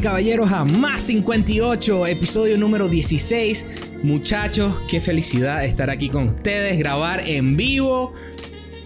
[0.00, 3.94] y caballeros a Más 58, episodio número 16.
[4.02, 8.12] Muchachos, qué felicidad estar aquí con ustedes, grabar en vivo.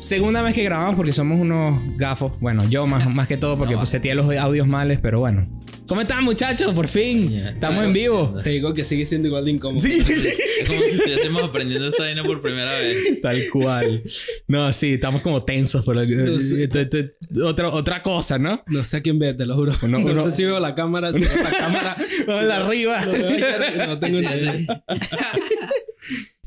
[0.00, 2.32] Segunda vez que grabamos porque somos unos gafos.
[2.40, 5.46] Bueno, yo más, más que todo porque No, pues, seteé los audios males, pero bueno.
[5.86, 6.72] ¿Cómo están muchachos?
[6.74, 7.30] Por fin.
[7.30, 8.40] Ya, Estamos en vivo.
[8.42, 9.82] Te digo que sigue siendo igual de incómodo.
[9.84, 9.98] Sí.
[9.98, 13.20] Es como si estuviésemos aprendiendo esta vaina por primera vez.
[13.20, 14.02] Tal cual.
[14.48, 16.06] No, sí, estamos como tensos, pero
[16.40, 16.68] sé.
[16.68, 17.10] T- t-
[17.44, 18.62] otra, otra cosa, ¿no?
[18.66, 19.72] No sé a quién ve, te lo juro.
[19.82, 21.96] Uno- no sé si veo la cámara, si veo la cámara.
[22.28, 23.04] Hola, arriba.
[23.04, 24.84] Lo veo ahí, no tengo ni idea.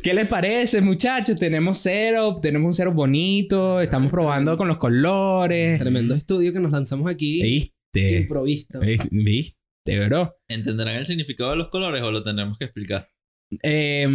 [0.02, 1.38] ¿Qué les parece, muchachos?
[1.38, 5.77] Tenemos setup, tenemos un setup bonito, estamos probando con los colores.
[5.80, 7.41] Tremendo estudio que nos lanzamos aquí.
[8.02, 8.20] ¿Viste?
[8.22, 8.80] Improvisto.
[8.80, 10.36] ¿Viste, ¿Viste, bro?
[10.48, 13.10] ¿Entenderán el significado de los colores o lo tendremos que explicar?
[13.64, 14.05] Eh,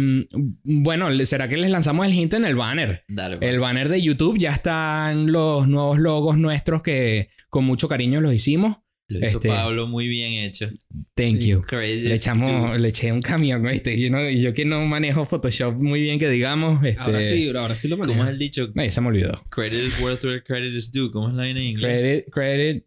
[0.63, 3.03] bueno, ¿será que les lanzamos el hint en el banner?
[3.07, 3.49] Dale, pues.
[3.49, 8.33] El banner de YouTube ya están los nuevos logos nuestros que con mucho cariño los
[8.33, 8.77] hicimos.
[9.09, 10.69] Lo hizo este- Pablo muy bien hecho.
[11.15, 11.63] Thank you.
[11.71, 13.99] Le echamos, le eché un camión, ¿viste?
[13.99, 16.83] Yo, no- yo que no manejo Photoshop muy bien, que digamos.
[16.85, 18.27] Este, Ahora sí, bro, ahora sí lo ¿Cómo manejo.
[18.27, 18.71] es el dicho?
[18.75, 19.43] Ay, se me olvidó.
[19.49, 21.11] Credit is worth where credit is due.
[21.11, 21.85] ¿Cómo es la vaina en inglés?
[21.85, 22.85] Credit, credit,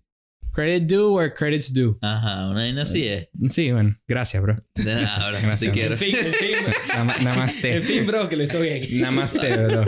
[0.56, 1.96] credit due where credit's due.
[2.00, 3.28] Ajá, una vaina así es.
[3.48, 4.56] Sí, bueno, gracias, bro.
[4.74, 5.38] De nada, bro.
[5.42, 5.60] Gracias.
[5.60, 5.92] Si quiero.
[5.92, 6.54] En fin, en fin.
[6.96, 7.76] Nam- Namaste.
[7.76, 8.82] En fin, bro, que lo hizo bien.
[9.00, 9.84] Namaste, bro.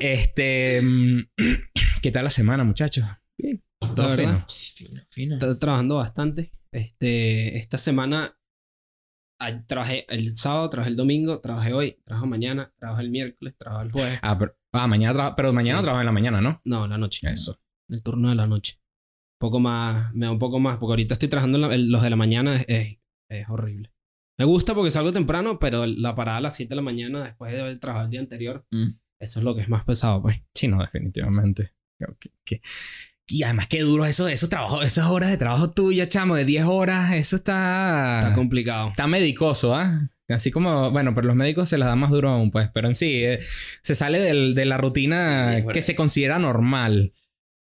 [0.00, 0.80] Este.
[0.82, 1.20] mm,
[2.02, 3.04] ¿Qué tal la semana, muchachos?
[3.38, 3.62] Bien.
[3.94, 4.44] Todo fino.
[4.48, 5.34] Fino, fino.
[5.34, 6.52] Estoy trabajando bastante.
[6.72, 8.36] Este, esta semana
[9.66, 13.92] trabajé el sábado, trabajé el domingo, trabajé hoy, trabajo mañana, trabajo el miércoles, trabajo el
[13.92, 14.18] jueves.
[14.22, 15.84] Ah, pero, ah, mañana tra- pero mañana Sí.
[15.84, 16.60] trabajo en la mañana, ¿no?
[16.64, 17.26] No, la noche.
[17.30, 17.60] Eso.
[17.88, 18.78] El turno de la noche.
[19.38, 22.02] Un poco más, me da un poco más, porque ahorita estoy trabajando la- el- los
[22.02, 22.96] de la mañana, es, es,
[23.28, 23.92] es horrible.
[24.38, 27.52] Me gusta porque salgo temprano, pero la parada a las 7 de la mañana después
[27.52, 28.90] de haber trabajado el día anterior, Mm.
[29.20, 30.42] eso es lo que es más pesado, pues.
[30.54, 31.72] Sí, no, definitivamente.
[33.28, 36.64] Y además, qué duro eso, esos trabajos, esas horas de trabajo tuya, chamo, de 10
[36.64, 38.20] horas, eso está.
[38.20, 38.88] Está complicado.
[38.90, 40.08] Está medicoso, ¿ah?
[40.28, 42.70] Así como, bueno, pero los médicos se las da más duro aún, pues.
[42.72, 43.40] Pero en sí, eh,
[43.82, 47.12] se sale del- de la rutina Sí, que se considera normal,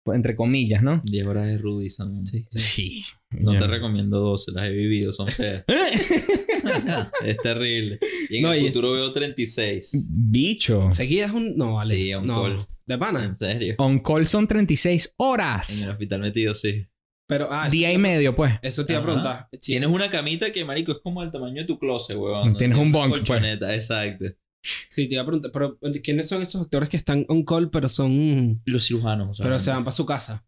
[0.06, 1.00] entre comillas, ¿no?
[1.04, 2.24] 10 horas de Rudy son.
[2.26, 3.04] Sí.
[3.30, 5.64] No te recomiendo 12, las he vivido, son feas.
[7.24, 7.98] es terrible.
[8.30, 10.06] Y en No, el y- futuro veo 36.
[10.10, 10.88] Bicho.
[10.92, 11.56] Seguidas un.
[11.56, 11.88] No, vale.
[11.94, 12.42] Sí, on no.
[12.42, 12.66] call.
[12.86, 13.24] De pana.
[13.24, 13.74] En serio.
[13.78, 15.82] On call son 36 En horas.
[15.82, 16.86] el hospital metido, sí.
[17.28, 18.54] Pero, ah, Día y medio, pues.
[18.60, 19.48] eso te iba a preguntar.
[19.60, 22.56] Tienes una camita que, marico, es como el tamaño de tu closet, weón.
[22.56, 23.20] Tienes un bunk, pues.
[23.20, 24.26] colchoneta, exacto.
[24.62, 25.50] Sí, te iba a preguntar.
[25.53, 28.62] Pero, ¿quiénes son esos doctores que están on call, pero son.
[28.67, 30.47] Los cirujanos, o sea, Pero se van para su casa?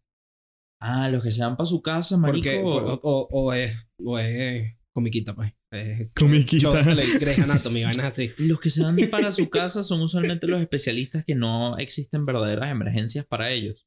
[0.81, 2.43] Ah, los que se van para su casa, marico.
[2.49, 5.51] Porque, por- o, o es, o es comiquita, pues.
[5.71, 6.69] Es Comiquita.
[6.83, 8.29] Grey's Anatomy, vainas así.
[8.47, 12.71] Los que se van para su casa son usualmente los especialistas que no existen verdaderas
[12.71, 13.85] emergencias para ellos.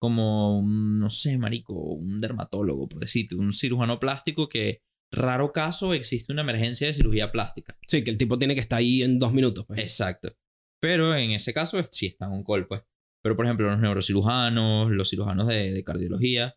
[0.00, 4.80] Como, un, no sé, marico, un dermatólogo, por decirte, un cirujano plástico que
[5.12, 7.76] raro caso existe una emergencia de cirugía plástica.
[7.86, 9.80] Sí, que el tipo tiene que estar ahí en dos minutos, pues.
[9.80, 10.36] Exacto.
[10.80, 12.82] Pero en ese caso sí están un call, pues.
[13.22, 16.56] Pero por ejemplo, los neurocirujanos, los cirujanos de, de cardiología,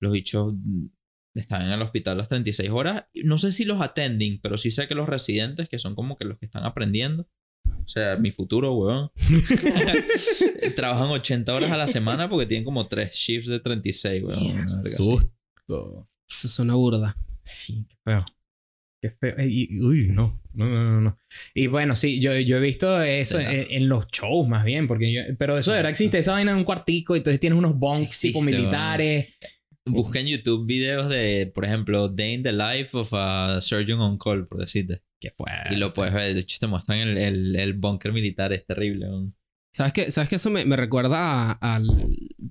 [0.00, 0.86] los bichos mm,
[1.34, 3.06] están en el hospital las 36 horas.
[3.14, 6.24] No sé si los attending, pero sí sé que los residentes, que son como que
[6.24, 7.28] los que están aprendiendo,
[7.64, 9.10] o sea, mi futuro, weón,
[10.76, 14.42] trabajan 80 horas a la semana porque tienen como tres shifts de 36, weón.
[14.42, 14.96] Una así.
[14.96, 16.08] Susto.
[16.28, 17.16] Eso suena burda.
[17.42, 18.24] Sí, qué feo.
[19.00, 19.34] Qué feo.
[19.46, 20.40] Y- uy, no.
[20.54, 21.18] No, no, no, no.
[21.54, 23.52] Y bueno, sí, yo, yo he visto eso Será.
[23.52, 26.52] en, en los shows más bien, porque yo, pero eso de verdad existe, esa vaina
[26.52, 29.34] en un cuartico, y entonces tienes unos bunks Sí tipo militares.
[29.84, 34.18] Busca en YouTube videos de, por ejemplo, Day in the Life of a Surgeon on
[34.18, 35.02] Call, por decirte.
[35.18, 35.50] Que fue.
[35.70, 36.34] Y lo puedes ver.
[36.34, 38.52] De hecho, te muestran el, el, el búnker militar.
[38.52, 39.06] Es terrible.
[39.72, 40.10] ¿Sabes qué?
[40.10, 40.36] ¿Sabes qué?
[40.36, 41.80] Eso me, me recuerda a, a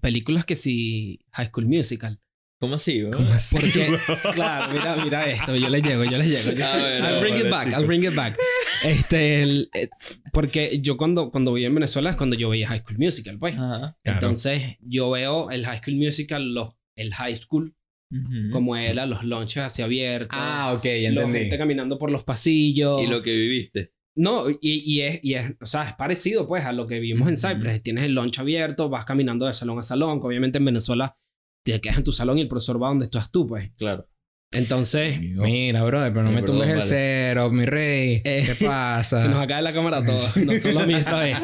[0.01, 1.19] películas que sí...
[1.33, 2.19] High School Musical.
[2.61, 3.11] ¿Cómo así, weón?
[3.11, 3.55] ¿Cómo así?
[3.57, 3.87] Porque,
[4.35, 5.55] claro, mira, mira esto.
[5.55, 6.51] Yo le llego, yo le llego.
[6.51, 7.79] Yo ver, I'll a bring ver, it back, chico.
[7.79, 8.37] I'll bring it back.
[8.85, 9.89] Este, el- eh,
[10.31, 13.55] porque yo cuando, cuando vivía en Venezuela es cuando yo veía High School Musical, pues.
[13.55, 13.97] Ajá.
[14.03, 14.17] Claro.
[14.19, 17.75] Entonces, yo veo el High School Musical, los, el High School,
[18.11, 18.51] Ujú.
[18.51, 20.37] como era, los lunches hacia abiertos.
[20.39, 21.39] Ah, ok, ya la entendí.
[21.39, 23.01] gente caminando por los pasillos.
[23.01, 23.91] Y lo que viviste.
[24.13, 27.27] No, y, y, es, y es, o sea, es parecido pues a lo que vimos
[27.29, 27.37] en.
[27.37, 27.81] Cypress.
[27.81, 31.15] Tienes el lunch abierto, vas caminando de salón a salón, que obviamente en Venezuela
[31.63, 33.71] te quedas en tu salón y el profesor va donde estás tú, pues.
[33.77, 34.07] Claro.
[34.53, 36.81] Entonces, Mira, brother, pero no me tumbes el vale.
[36.85, 38.21] cero, mi rey.
[38.25, 39.21] Eh, ¿Qué pasa?
[39.23, 41.37] se nos acaba la cámara todo, no solo a mí esta vez.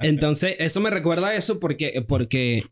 [0.00, 2.64] Entonces, eso me recuerda a eso porque, porque,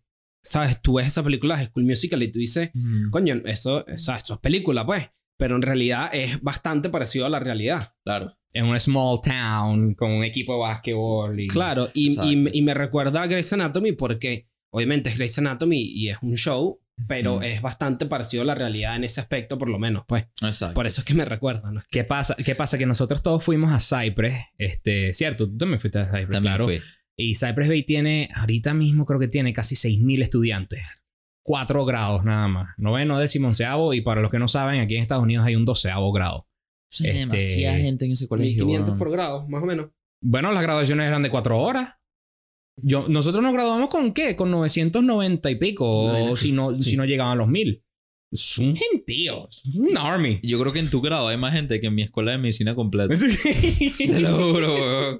[0.42, 3.10] sabes, tú ves esa película de School Musical y tú dices, Ujú.
[3.12, 5.08] coño, eso, o sea, eso es película, pues.
[5.38, 7.94] Pero en realidad es bastante parecido a la realidad.
[8.04, 8.36] Claro.
[8.52, 11.38] En una small town, con un equipo de básquetbol.
[11.38, 11.46] Y...
[11.46, 16.08] Claro, y, y, y me recuerda a Grey's Anatomy porque obviamente es Grey's Anatomy y
[16.10, 19.78] es un show, pero es bastante parecido a la realidad en ese aspecto, por lo
[19.78, 20.26] menos, pues.
[20.42, 20.74] Exacto.
[20.74, 21.82] Por eso es que me recuerda, ¿no?
[21.90, 22.36] ¿Qué pasa?
[22.36, 22.76] ¿Qué pasa?
[22.78, 26.64] Que nosotros todos fuimos a Cypress, este, cierto, tú también fuiste a Cypress, También claro.
[26.66, 26.80] fui.
[27.16, 31.02] Y Cypress Bay tiene, ahorita mismo creo que tiene casi 6.000 estudiantes.
[31.42, 32.74] Cuatro grados nada más.
[32.76, 33.92] Noveno, décimo, onceavo.
[33.94, 36.46] Y para los que no saben, aquí en Estados Unidos hay un doceavo grado.
[37.00, 38.64] Hay Este, demasiada gente en ese colegio.
[38.66, 38.98] 1500 weón.
[38.98, 39.88] por grado, más o menos.
[40.22, 41.94] Bueno, las graduaciones eran de cuatro horas.
[42.82, 44.36] Yo, nosotros nos graduamos con qué?
[44.36, 46.08] Con 990 y pico.
[46.10, 46.90] Bueno, o sí, si no, sí.
[46.90, 47.82] si no llegaban los 1000.
[48.32, 49.48] Es un gentío.
[49.48, 50.38] Es un army.
[50.42, 52.74] Yo creo que en tu grado hay más gente que en mi escuela de medicina
[52.74, 53.12] completa.
[53.98, 55.18] Te lo juro, weón.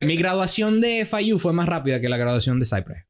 [0.00, 3.04] Mi graduación de FIU fue más rápida que la graduación de Cypress.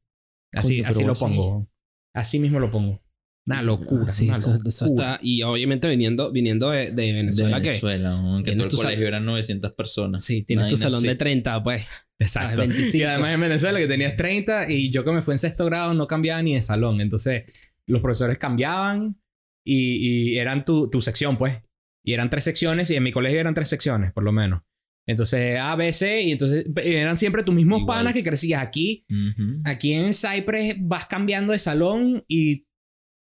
[0.52, 1.68] Así, así lo pongo.
[2.14, 3.02] Así mismo lo pongo.
[3.46, 4.08] Una locura.
[4.08, 5.14] Sí, una eso, eso locura.
[5.14, 5.20] está.
[5.22, 9.08] Y obviamente viniendo, viniendo de, de Venezuela, de que Venezuela, que tienes tu sal- colegio
[9.08, 10.24] eran 900 personas.
[10.24, 11.08] sí, tienes tu salón así.
[11.08, 11.82] de 30, pues.
[12.20, 12.62] Exacto.
[12.62, 12.96] Ah, 25.
[12.96, 15.94] Y además en Venezuela que tenías 30 y yo que me fui en sexto grado
[15.94, 17.00] no cambiaba ni de salón.
[17.00, 17.44] Entonces
[17.86, 19.20] los profesores cambiaban
[19.66, 21.60] y, y eran tu, tu sección, pues.
[22.06, 24.62] Y eran tres secciones y en mi colegio eran tres secciones, por lo menos.
[25.06, 27.98] Entonces A, B, C y entonces eran siempre tus mismos Igual.
[27.98, 29.04] panas que crecías aquí.
[29.10, 29.60] Ujú.
[29.64, 32.66] Aquí en Cypress vas cambiando de salón y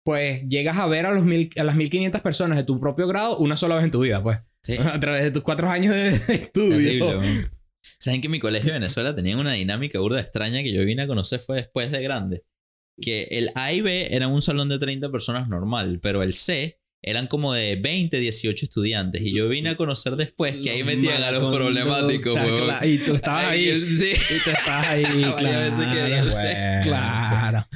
[0.04, 3.38] pues llegas a ver a, los mil, a las 1500 personas de tu propio grado
[3.38, 4.38] una sola vez en tu vida, pues.
[4.62, 4.76] Sí.
[4.78, 6.10] A través de tus cuatro años de,
[6.52, 7.18] Terrible, estudio.
[7.18, 7.50] weón.
[7.98, 11.06] ¿Saben que mi colegio de Venezuela tenía una dinámica burda extraña que yo vine a
[11.06, 12.44] conocer fue después de grande?
[13.00, 16.78] Que el A y B eran un salón de 30 personas normal, pero el C
[17.02, 19.22] eran como de 20, 18 estudiantes.
[19.22, 22.56] Y yo vine a conocer después que ahí metían a los problemáticos, weón.
[22.56, 22.86] claro.
[22.86, 23.68] Y tú estabas ahí.
[23.68, 24.12] Ahí, sí.
[24.12, 25.04] Y tú estabas ahí,
[25.36, 25.76] claro.
[25.76, 27.66] Bueno, Claro.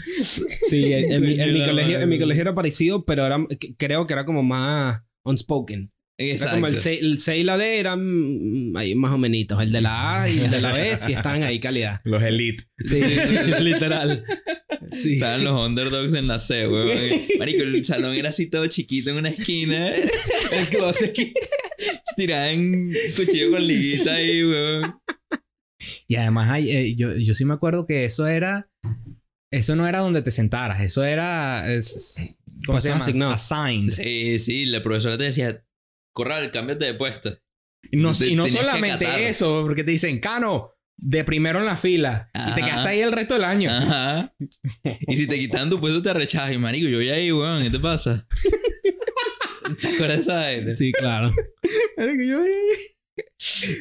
[0.68, 3.38] Sí, en, en mi, en mi colegio, en mi colegio era parecido, pero era,
[3.78, 5.92] creo que era como más unspoken.
[6.22, 6.54] Era Exacto.
[6.56, 9.38] como el C, el C y la D eran ahí más o menos.
[9.58, 12.02] El de la A y el de la B sí estaban ahí calidad.
[12.04, 12.64] Los elite.
[12.78, 13.00] Sí,
[13.60, 14.22] literal.
[14.92, 15.14] Sí.
[15.14, 16.90] Estaban los underdogs en la C, weón.
[17.38, 19.94] Marico, el salón era así todo chiquito en una esquina.
[19.94, 21.16] El closet.
[22.16, 24.94] Tiraban cuchillo con liguita ahí, weón.
[26.06, 28.68] Y además hay, eh, yo, yo sí me acuerdo que eso era...
[29.50, 30.82] Eso no era donde te sentaras.
[30.82, 31.72] Eso era...
[31.72, 33.32] es- ¿Cómo se llama?
[33.32, 33.88] Assigned.
[33.90, 35.64] Sí, sí, la profesora te decía,
[36.12, 37.36] Corral, cámbiate de puesto.
[37.90, 41.58] Y no, Te- y no tenías que solamente eso, porque te dicen, Cano, de primero
[41.60, 42.30] en la fila.
[42.34, 43.70] Y te quedaste ahí el resto del año.
[43.70, 44.32] Ajá.
[45.08, 46.52] Y si te quitan tu puesto, te rechazas.
[46.52, 48.26] Y marico, yo voy ahí, weón, ¿qué te pasa?
[49.80, 50.74] ¿Te acuerdas de esa vaina?
[50.74, 51.30] Sí, claro.
[51.96, 52.42] Marico, yo-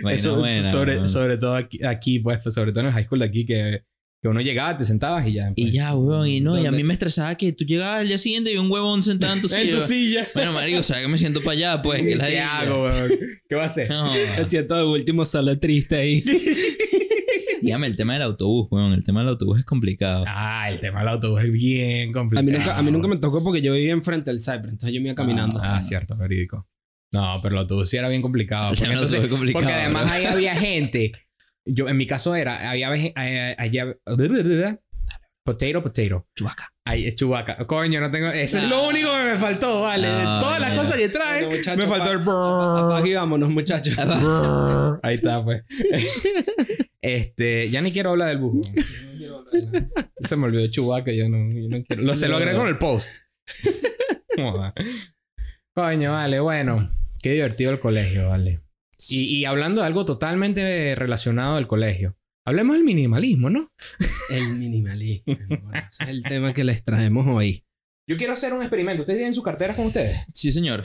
[0.03, 1.09] Vaina Eso, buena, sobre, weón.
[1.09, 3.83] sobre todo aquí, aquí, pues, pues, sobre todo en el high school de aquí, que,
[4.21, 5.51] que uno llegaba, te sentabas y ya.
[5.55, 5.73] Y pues.
[5.73, 8.51] ya, weón, y no, y a mí me estresaba que tú llegabas al día siguiente
[8.51, 9.85] y un huevón sentado en tu En tu silla.
[10.23, 10.27] silla.
[10.33, 11.81] Bueno, marico, ¿sabes que me siento para allá?
[11.81, 12.59] Pues, que la ¿Qué diga.
[12.59, 13.11] hago, weón?
[13.47, 13.89] ¿Qué va a hacer?
[13.89, 14.11] No.
[14.11, 16.23] Me siento de último solo triste ahí.
[17.61, 18.93] Dígame, el tema del autobús, weón.
[18.93, 20.23] El tema del autobús es complicado.
[20.27, 22.45] Ah, el tema del autobús es bien A complicado.
[22.45, 25.01] mí, nunca, a mí nunca me tocó porque yo vivía enfrente del Cyber, entonces yo
[25.01, 25.59] me iba caminando.
[25.61, 26.67] Ah, cierto, verídico.
[27.11, 28.65] No, pero el autobús sí era bien complicado.
[28.65, 31.11] El Porque, tema del entonces- autobús es complicado, porque además ahí había gente.
[31.71, 33.95] Yo, en mi caso era, había eh, allá.
[35.43, 36.27] Potato, potato.
[36.35, 36.69] Chubaca.
[36.85, 37.57] Ay, es chubaca.
[37.65, 38.27] Coño, no tengo.
[38.27, 40.07] Eso es lo único que me faltó, vale.
[40.07, 41.47] Todas las cosas que trae.
[41.47, 43.07] Me faltó el.
[43.07, 43.97] Y vámonos, muchachos.
[45.03, 45.63] Ahí está, pues.
[47.01, 48.71] este, ya ni quiero hablar del bus.
[50.21, 52.03] Se me olvidó Chubaca, yo no, yo no quiero.
[52.03, 53.23] Lo, se lo agrego en el post.
[55.73, 56.91] Coño, vale, bueno.
[57.21, 58.61] Qué divertido el colegio, vale.
[59.07, 62.17] Y, y hablando de algo totalmente relacionado al colegio.
[62.45, 63.69] Hablemos del minimalismo, ¿no?
[64.31, 65.37] El minimalismo.
[65.47, 67.63] Bueno, ese es el tema que les traemos hoy.
[68.07, 69.03] Yo quiero hacer un experimento.
[69.03, 70.17] ¿Ustedes tienen sus carteras con ustedes?
[70.33, 70.83] Sí, señor.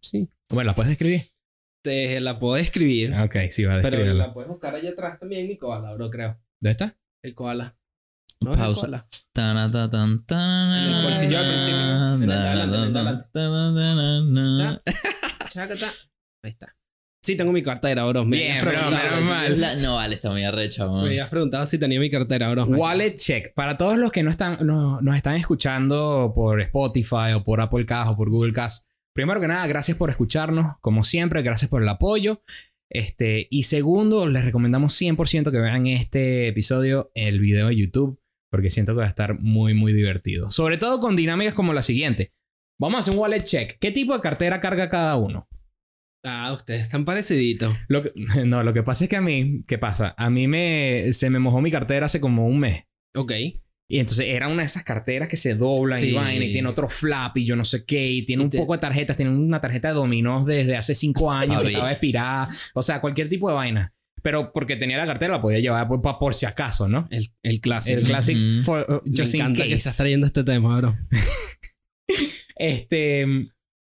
[0.00, 0.28] Sí.
[0.48, 1.20] Bueno, ¿las puedes escribir?
[1.82, 3.12] Te la puedo escribir.
[3.12, 6.10] Ah, Ok, sí, va a pero la puedes buscar allá atrás también, mi koala, bro,
[6.10, 6.40] creo.
[6.60, 6.96] ¿Dónde está?
[7.22, 7.76] El koala.
[8.40, 8.80] ¿No es el Pausa.
[8.82, 9.08] koala?
[9.32, 11.76] Tana, ta, tan, tan, En el bolsillo al principio.
[11.76, 13.28] Adelante, adelante.
[16.44, 16.76] Ahí está.
[17.24, 18.24] Sí, tengo mi cartera, bro.
[18.26, 19.58] Me Bien, bro, menos mal.
[19.60, 22.66] La- No, vale, está muy arrecha, Me habías preguntado si tenía mi cartera, bro.
[22.66, 23.54] Wallet check.
[23.54, 27.86] Para todos los que no están, no- nos están escuchando por Spotify o por Apple
[27.86, 28.86] Cast o por Google Cast.
[29.14, 30.76] Primero que nada, gracias por escucharnos.
[30.82, 32.42] Como siempre, gracias por el apoyo.
[32.90, 38.20] Este, y segundo, les recomendamos 100% que vean este episodio, el video de YouTube,
[38.50, 40.50] porque siento que va a estar muy, muy divertido.
[40.50, 42.34] Sobre todo con dinámicas como la siguiente.
[42.78, 43.78] Vamos a hacer un wallet check.
[43.80, 45.48] ¿Qué tipo de cartera carga cada uno?
[46.24, 47.76] Ah, ustedes están pareciditos.
[47.88, 48.12] Lo que-
[48.46, 50.14] no, lo que pasa es que a mí, ¿qué pasa?
[50.16, 52.84] A mí me, se me mojó mi cartera hace como un mes.
[53.14, 53.32] Ok.
[53.86, 56.88] Y entonces era una de esas carteras que se doblan y vaina y tiene otro
[56.88, 58.10] flap y yo no sé qué.
[58.10, 59.16] Y tiene Y un te- poco de tarjetas.
[59.16, 62.48] Tiene una tarjeta de dominós desde hace cinco años que estaba expirada.
[62.72, 63.92] O sea, cualquier tipo de vaina.
[64.22, 67.06] Pero porque tenía la cartera, la podía llevar por, por, si acaso, ¿no?
[67.10, 67.98] El, el clásico.
[67.98, 68.62] El classic Ujú.
[68.62, 70.96] for, uh, Me encanta que estás trayendo este tema, bro.
[72.56, 73.26] Este.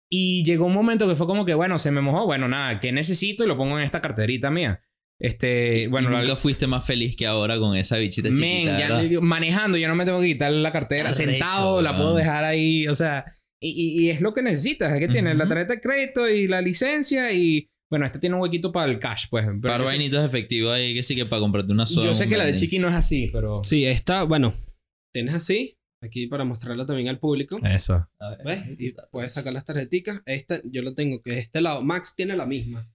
[0.10, 2.26] Y llegó un momento que fue como que, bueno, se me mojó.
[2.26, 3.44] Bueno, nada, ¿qué necesito?
[3.44, 4.82] Y lo pongo en esta carterita mía.
[5.20, 5.88] Este.
[5.88, 8.80] Bueno, y la- fuiste más feliz que ahora con esa bichita Men, chiquita,
[9.12, 11.10] ya manejando, yo no me tengo que quitar la cartera.
[11.10, 12.88] Arrecho, Sentado, la puedo dejar ahí.
[12.88, 13.26] O sea,
[13.60, 14.94] y, y- y es lo que necesitas.
[14.94, 17.32] Es que tienes la tarjeta de crédito y la licencia.
[17.34, 19.46] Y bueno, este tiene un huequito para el cash, pues.
[19.46, 22.06] Pero Par yo sé- vainitos efectivos ahí que sí que para comprarte una soda.
[22.06, 22.54] yo sé un que la de.
[22.56, 23.64] Chiqui no es así, pero.
[23.64, 24.54] Sí, esta, bueno,
[25.12, 27.58] tienes así, aquí para mostrarla también al público.
[27.63, 28.08] Eso.
[28.20, 28.39] A ver.
[28.46, 28.80] ¿Ves?
[28.80, 30.22] Y puedes sacar las tarjeticas.
[30.25, 31.82] Esta, yo lo tengo que de este lado.
[31.82, 32.89] Max tiene la misma.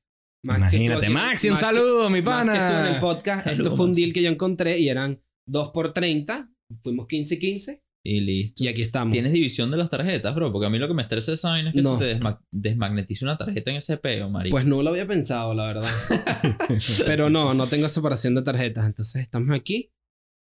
[0.45, 3.01] Max Imagínate, aquí- Maxi, un Max que- saludo, mi Max que estuvo en el pana.
[3.01, 3.45] podcast.
[3.45, 4.01] Saludos, Esto fue un Maxi.
[4.03, 6.51] deal que yo encontré y eran 2 por 30.
[6.83, 7.83] Fuimos 15 y 15.
[8.05, 8.65] Y listo.
[8.65, 9.13] Y aquí estamos.
[9.13, 10.51] ¿Tienes división de las tarjetas, bro?
[10.51, 11.97] Porque a mí lo que me estresa de esa vaina es que No.
[11.97, 14.55] se te desma- desmagnetice una tarjeta en ese peo, marico.
[14.55, 15.89] Pues no lo había pensado, la verdad.
[17.07, 18.87] Pero no, no tengo separación de tarjetas.
[18.87, 19.93] Entonces estamos aquí.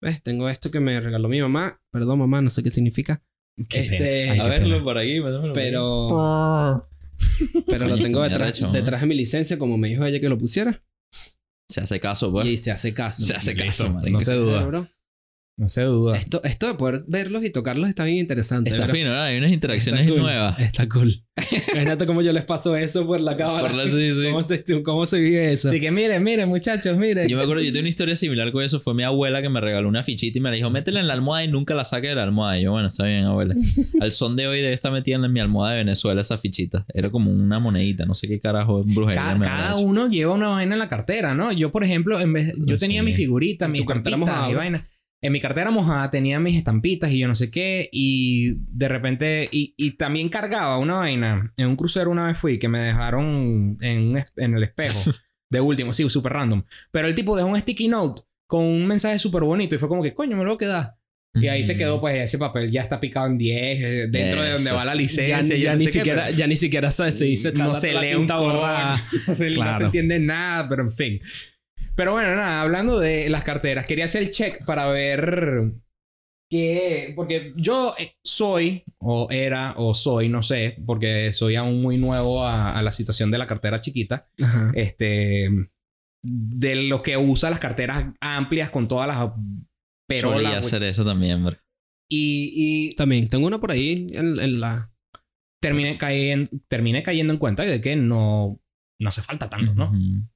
[0.05, 0.23] ¿Ves?
[0.23, 1.81] Tengo esto que me regaló mi mamá.
[1.91, 3.23] Perdón, mamá, no sé qué significa.
[3.71, 4.31] Qué Este.
[4.31, 4.85] Ay, a qué verlo pena.
[4.85, 6.89] por aquí, por Pero,
[7.67, 10.85] pero lo tengo detrás, detrás de mi licencia, como me dijo ella que lo pusiera.
[11.71, 12.47] Se hace caso, pues.
[12.47, 13.23] Y se hace caso.
[13.23, 13.99] Se hace caso.
[14.11, 14.91] No se duda.
[15.57, 16.17] No se duda.
[16.17, 18.71] Esto, esto de poder verlos y tocarlos está bien interesante.
[18.71, 18.95] Está bro.
[18.95, 19.21] fino, ¿no?
[19.21, 20.23] Hay unas interacciones Está cool.
[20.23, 20.59] nuevas.
[20.61, 21.25] Está cool.
[21.73, 23.69] Imagínate cómo yo les paso eso por la cámara.
[23.69, 24.27] Por la- sí, sí.
[24.33, 25.69] ¿Cómo, se, ¿Cómo se vive eso?
[25.69, 27.29] Así que miren, miren, muchachos, miren.
[27.29, 28.81] Yo me acuerdo, yo tengo una historia similar con eso.
[28.81, 31.15] Fue mi abuela que me regaló una fichita y me la dijo, métela en la
[31.15, 32.59] almohada y nunca la saque de la almohada.
[32.59, 33.55] Y yo, bueno, está bien, abuela.
[34.01, 36.85] Al son de hoy debe estar metida en mi almohada de Venezuela esa fichita.
[36.93, 39.37] Era como una monedita, no sé qué carajo, brujería.
[39.41, 41.53] Cada, me uno lleva una vaina en la cartera, ¿no?
[41.53, 42.81] Yo, por ejemplo, en vez, yo Sí.
[42.81, 44.17] tenía mi figurita, mis tu cartera
[44.51, 44.89] y vaina.
[45.25, 47.89] En mi cartera mojada tenía mis estampitas y yo no sé qué.
[47.93, 51.53] Y de repente, y, y también cargaba una vaina.
[51.57, 55.01] En un crucero una vez fui que me dejaron en, en el espejo.
[55.51, 56.65] de último, sí, súper random.
[56.91, 60.03] Pero el tipo dejó un sticky note con un mensaje súper bonito y fue como
[60.03, 60.97] que, coño, me lo voy a quedar.
[61.37, 64.51] Y ahí se quedó, pues, ese papel ya está picado en 10, eh, dentro de
[64.51, 64.75] donde Eso.
[64.77, 65.57] va la ya, licencia.
[65.57, 69.03] ya no ni qué, siquiera, ya ni siquiera se, dice no se lee un borrada.
[69.27, 69.87] no se, no se Claro.
[69.87, 71.21] entiende nada, pero en fin.
[71.97, 75.73] Pero bueno, nada, hablando de las carteras, quería hacer el check para ver
[76.51, 81.97] que, porque yo eh, soy, o era, o soy, no sé, porque soy aún muy
[81.97, 84.73] nuevo a, a la situación de la cartera chiquita, Ajá.
[84.75, 85.49] este,
[86.23, 89.63] de los que usa las carteras amplias con todas las Solía
[90.07, 90.67] perolas.
[90.67, 91.57] hacer eso también, bro.
[92.11, 92.53] Y,
[92.91, 94.93] y También tengo una por ahí en, en la.
[95.61, 98.61] terminé, cayendo, terminé cayendo en cuenta de que no,
[99.01, 99.91] no hace falta tanto, ¿no?
[99.91, 100.29] Ujú.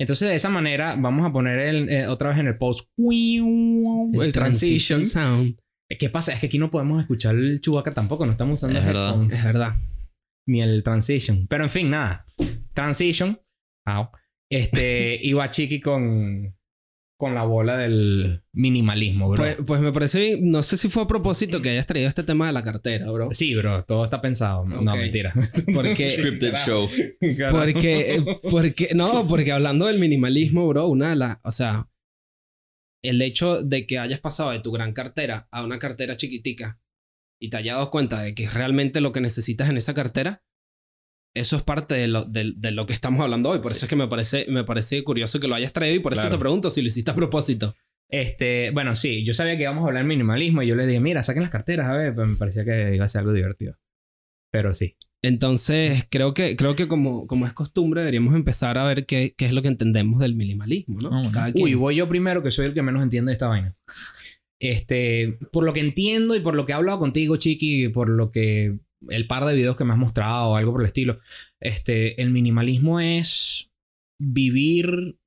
[0.00, 4.32] Entonces, de esa manera, vamos a poner el, eh, otra vez en el post el,
[4.32, 5.04] transition.
[5.04, 5.58] sound.
[5.98, 6.32] ¿Qué pasa?
[6.32, 9.08] Es que aquí no podemos escuchar el Chewbacca tampoco, no estamos usando Es verdad.
[9.10, 9.74] headphones, Es verdad.
[10.48, 11.46] ni el transition.
[11.48, 12.24] Pero en fin, nada.
[12.72, 13.38] Transition.
[13.86, 14.08] Au.
[14.50, 16.56] Este, iba Chiqui con,
[17.20, 19.36] con la bola del minimalismo, bro.
[19.42, 20.50] Pues, pues me parece bien.
[20.50, 23.28] No sé si fue a propósito que hayas traído este tema de la cartera, bro.
[23.30, 24.64] sí, bro, todo está pensado.
[24.64, 25.32] No, mentira.
[25.74, 26.88] Porque- Scripted show.
[27.50, 31.88] Porque, porque, no, porque hablando del minimalismo, bro, una de las, o sea,
[33.02, 36.80] el hecho de que hayas pasado de tu gran cartera a una cartera chiquitica
[37.38, 40.42] y te hayas dado cuenta de que es realmente lo que necesitas en esa cartera,
[41.34, 43.60] eso es parte de lo, de, de lo que estamos hablando hoy.
[43.60, 46.12] Por eso es que me parece, me parece curioso que lo hayas traído y por
[46.12, 47.74] eso te pregunto si lo hiciste a propósito.
[48.08, 50.98] Este, bueno, sí, yo sabía que íbamos a hablar de minimalismo y yo les dije,
[50.98, 53.78] mira, saquen las carteras, a ver, pues me parecía que iba a ser algo divertido.
[54.50, 54.96] Pero sí.
[55.22, 59.46] Entonces, creo que, creo que como, como es costumbre, deberíamos empezar a ver qué, qué
[59.46, 61.30] es lo que entendemos del minimalismo, ¿no?
[61.30, 61.52] Cada.
[61.54, 63.68] Uy, voy yo primero, que soy el que menos entiende de esta vaina.
[64.58, 68.32] Este, por lo que entiendo y por lo que he hablado contigo, Chiqui, por lo
[68.32, 71.20] que el par de videos que me has mostrado o algo por el estilo,
[71.60, 73.70] este, el minimalismo es
[74.20, 75.18] vivir,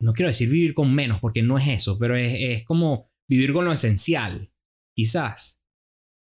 [0.00, 3.52] no quiero decir vivir con menos, porque no es eso, pero es, es como vivir
[3.52, 4.50] con lo esencial,
[4.96, 5.60] quizás.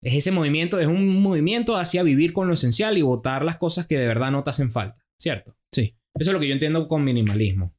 [0.03, 3.87] Es ese movimiento, es un movimiento hacia vivir con lo esencial y votar las cosas
[3.87, 5.57] que de verdad no te hacen falta, ¿cierto?
[5.73, 5.95] Sí.
[6.19, 7.75] Eso es lo que yo entiendo con minimalismo.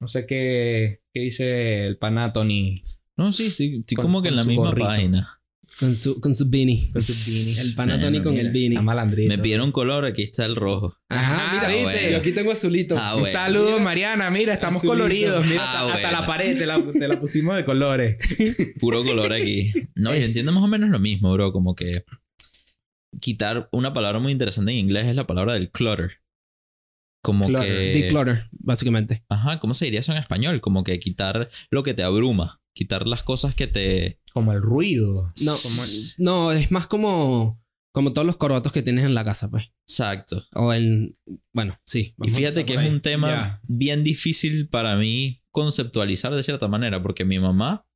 [0.00, 2.82] No sé qué, qué dice el pana Tony
[3.16, 3.82] No, sí, sí.
[3.94, 4.86] Con- como que en la misma gorrito.
[4.88, 5.35] página.
[5.78, 6.90] Con su, con su beanie.
[6.92, 7.58] con sus beanies.
[7.58, 8.68] El panatoni Bueno, con mira, el beanie.
[8.70, 9.28] Está malandrito.
[9.28, 10.96] Me pidieron color, aquí está el rojo.
[11.10, 11.82] Ajá, mira, ¿viste?
[11.84, 12.10] bueno.
[12.12, 12.96] Yo aquí tengo azulito.
[12.98, 13.32] Ah, Un bueno.
[13.32, 13.84] saludo, Mira.
[13.84, 14.30] Mariana.
[14.30, 14.92] Mira, estamos Azulito.
[14.94, 15.44] coloridos.
[15.46, 18.16] Mira, Ah, hasta, la pared te la, te la pusimos de colores.
[18.80, 19.72] Puro color aquí.
[19.94, 21.52] No, yo entiendo más o menos lo mismo, bro.
[21.52, 22.04] Como que
[23.20, 26.20] quitar una palabra muy interesante en inglés es la palabra del clutter.
[27.22, 27.66] Como Clutter.
[27.92, 28.02] que...
[28.02, 29.24] Declutter, básicamente.
[29.28, 30.60] Ajá, ¿cómo se diría eso en español?
[30.60, 32.60] Como que quitar lo que te abruma.
[32.72, 34.20] Quitar las cosas que te...
[34.36, 35.32] Como el ruido.
[35.46, 37.58] No, el- no, es más como,
[37.90, 39.70] Como todos los corotos que tienes en la casa, pues.
[39.88, 40.44] Exacto.
[40.52, 41.14] O en.
[41.54, 42.14] Bueno, sí.
[42.22, 47.24] Y fíjate que es un tema bien difícil para mí conceptualizar de cierta manera, porque
[47.24, 47.86] mi mamá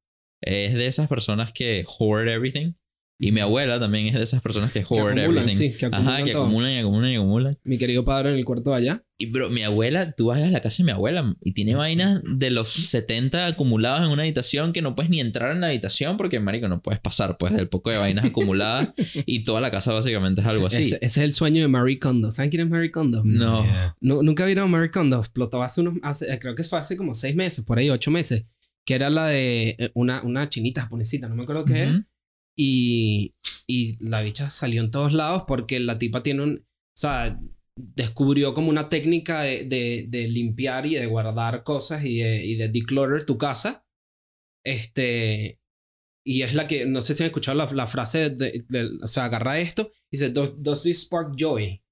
[0.40, 2.73] es de esas personas que hoard everything.
[3.22, 5.54] Y mi abuela también es de esas personas que hoard acumulan, everything.
[5.72, 6.42] sí, que Ajá, acumulan que todo.
[6.44, 7.58] acumulan y acumulan y acumulan.
[7.64, 9.04] Mi querido padre en el cuarto de allá.
[9.18, 12.22] Y bro, mi abuela, tú vas a la casa de mi abuela y tiene vainas
[12.24, 16.16] de los 70 acumuladas en una habitación que no puedes ni entrar en la habitación
[16.16, 18.88] porque, marico, no puedes pasar pues del poco de vainas acumuladas
[19.26, 20.82] y toda la casa básicamente es algo así.
[20.84, 22.30] Ese, ese es el sueño de Marie Kondo.
[22.30, 23.22] ¿Saben quién es Marie Kondo?
[23.22, 23.64] No.
[23.64, 23.96] Yeah.
[24.00, 25.18] Nu- Nunca vieron Marie Kondo.
[25.18, 25.94] Explotó hace unos.
[26.02, 28.46] hace- eh, creo que fue hace como seis meses, por ahí, ocho meses.
[28.86, 31.88] Que era la de eh, una, una chinita japonesita, no me acuerdo qué es.
[31.90, 32.04] Ujú.
[32.62, 33.35] Y,
[34.00, 36.57] la bicha salió en todos lados porque la tipa tiene un.
[36.59, 37.40] O sea,
[37.75, 42.57] descubrió como una técnica de, de, de limpiar y de guardar cosas y de, y
[42.57, 43.87] de declutter tu casa.
[44.62, 45.59] Este.
[46.23, 46.85] Y es la que.
[46.85, 50.31] No sé si han escuchado la, frase de, de- O sea, agarra esto y dice:
[50.31, 51.83] "Does- Does this spark joy?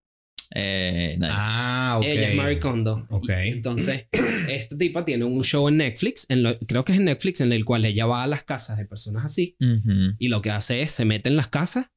[0.55, 1.31] Eh, nice.
[1.35, 2.05] Ah, ok.
[2.07, 3.07] Ella es Marie Kondo.
[3.11, 3.29] Ok.
[3.45, 4.07] Y entonces,
[4.49, 7.53] esta tipa tiene un show en Netflix, en lo- creo que es en Netflix, en
[7.53, 9.57] el cual ella va a las casas de personas así
[10.19, 11.91] y lo que hace es se mete en las casas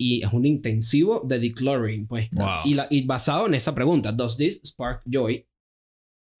[0.00, 2.28] y es un intensivo de decluttering, pues.
[2.32, 2.58] Wow.
[2.64, 5.46] Y, la- y basado en esa pregunta, ¿Does this spark joy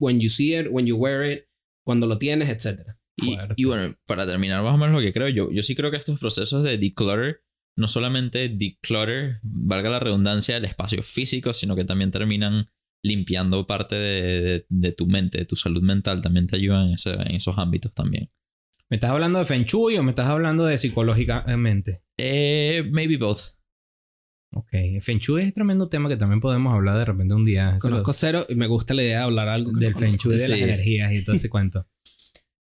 [0.00, 1.44] when you see it, when you wear it,
[1.84, 2.98] cuando lo tienes, etcétera?
[3.16, 3.54] Y, Fuerte.
[3.56, 5.96] y bueno, para terminar más o menos lo que creo, yo, yo sí creo que
[5.96, 7.40] estos procesos de declutter
[7.78, 12.68] no solamente declutter, valga la redundancia, el espacio físico, sino que también terminan
[13.04, 16.94] limpiando parte de, de- de tu mente, de tu salud mental, también te ayudan en,
[16.94, 18.28] ese- en esos ámbitos también.
[18.90, 22.02] ¿Me estás hablando de Feng Shui o me estás hablando de psicológicamente?
[22.18, 23.40] Eh, maybe both.
[24.52, 24.70] Ok.
[25.02, 27.76] Feng Shui es tremendo tema que también podemos hablar de repente un día.
[27.80, 30.16] Conozco cero y me gusta la idea de hablar algo del Feng.
[30.16, 31.86] Shui, de las energías y todo ese cuento.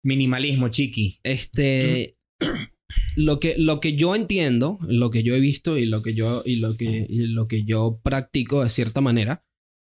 [0.02, 1.20] Minimalismo, chiqui.
[1.22, 2.16] Este.
[3.16, 6.42] Lo que, lo que yo entiendo, lo que yo he visto y lo que yo,
[6.44, 9.44] y lo que, y lo que yo practico de cierta manera,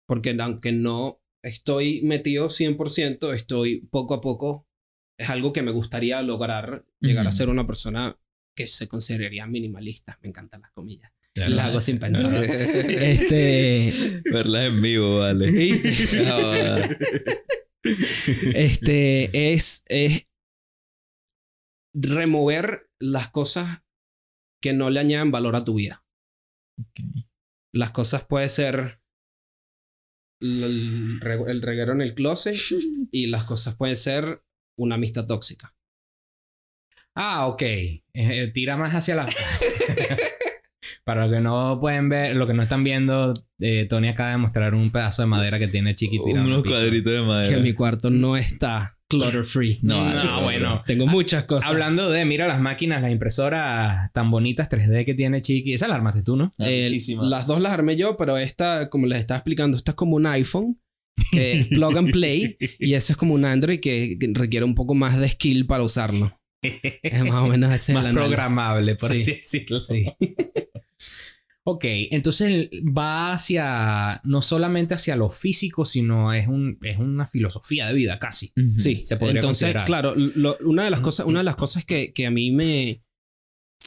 [0.08, 4.68] porque aunque no estoy metido 100%, estoy poco a poco,
[5.20, 7.38] es algo que me gustaría lograr, llegar a Ujú.
[7.38, 8.20] ser una persona
[8.56, 10.18] que se consideraría minimalista.
[10.22, 11.12] Me encantan las comillas.
[11.34, 11.56] Claro.
[11.56, 12.44] Las hago sin pensar.
[12.90, 13.92] este.
[14.32, 15.52] Verlas en vivo, vale.
[18.54, 20.28] Este es, es
[21.94, 23.82] remover las cosas
[24.62, 26.04] que no le añaden valor a tu vida.
[27.74, 29.02] Las cosas puede ser
[30.42, 32.56] el, re- el reguero en el closet
[33.12, 34.44] y las cosas pueden ser
[34.78, 35.76] una amistad tóxica.
[37.16, 37.62] Ah, ok.
[37.64, 39.26] Eh, eh, tira más hacia la.
[41.04, 44.38] Para los que no pueden ver, lo que no están viendo, eh, Tony acaba de
[44.38, 47.56] mostrar un pedazo de madera que tiene chiqui tirado en el Unos cuadritos de madera.
[47.56, 49.80] Que mi cuarto no está clutter free.
[49.82, 50.84] No, No, bueno.
[50.86, 51.70] Tengo muchas cosas.
[51.70, 55.74] Hablando de, mira las máquinas, las impresoras tan bonitas 3D que tiene Chiqui.
[55.74, 56.54] Esa la armaste tú, ¿no?
[56.60, 57.26] Ah, Eh, muchísimas.
[57.28, 60.26] las dos las armé yo, pero esta, como les estaba explicando, esta es como un
[60.26, 60.80] iPhone
[61.32, 64.94] que es plug and play y ese es como un Android que, requiere un poco
[64.94, 66.30] más de skill para usarlo.
[66.62, 69.22] Es más o menos ese es Más el programable, por Sí.
[69.22, 69.80] así decirlo.
[69.80, 70.06] Sí.
[71.70, 77.88] Ok, entonces va hacia, no solamente hacia lo físico, sino es, un, es una filosofía
[77.88, 78.54] de vida casi.
[78.78, 79.86] Sí, Se podría Entonces, considerar.
[79.86, 83.04] claro, lo- una, de las cosas, una de las cosas que, que a mí me...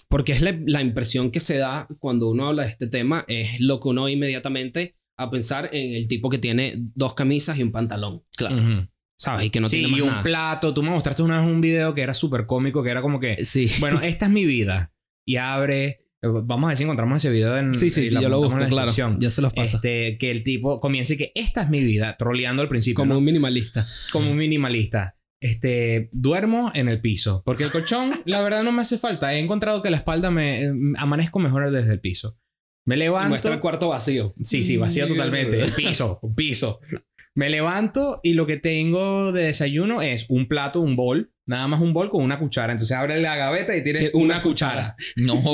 [0.08, 3.60] Porque es la, la impresión que se da cuando uno habla de este tema, es
[3.60, 7.62] lo que uno ve inmediatamente a pensar en el tipo que tiene dos camisas y
[7.62, 8.56] un pantalón, Claro.
[8.56, 8.88] Ujú.
[9.18, 9.46] ¿sabes?
[9.46, 10.22] Y que no sí, tiene más y un nada.
[10.22, 10.74] plato.
[10.74, 13.42] Tú me mostraste una vez un video que era súper cómico, que era como que,
[13.44, 13.70] Sí.
[13.80, 14.92] bueno, esta es mi vida.
[15.26, 18.54] Y abre, vamos a ver si encontramos ese video en Sí, sí, yo lo busco,
[18.54, 18.92] en la claro.
[19.18, 19.76] Ya se los paso.
[19.76, 22.96] Este, que el tipo comience que esta es mi vida, troleando al principio.
[22.96, 23.18] como ¿no?
[23.18, 23.86] un minimalista.
[24.12, 25.16] como un minimalista.
[25.42, 27.42] Este, duermo en el piso.
[27.46, 29.34] Porque el colchón, la verdad, no me hace falta.
[29.34, 32.38] He encontrado que la espalda me eh, amanezco mejor desde el piso.
[32.86, 33.28] Me Y levanto.
[33.30, 34.34] muestra el cuarto vacío.
[34.42, 35.60] Sí, sí, vacío totalmente.
[35.64, 36.80] El piso, un piso.
[37.40, 41.80] Me levanto y lo que tengo de desayuno es un plato, un bol, nada más
[41.80, 42.72] un bol con una cuchara.
[42.72, 44.94] Entonces abre la gaveta y tiene Que- una, una cuchara.
[45.16, 45.40] No.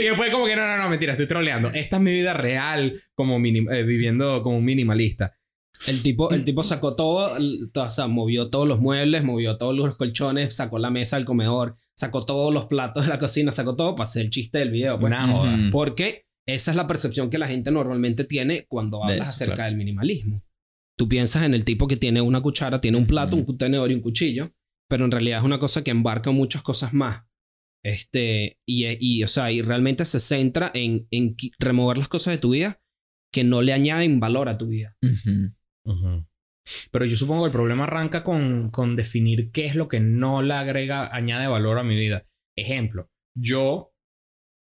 [0.00, 1.70] Y después como que no, no, no, mentira, estoy troleando.
[1.70, 5.34] Esta es mi vida real como minim- eh, viviendo como un minimalista.
[5.86, 7.36] El tipo, el tipo sacó todo,
[7.74, 11.76] o sea, movió todos los muebles, movió todos los colchones, sacó la mesa del comedor,
[11.94, 14.98] sacó todos los platos de la cocina, sacó todo para hacer el chiste del video.
[14.98, 15.10] pues.
[15.12, 15.58] Una joda.
[15.70, 19.54] Porque esa es la percepción que la gente normalmente tiene cuando De hablas eso, acerca
[19.56, 19.70] claro.
[19.70, 20.42] del minimalismo.
[20.96, 23.94] Tú piensas en el tipo que tiene una cuchara, tiene un plato, un tenedor y
[23.94, 24.50] un cuchillo,
[24.88, 27.22] pero en realidad es una cosa que embarca muchas cosas más.
[27.84, 32.38] Este, y, y, o sea, y realmente se centra en, en remover las cosas de
[32.38, 32.80] tu vida
[33.32, 34.96] que no le añaden valor a tu vida.
[36.90, 40.40] Pero yo supongo que el problema arranca con, con definir qué es lo que no
[40.40, 42.26] le agrega, añade valor a mi vida.
[42.56, 43.92] Ejemplo, yo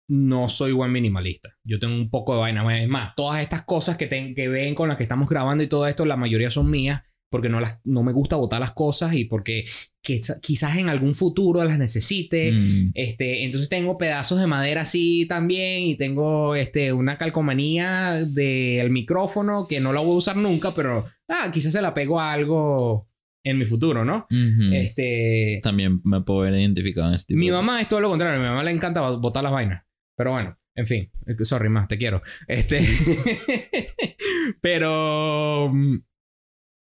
[0.09, 1.57] no soy buen minimalista.
[1.65, 2.81] Yo tengo un poco de vaina.
[2.83, 5.69] Es más, todas estas cosas que, ten- que ven con las que estamos grabando y
[5.69, 9.15] todo esto, la mayoría son mías porque no, las, no me gusta botar las cosas
[9.15, 9.65] y porque
[10.03, 12.53] quizá- quizás en algún futuro las necesite.
[12.53, 12.91] Mm.
[12.95, 19.67] Este, entonces tengo pedazos de madera así también y tengo este, una calcomanía del micrófono
[19.69, 23.09] que no la voy a usar nunca, pero ah, quizás se la pego a algo
[23.43, 24.27] en mi futuro, ¿no?
[24.73, 28.37] Este, También me puedo ver identificado en este tipo mi mamá es todo lo contrario,
[28.37, 29.83] a mi mamá le encanta bo- botar las vainas,
[30.17, 32.23] pero bueno, en fin, eh, sorry más, te quiero.
[32.49, 32.81] Este,
[34.61, 35.99] pero mm,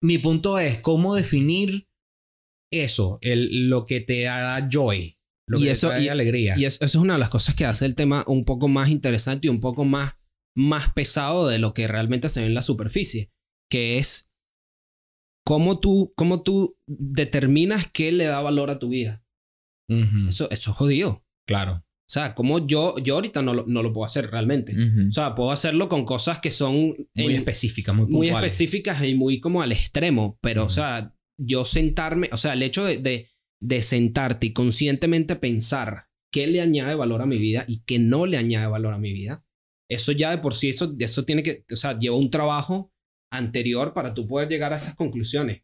[0.02, 1.88] mi punto es cómo definir
[2.72, 6.54] eso, el, lo que te da joy, lo Y que eso- te da y- alegría.
[6.56, 8.88] Y es- eso es una de las cosas que hace el tema un poco más
[8.90, 10.16] interesante y un poco más,
[10.56, 13.30] más pesado de lo que realmente se ve en la superficie,
[13.70, 14.30] que es
[15.46, 19.24] cómo tú, cómo tú determinas qué le da valor a tu vida.
[20.28, 21.22] Eso, eso es jodido.
[21.46, 21.84] Claro.
[22.04, 24.72] O sea, como yo, yo ahorita no lo, no lo puedo hacer realmente.
[24.74, 25.08] Ujú.
[25.08, 29.14] O sea, puedo hacerlo con cosas que son Muy en- específica, muy muy específicas y
[29.14, 30.74] muy como al extremo, pero, o Ujú.
[30.74, 36.46] sea, yo sentarme, o sea, el hecho de, de, de sentarte y conscientemente pensar qué
[36.46, 39.44] le añade valor a mi vida y qué no le añade valor a mi vida,
[39.88, 42.92] eso ya de por sí, eso, eso tiene que, o sea, lleva un trabajo
[43.30, 45.62] anterior para tú poder llegar a esas conclusiones.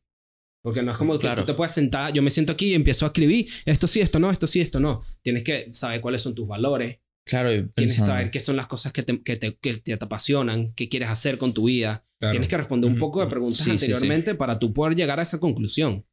[0.62, 1.42] Porque no es como que Claro.
[1.42, 4.18] tú te puedes sentar, yo me siento aquí y empiezo a escribir, esto sí, esto
[4.18, 5.02] no, esto sí, esto no.
[5.22, 8.90] Tienes que saber cuáles son tus valores, Claro, tienes que saber qué son las cosas
[8.90, 12.06] que te, que te, que te apasionan, qué quieres hacer con tu vida.
[12.18, 12.30] Claro.
[12.32, 13.92] Tienes que responder un poco de preguntas Sí, sí, sí.
[13.92, 16.06] anteriormente para tú poder llegar a esa conclusión.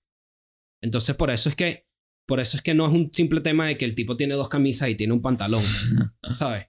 [0.82, 1.88] Entonces, por eso es que,
[2.28, 4.50] por eso es que no es un simple tema de que el tipo tiene dos
[4.50, 5.64] camisas y tiene un pantalón,
[6.34, 6.66] ¿sabes?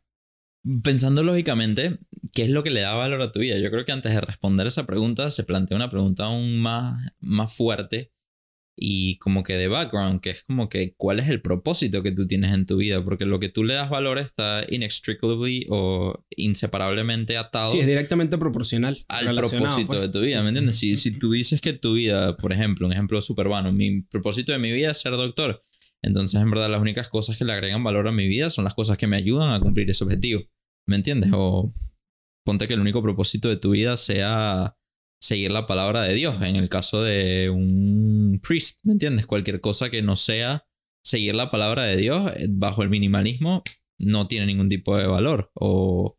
[0.82, 1.98] Pensando lógicamente,
[2.32, 3.58] ¿qué es lo que le da valor a tu vida?
[3.58, 7.56] Yo creo que antes de responder esa pregunta se plantea una pregunta aún más, más
[7.56, 8.12] fuerte
[8.76, 12.26] y como que de background, que es como que cuál es el propósito que tú
[12.26, 17.38] tienes en tu vida, porque lo que tú le das valor está inextricably o inseparablemente
[17.38, 18.98] atado Sí, es directamente proporcional.
[19.08, 20.00] al relacionado, propósito pues.
[20.00, 20.76] de tu vida, ¿me entiendes?
[20.76, 24.52] Si, si tú dices que tu vida, por ejemplo, un ejemplo súper vano, mi propósito
[24.52, 25.64] de mi vida es ser doctor,
[26.02, 28.74] entonces en verdad las únicas cosas que le agregan valor a mi vida son las
[28.74, 30.42] cosas que me ayudan a cumplir ese objetivo,
[30.86, 31.30] ¿me entiendes?
[31.34, 31.74] O
[32.44, 34.76] ponte que el único propósito de tu vida sea
[35.20, 39.26] seguir la palabra de Dios, en el caso de un priest, ¿me entiendes?
[39.26, 40.64] Cualquier cosa que no sea
[41.04, 43.62] seguir la palabra de Dios eh, bajo el minimalismo
[43.98, 46.18] no tiene ningún tipo de valor o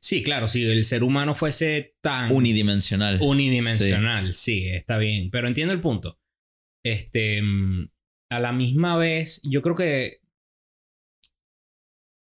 [0.00, 3.18] Sí, claro, si el ser humano fuese tan Unidimensional.
[3.20, 4.66] Unidimensional, sí.
[4.68, 5.30] está bien.
[5.30, 6.18] Pero entiendo el punto.
[6.84, 7.88] Este, mm,
[8.30, 10.18] a la misma vez, yo creo que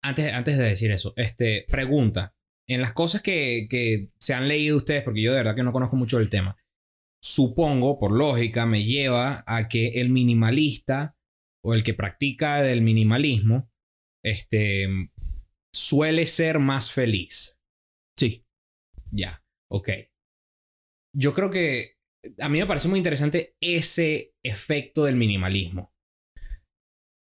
[0.02, 2.34] antes, antes de decir eso, este, pregunta.
[2.68, 5.72] En las cosas que, que se han leído ustedes, porque yo de verdad que no
[5.72, 6.56] conozco mucho del tema,
[7.20, 11.16] supongo, por lógica, me lleva a que el minimalista
[11.64, 13.70] o el que practica del minimalismo,
[14.24, 14.88] este,
[15.72, 17.60] suele ser más feliz.
[18.16, 18.46] Sí.
[19.10, 19.90] Ya, ok.
[21.14, 21.96] Yo creo que
[22.38, 25.89] a mí me parece muy interesante ese efecto del minimalismo.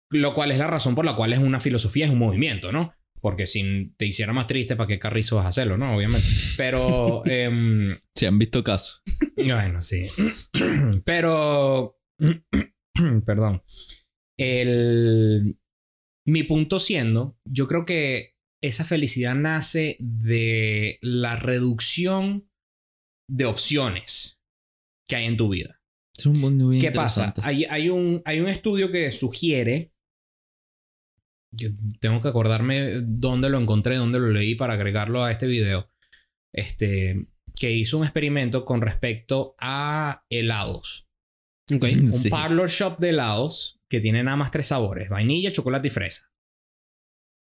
[0.10, 2.94] Lo cual es la razón por la cual es una filosofía, es un movimiento, ¿no?
[3.22, 5.96] Porque si te hiciera más triste, ¿para qué carrizo vas a hacerlo, no?
[5.96, 6.28] Obviamente.
[6.58, 9.02] Pero, em, si han visto caso.
[9.36, 10.08] bueno, sí.
[11.06, 12.00] Pero,
[13.26, 13.64] perdón.
[14.38, 15.58] El,
[16.26, 22.50] mi punto siendo, yo creo que esa felicidad nace de la reducción
[23.30, 24.42] de opciones
[25.08, 25.82] que hay en tu vida.
[26.18, 27.34] Es un mundo muy ¿Qué pasa?
[27.42, 29.89] Hay, hay un, hay un estudio que sugiere.
[31.52, 35.90] Yo tengo que acordarme dónde lo encontré, dónde lo leí para agregarlo a este video.
[36.54, 37.28] Este.
[37.56, 41.08] Que hizo un experimento con respecto a helados.
[41.74, 41.84] Ok.
[42.00, 42.30] Un Sí.
[42.30, 46.28] parlor shop de helados que tiene nada más tres sabores: vainilla, chocolate y fresa.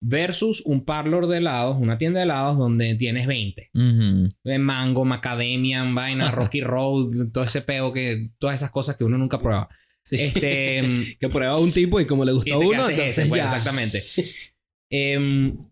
[0.01, 4.29] Versus un parlor de helados, una tienda de helados donde tienes 20 Ujú.
[4.45, 9.19] de mango, macadamia, vaina, rocky road, todo ese peo que todas esas cosas que uno
[9.19, 9.69] nunca prueba.
[10.09, 10.17] Sí.
[10.17, 10.91] Este, em,
[11.21, 13.45] que prueba un tipo y como le a uno, entonces ese, pues, ya.
[13.45, 14.03] exactamente.
[14.91, 15.71] em,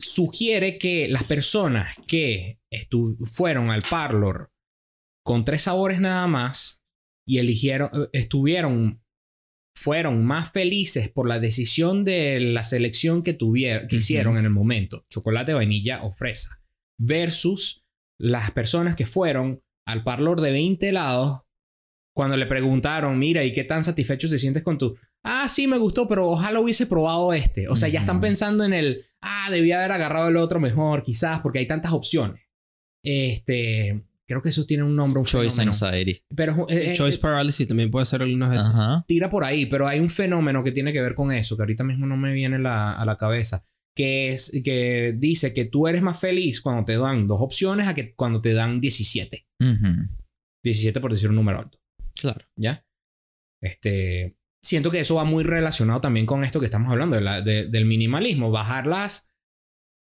[0.00, 2.58] sugiere que las personas que
[3.24, 4.50] fueron al parlor
[5.24, 6.82] con tres sabores nada más
[7.24, 9.00] y eligieron, eh, estuvieron,
[9.76, 14.50] fueron más felices por la decisión de la selección que tuvieron, que hicieron en el
[14.50, 16.64] momento, chocolate, vainilla o fresa,
[16.98, 17.84] versus
[18.20, 21.43] las personas que fueron al parlor de 20 helados
[22.14, 24.96] cuando le preguntaron, mira, ¿y qué tan satisfecho te sientes con tu?
[25.24, 27.68] Ah, sí, me gustó, pero ojalá hubiese probado este.
[27.68, 31.40] O sea, ya están pensando en el, ah, debía haber agarrado el otro mejor, quizás,
[31.40, 32.40] porque hay tantas opciones.
[33.02, 35.86] Este, creo que eso tiene un nombre, un Choice fenómeno.
[35.86, 36.20] anxiety.
[36.34, 38.68] Pero eh, eh, Choice paralysis también puede ser algunas veces.
[38.68, 39.04] Ajá.
[39.06, 41.84] tira por ahí, pero hay un fenómeno que tiene que ver con eso, que ahorita
[41.84, 43.64] mismo no me viene la- a la cabeza,
[43.96, 47.94] que es que dice que tú eres más feliz cuando te dan dos opciones a
[47.94, 49.46] que cuando te dan 17.
[49.60, 50.08] Ujú.
[50.62, 51.78] 17 por decir un número alto,
[52.32, 52.46] Claro.
[52.56, 52.84] ¿ya?
[53.62, 57.40] Este, siento que eso va muy relacionado también con esto que estamos hablando, de la-
[57.40, 59.30] de- del minimalismo, bajar las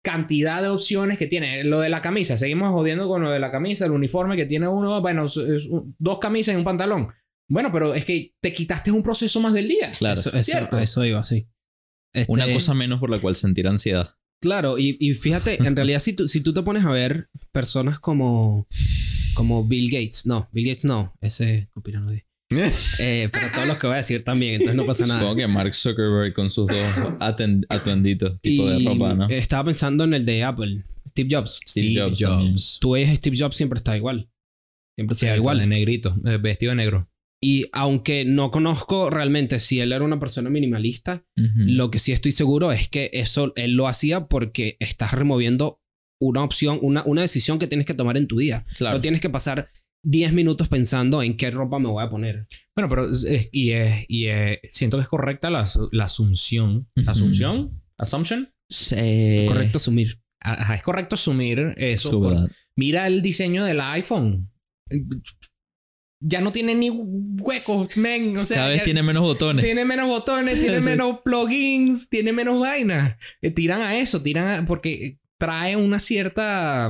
[0.06, 1.64] cantidad de opciones que tiene.
[1.64, 4.68] Lo de la camisa, seguimos jodiendo con lo de la camisa, el uniforme que tiene
[4.68, 7.08] uno, bueno, es- es un- dos camisas y un pantalón.
[7.50, 9.92] Bueno, pero es que te quitaste un proceso más del día.
[9.98, 10.14] Claro.
[10.20, 11.48] Eso, eso, eso iba, sí.
[12.14, 14.16] Este, Una cosa menos por la cual sentir ansiedad.
[14.42, 17.98] Claro, y, y fíjate, en realidad, si tú, si tú te pones a ver personas
[18.00, 18.68] como,
[19.34, 22.26] como Bill Gates, no, Bill Gates no, ese conspiranoide.
[23.00, 25.20] Eh, pero todos los que voy a decir también, entonces no pasa nada.
[25.22, 27.18] Supongo que Mark Zuckerberg con sus dos
[27.70, 29.28] atuenditos, tipo de Y ropa, ¿no?
[29.30, 31.60] Estaba pensando en el de Apple, Steve Jobs.
[31.68, 32.56] Steve Jobs también.
[32.80, 34.30] Tú ves Steve Jobs siempre está igual.
[34.96, 35.58] Siempre está igual.
[35.60, 37.10] de negrito, eh, vestido de negro.
[37.42, 41.50] Y aunque no conozco realmente si él era una persona minimalista, Ujú.
[41.56, 45.82] lo que sí estoy seguro es que eso él lo hacía porque estás removiendo
[46.22, 48.64] una opción, una, una decisión que tienes que tomar en tu día.
[48.78, 48.98] Claro.
[48.98, 49.68] No tienes que pasar
[50.06, 52.48] 10 minutos pensando en qué ropa me voy a poner.
[52.76, 56.90] Bueno, pero es- y, es, y es- siento que es correcta la, la asunción.
[57.08, 57.82] ¿Asunción?
[57.98, 58.50] ¿Assumption?
[58.70, 59.46] Sí.
[59.48, 60.20] Correcto asumir.
[60.42, 62.20] Ajá, es correcto asumir eso.
[62.20, 64.50] Por- mira el diseño del iPhone.
[66.26, 68.38] Ya no tiene ni huecos, men.
[68.38, 69.64] O sea, Cada vez tiene menos botones.
[69.66, 73.18] tiene menos botones, tiene menos plugins, tiene menos vainas.
[73.42, 76.90] Eh, tiran a eso, tiran a, porque trae una cierta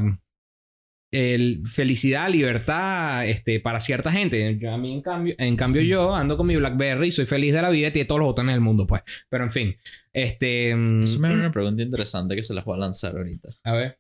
[1.11, 4.57] el, felicidad, libertad este, para cierta gente.
[4.59, 7.63] Yo, a mí, en cambio, en cambio, yo ando con mi Blackberry, soy feliz de
[7.63, 9.01] la vida y tiene todos los botones del mundo, pues.
[9.29, 9.75] Pero en fin,
[10.11, 10.75] este.
[10.75, 13.49] mm, Eso me da una pregunta interesante que se las voy a lanzar ahorita.
[13.63, 13.99] A ver.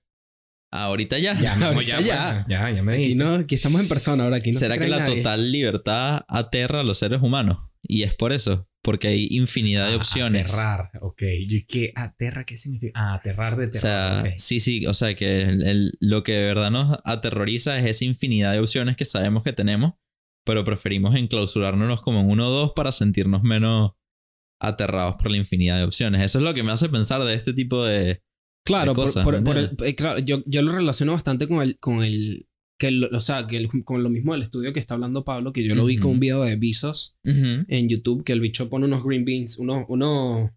[0.71, 1.33] Ah, ahorita ya.
[1.39, 2.45] Ya, mismo, Ahorita ya, ya.
[2.47, 3.23] ya, ya me Aquí, dijiste.
[3.23, 4.35] no, aquí estamos en persona ahora.
[4.37, 5.17] Aquí no ¿Será se que la nadie.
[5.17, 7.57] total libertad aterra a los seres humanos?
[7.81, 8.67] Y es por eso.
[8.83, 10.53] Porque hay infinidad de Ah, opciones.
[10.53, 11.21] Aterrar, ok.
[11.39, 12.43] ¿Y qué aterra?
[12.43, 12.91] ¿Qué significa?
[12.99, 14.33] Ah, aterrar de O sea, terror.
[14.37, 18.03] sí, sí, o sea que el- el- lo que de verdad nos aterroriza es esa
[18.05, 19.93] infinidad de opciones que sabemos que tenemos,
[20.45, 23.93] pero preferimos enclausurarnos como en uno o dos para sentirnos menos
[24.61, 26.21] aterrados por la infinidad de opciones.
[26.21, 28.21] Eso es lo que me hace pensar de este tipo de...
[28.65, 31.47] Claro, de por- cosas, por, ¿me por el- eh, claro, yo, yo lo relaciono bastante
[31.47, 32.47] con el, con el,
[32.83, 35.53] que el- o sea, que el- con lo mismo del estudio que está hablando Pablo,
[35.53, 38.85] que yo lo vi con un video de Visos en YouTube, que el bicho pone
[38.85, 40.49] unos green beans, unos, unos,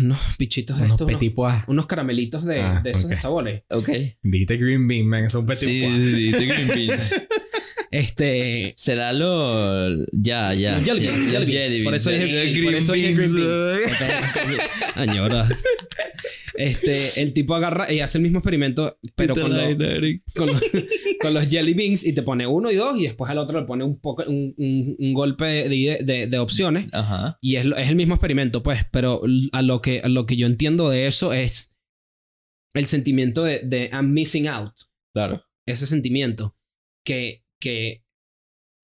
[0.00, 1.54] unos bichitos de Unos estos, unos, petit pois.
[1.66, 3.62] unos caramelitos de, Ah, de esos de sabores.
[3.70, 3.88] Ok.
[4.22, 5.28] Viste Green Bean, man.
[5.30, 5.94] Son petit Sí, pois.
[5.94, 7.14] sí, sí, sí, green beans.
[7.92, 10.04] Este, Será lo...
[10.12, 10.76] Ya, ya.
[10.78, 13.98] Los jelly beans, jelly Por eso dije, Green por eso dije green beans.
[14.48, 14.62] beans.
[14.94, 15.48] Añora.
[16.54, 19.76] Este, el tipo agarra y hace el mismo experimento, pero con, lo-
[20.36, 20.62] con, los,
[21.20, 23.66] con los jelly beans y te pone uno y dos y después al otro le
[23.66, 27.38] pone un, poco, un, un- un golpe de, de- de opciones Ajá.
[27.40, 30.46] y es, es el mismo experimento, pues, pero a lo que, a lo que yo
[30.46, 31.76] entiendo de eso es
[32.74, 34.72] el sentimiento de, de I'm missing out,
[35.14, 35.42] Claro.
[35.66, 36.56] ese sentimiento
[37.04, 38.02] que, que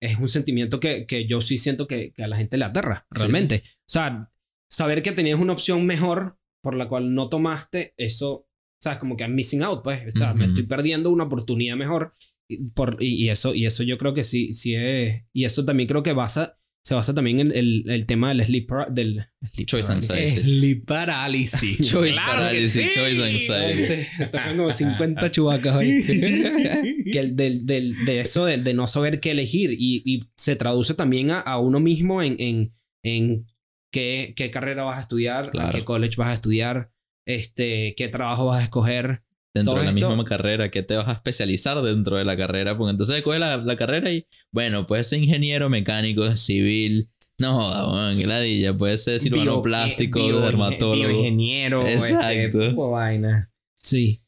[0.01, 3.05] es un sentimiento que, que yo sí siento que, que a la gente le aterra,
[3.11, 3.63] Sí, realmente.
[3.65, 4.31] O sea,
[4.69, 8.47] saber que tenías una opción mejor por la cual no tomaste, eso,
[8.81, 12.13] sabes, como que I'm missing out, pues, o sea, me estoy perdiendo una oportunidad mejor.
[12.49, 15.65] Y, por, y, y eso, y eso yo creo que sí, sí es, y eso
[15.65, 19.25] también creo que basa, se basa también en el, el tema del sleep, para- del
[19.53, 20.09] sleep Choice paralysis.
[20.11, 20.41] anxiety.
[20.41, 21.77] Sleep parálisis.
[21.91, 22.89] Choice Claro que paralysis, sí.
[22.95, 24.07] choice anxiety.
[24.31, 26.03] Tengo como 50 chubacas hoy.
[27.11, 30.55] que el del, del- de eso de, de no saber qué elegir y, y se
[30.55, 33.45] traduce también a, a uno mismo en, en, en
[33.91, 35.69] qué, qué carrera vas a estudiar, Claro.
[35.69, 36.91] a qué college vas a estudiar,
[37.27, 39.21] este, qué trabajo vas a escoger.
[39.59, 42.35] Dentro Todo de la esto- misma carrera, que te vas a especializar dentro de la
[42.35, 47.53] carrera, porque entonces coges la, la carrera y, bueno, puedes ser ingeniero mecánico, civil, no
[47.61, 51.87] joda, ladilla, puedes ser cirujano Bio- plástico, bio- dermatólogo, Bioingeniero.
[51.87, 52.29] Exacto.
[52.29, 53.51] Este, tipo de vaina.
[53.81, 54.21] Sí.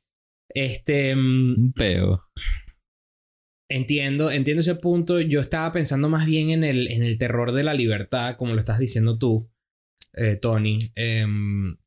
[0.53, 1.15] Este.
[1.15, 2.23] mm, un peo.
[3.69, 5.19] Entiendo, entiendo ese punto.
[5.21, 8.59] Yo estaba pensando más bien en el, en el terror de la libertad, como lo
[8.59, 9.49] estás diciendo tú,
[10.13, 10.77] eh, Tony.
[10.95, 11.77] Em,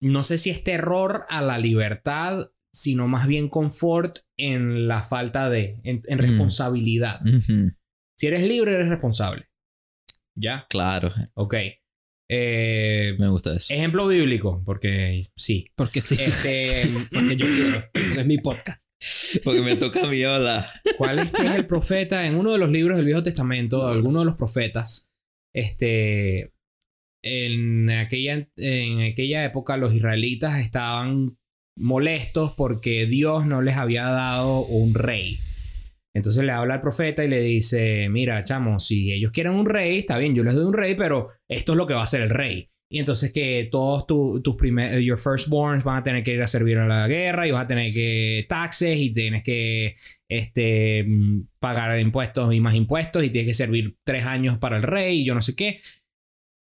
[0.00, 5.48] no sé si es terror a la libertad, sino más bien confort en la falta
[5.48, 6.20] de, en, en Mm.
[6.20, 7.20] responsabilidad.
[8.18, 9.46] Si eres libre, eres responsable.
[10.36, 10.66] ¿Ya?
[10.68, 11.54] Claro, Ok.
[12.30, 13.72] Eh, me gusta eso.
[13.74, 15.66] ejemplo bíblico, porque sí.
[15.76, 16.16] Porque sí.
[16.18, 16.82] Este,
[17.12, 17.84] porque yo quiero.
[18.20, 18.82] es mi podcast.
[19.44, 20.66] Porque me toca a mí hablar.
[20.96, 22.26] ¿Cuál es, que es el profeta?
[22.26, 25.10] En uno de los libros del Viejo Testamento, alguno de los profetas,
[25.54, 26.54] este,
[27.22, 31.36] en aquella, en aquella época los israelitas estaban
[31.76, 35.38] molestos porque Dios no les había dado un rey.
[36.14, 39.98] Entonces le habla al profeta y le dice, mira, chamo, si ellos quieren un rey,
[39.98, 42.20] está bien, yo les doy un rey, pero esto es lo que va a ser
[42.22, 42.70] el rey.
[42.88, 46.46] Y entonces que todos tu- tus primeros, your firstborns van a tener que ir a
[46.46, 49.96] servir a la guerra y vas a tener que taxes y tienes que
[50.28, 54.84] este, mm, pagar impuestos y más impuestos y tienes que servir tres años para el
[54.84, 55.80] rey y yo no sé qué.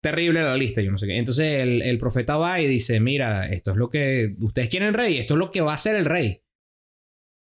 [0.04, 1.16] Terrible la lista, yo no sé qué.
[1.16, 5.16] Entonces el, el profeta va y dice, mira, esto es lo que ustedes quieren rey,
[5.16, 6.42] esto es lo que va a ser el rey.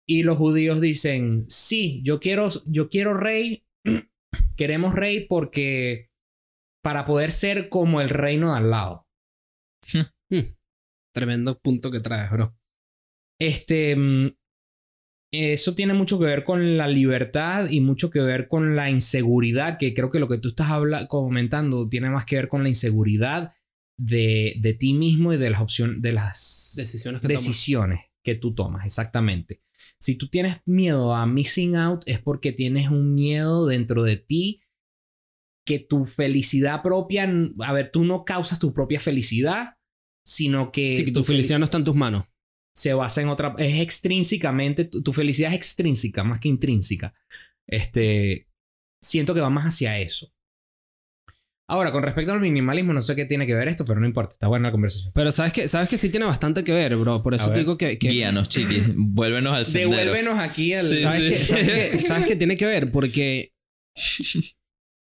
[0.07, 3.65] Y los judíos dicen, sí, yo quiero, yo quiero rey,
[4.55, 6.11] queremos rey porque
[6.83, 9.07] para poder ser como el reino de al lado.
[11.15, 12.55] Tremendo punto que traes, bro.
[13.41, 14.27] Este, mm,
[15.33, 19.79] eso tiene mucho que ver con la libertad y mucho que ver con la inseguridad,
[19.79, 20.69] que creo que lo que tú estás
[21.09, 23.51] comentando tiene más que ver con la inseguridad
[23.97, 27.43] de, de ti mismo y de las opciones, de las Decisiones que tomas.
[27.45, 29.63] decisiones que tú tomas, exactamente.
[29.99, 34.61] Si tú tienes miedo a missing out es porque tienes un miedo dentro de ti
[35.65, 39.77] que tu felicidad propia, a ver, tú no causas tu propia felicidad,
[40.25, 42.25] sino que, Sí, que tu tu felicidad no está en tus manos.
[42.75, 47.13] Se basa en otra, es extrínsecamente, tu, tu felicidad es extrínseca más que intrínseca.
[47.67, 48.47] Este,
[49.01, 50.29] siento que va más hacia eso.
[51.69, 54.33] Ahora, con respecto al minimalismo, no sé qué tiene que ver esto, pero no importa,
[54.33, 55.13] está buena la conversación.
[55.15, 57.23] Pero sabes que, sabes que sí tiene bastante que ver, bro.
[57.23, 57.97] Por eso te digo que.
[57.97, 58.83] que Guíanos, chiquis.
[58.95, 59.91] Vuélvenos al sendero.
[59.91, 60.85] Devuélvenos aquí al...
[60.85, 61.29] Sí, ¿sabes, sí.
[61.29, 62.91] que, sabes, que, sabes que tiene que ver?
[62.91, 63.53] Porque.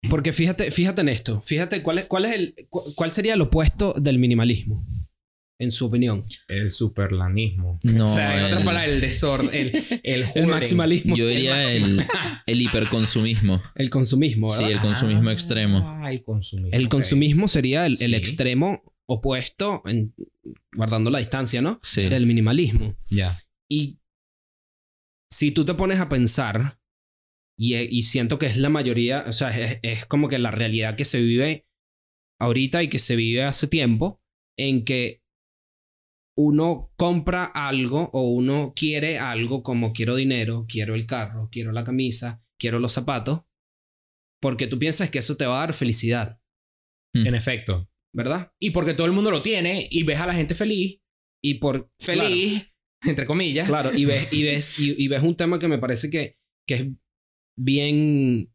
[0.09, 1.41] Porque fíjate, fíjate en esto.
[1.43, 2.55] Fíjate cuál es, cuál es el.
[2.71, 4.85] cu- cuál sería el opuesto del minimalismo.
[5.59, 6.27] En su opinión.
[6.49, 7.79] El superlanismo.
[7.83, 11.17] No, o sea, en otras el- palabras, el desorden, el, el, El maximalismo.
[11.17, 12.05] Yo diría el,
[12.47, 13.63] el hiperconsumismo.
[13.75, 14.73] El consumismo, Sí, ¿verdad?
[14.73, 16.07] el consumismo Ah, extremo.
[16.09, 16.71] el consumismo.
[16.77, 16.91] El ok.
[16.91, 18.15] consumismo sería el, el Sí.
[18.15, 20.15] extremo opuesto, en-
[20.75, 21.81] guardando la distancia, ¿no?
[21.83, 22.03] Sí.
[22.09, 22.95] Del minimalismo.
[23.09, 23.35] Ya.
[23.71, 23.99] Y
[25.31, 26.79] si tú te pones a pensar,
[27.59, 30.97] y, y siento que es la mayoría, o sea, es, es como que la realidad
[30.97, 31.67] que se vive
[32.39, 34.21] ahorita y que se vive hace tiempo,
[34.59, 35.23] en que
[36.37, 41.85] uno compra algo o uno quiere algo como quiero dinero, quiero el carro, quiero la
[41.85, 43.43] camisa, quiero los zapatos,
[44.41, 46.41] porque tú piensas que eso te va a dar felicidad,
[47.15, 47.89] En efecto.
[48.13, 48.53] ¿verdad?
[48.59, 51.01] Y porque todo el mundo lo tiene y ves a la gente feliz,
[51.43, 52.73] Y por feliz,
[53.03, 53.69] entre comillas.
[53.69, 56.75] Claro, y ves, y ves, y, y ves un tema que me parece que, que
[56.75, 56.87] es
[57.59, 58.53] bien.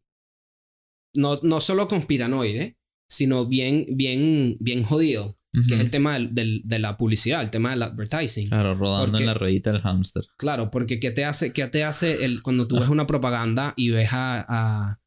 [1.13, 5.33] No, no solo conspiranoide, sino bien, bien, bien jodido.
[5.67, 8.47] Que es el tema del, del- de la publicidad, el tema del advertising.
[8.47, 10.23] Claro, rodando Porque- en la ruedita del hámster.
[10.37, 13.89] Claro, porque ¿qué te hace, qué te hace el, cuando tú ves una propaganda y
[13.89, 14.99] ves a, a,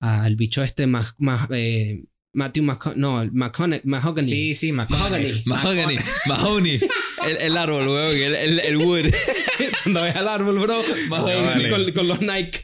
[0.00, 2.02] a el bicho este más, más eh,
[2.34, 4.26] Matthew McConaughey, no, McConaughey, Mahogany.
[4.26, 5.42] Sí, sí, McConaughey.
[5.44, 5.98] Mahogany.
[6.26, 6.80] Mahoney.
[7.26, 8.16] El, el árbol, weón.
[8.16, 9.04] El, el, el wood.
[9.82, 11.68] Cuando ves al árbol, bro, Vale.
[11.70, 12.58] con, con los Nike.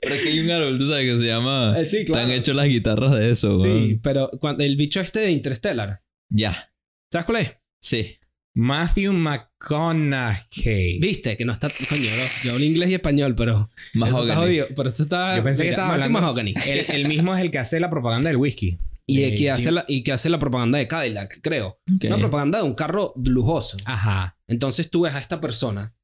[0.00, 1.74] Pero es que hay un árbol, tú sabes, que se llama...
[1.78, 2.22] Eh, sí, claro.
[2.22, 4.00] Están hechos las guitarras de eso, Sí, weón.
[4.02, 6.72] pero cuando, el bicho este de Interstellar, Ya.
[7.10, 7.56] ¿sabes cuál es?
[7.80, 8.18] Sí.
[8.54, 10.98] Matthew McConaughey.
[11.00, 11.68] Viste que no está.
[11.88, 12.24] Coño, bro.
[12.44, 13.70] Yo hablo inglés y español, pero.
[13.94, 14.60] Mahogany.
[14.76, 15.36] Pero eso está.
[15.36, 16.54] Yo pensé que estaba Matthew hablando- Mahogany.
[16.66, 18.78] El, el mismo es el que hace la propaganda del whisky.
[19.06, 21.80] Y, Eh, que hace la, y que hace la propaganda de Cadillac, creo.
[22.04, 23.76] Una propaganda de un carro lujoso.
[23.84, 24.38] Ajá.
[24.46, 25.94] Entonces tú ves a esta persona,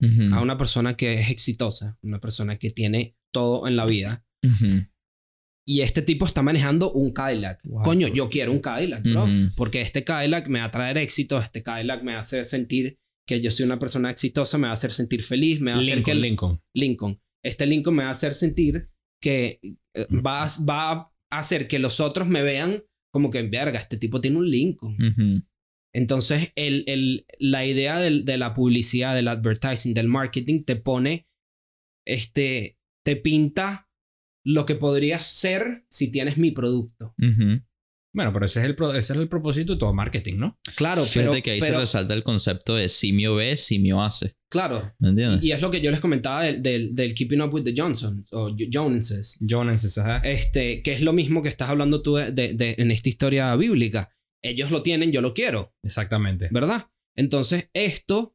[0.00, 4.24] a una persona que es exitosa, una persona que tiene todo en la vida.
[4.44, 4.86] Ujú.
[5.68, 7.60] Y este tipo está manejando un Cadillac.
[7.64, 7.82] Wow.
[7.82, 9.26] Coño, yo quiero un Cadillac, bro.
[9.56, 11.38] Porque este Cadillac me va a traer éxito.
[11.38, 14.70] Este Cadillac me va a hacer sentir que yo soy una persona exitosa, me va
[14.70, 16.62] a hacer sentir feliz, me va a hacer que Lincoln, Lincoln.
[16.74, 17.20] Lincoln.
[17.44, 18.88] Este Lincoln me va a hacer sentir
[19.20, 23.78] que eh, va, a- va a hacer que los otros me vean como que, verga,
[23.78, 24.96] este tipo tiene un Lincoln.
[25.92, 31.26] Entonces, el, el- la idea del- de la publicidad, del advertising, del marketing, te pone,
[32.06, 33.85] este, te pinta
[34.46, 37.14] lo que podrías ser si tienes mi producto.
[37.18, 37.62] Ujú.
[38.14, 40.58] Bueno, pero ese es el, pro- ese es el propósito de todo marketing, ¿no?
[40.76, 44.36] Claro, Fíjate pero, que ahí pero- se resalta el concepto de simio ve, simio hace.
[44.48, 44.94] claro.
[45.00, 45.42] ¿Me entiendes?
[45.42, 47.74] Y, y es lo que yo les comentaba del, del, del Keeping Up with the
[47.76, 49.36] Johnsons o Joneses.
[49.40, 50.18] Jonas, ajá.
[50.20, 53.54] Este, que es lo mismo que estás hablando tú de, de- de- en esta historia
[53.56, 54.10] bíblica.
[54.42, 56.48] Ellos lo tienen, yo lo quiero, Exactamente.
[56.52, 56.86] ¿verdad?
[57.16, 58.34] Entonces, esto,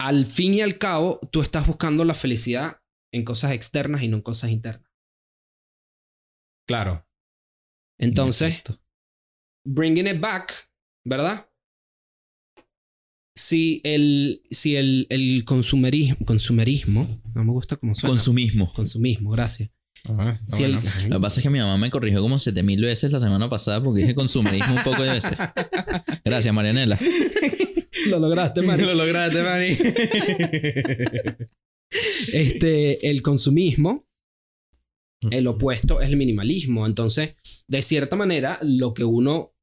[0.00, 2.78] al fin y al cabo, tú estás buscando la felicidad
[3.12, 4.90] en cosas externas y no en cosas internas.
[6.66, 7.06] Claro.
[7.98, 8.62] Entonces,
[9.64, 10.70] bringing it back,
[11.04, 11.50] ¿verdad?
[13.34, 18.14] Si el, si el, el consumerismo, consumerismo, no me gusta cómo suena.
[18.14, 18.72] Consumismo.
[18.72, 19.70] consumismo, gracias.
[20.04, 20.74] Ah, el-.
[20.74, 23.82] Lo que pasa es que mi mamá me corrigió como 7000 veces la semana pasada
[23.82, 25.36] porque dije consumerismo un poco de veces.
[26.24, 26.98] Gracias, Marianela.
[28.08, 28.84] Lo lograste, Mari.
[28.86, 29.78] Lo lograste, Mari.
[31.90, 34.06] Este, el consumismo,
[35.30, 36.86] el opuesto es el minimalismo.
[36.86, 37.36] Entonces,
[37.66, 39.54] de cierta manera, lo que uno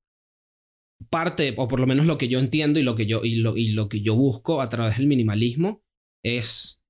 [1.09, 3.57] parte, o por lo menos lo que yo entiendo y lo que yo, y lo,
[3.57, 5.83] y lo que yo busco a través del minimalismo,
[6.23, 6.81] es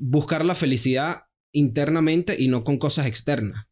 [0.00, 1.24] buscar la felicidad
[1.54, 3.66] internamente y no con cosas externas.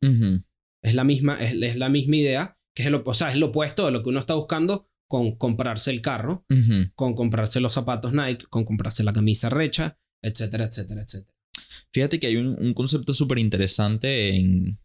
[0.82, 3.46] Es la misma, es, es la misma idea, que es el, o sea, es lo
[3.46, 6.46] opuesto de lo que uno está buscando con comprarse el carro,
[6.94, 11.36] con comprarse los zapatos Nike, con comprarse la camisa recha, etcétera, etcétera, etcétera.
[11.92, 14.78] Fíjate que hay un, un concepto súper interesante en,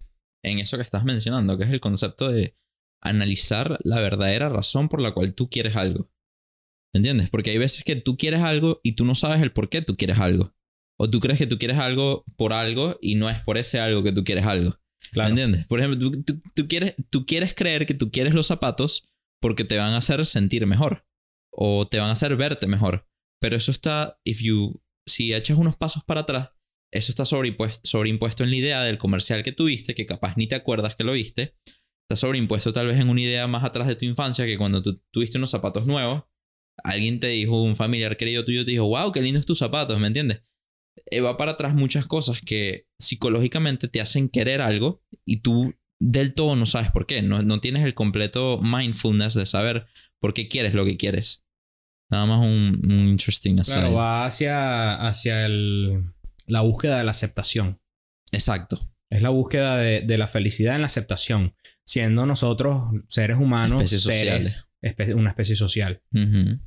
[0.43, 2.55] en eso que estás mencionando, que es el concepto de
[3.01, 6.09] analizar la verdadera razón por la cual tú quieres algo.
[6.93, 7.29] ¿Entiendes?
[7.29, 9.97] Porque hay veces que tú quieres algo y tú no sabes el por qué tú
[9.97, 10.55] quieres algo.
[10.97, 14.01] O tú crees que tú quieres algo por algo y no es por ese algo
[14.01, 14.79] que tú quieres algo.
[15.11, 15.29] Claro.
[15.29, 15.67] ¿Entiendes?
[15.67, 19.05] Por ejemplo, tú, tú- tú quieres, tú quieres creer que tú quieres los zapatos
[19.41, 21.05] porque te van a hacer sentir mejor.
[21.51, 23.07] O te van a hacer verte mejor.
[23.41, 26.49] Pero eso está, if you, si echas unos pasos para atrás,
[26.91, 30.56] eso está sobreimpuesto, sobreimpuesto en la idea del comercial que tuviste, que capaz ni te
[30.56, 31.56] acuerdas que lo viste.
[32.08, 35.01] Está sobreimpuesto tal vez en una idea más atrás de tu infancia, que cuando tú
[35.12, 36.24] tuviste unos zapatos nuevos,
[36.84, 40.08] alguien te dijo, un familiar querido tuyo te dijo, wow, qué lindos tus zapatos, ¿me
[40.08, 40.41] entiendes?
[41.12, 46.34] Eh, va para atrás muchas cosas que psicológicamente te hacen querer algo y tú del
[46.34, 47.22] todo no sabes por qué.
[47.22, 49.88] No, no tienes el completo mindfulness de saber
[50.20, 51.45] por qué quieres lo que quieres.
[52.12, 53.80] Nada más un, un interesting aside.
[53.80, 56.03] Claro, va hacia, hacia el,
[56.45, 57.80] la búsqueda de la aceptación.
[58.32, 58.91] Exacto.
[59.12, 61.56] Es la búsqueda de, de la felicidad en la aceptación.
[61.86, 66.01] Siendo nosotros seres humanos, Especies seres, espe- una especie social.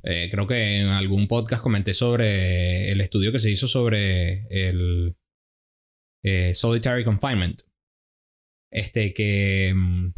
[0.03, 5.15] Eh, creo que en algún podcast comenté sobre el estudio que se hizo sobre el
[6.23, 7.61] eh, solitary confinement.
[8.71, 10.13] Este que mm,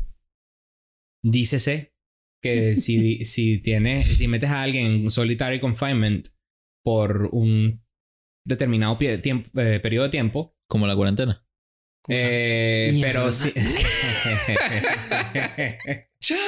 [1.24, 1.91] dícese
[2.42, 6.28] que si, si tienes, si metes a alguien en solitary confinement
[6.84, 7.84] por un
[8.46, 11.46] determinado pie- tiemp- eh, periodo de tiempo, Como la cuarentena.
[12.10, 13.54] eh, pero sí.
[16.20, 16.40] ¡Chao!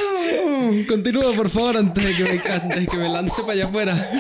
[0.88, 4.12] Continúa, por favor, antes de que me, antes de que me lance para allá afuera.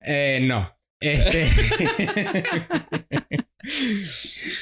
[0.00, 0.74] Eh, no.
[1.00, 1.46] Este.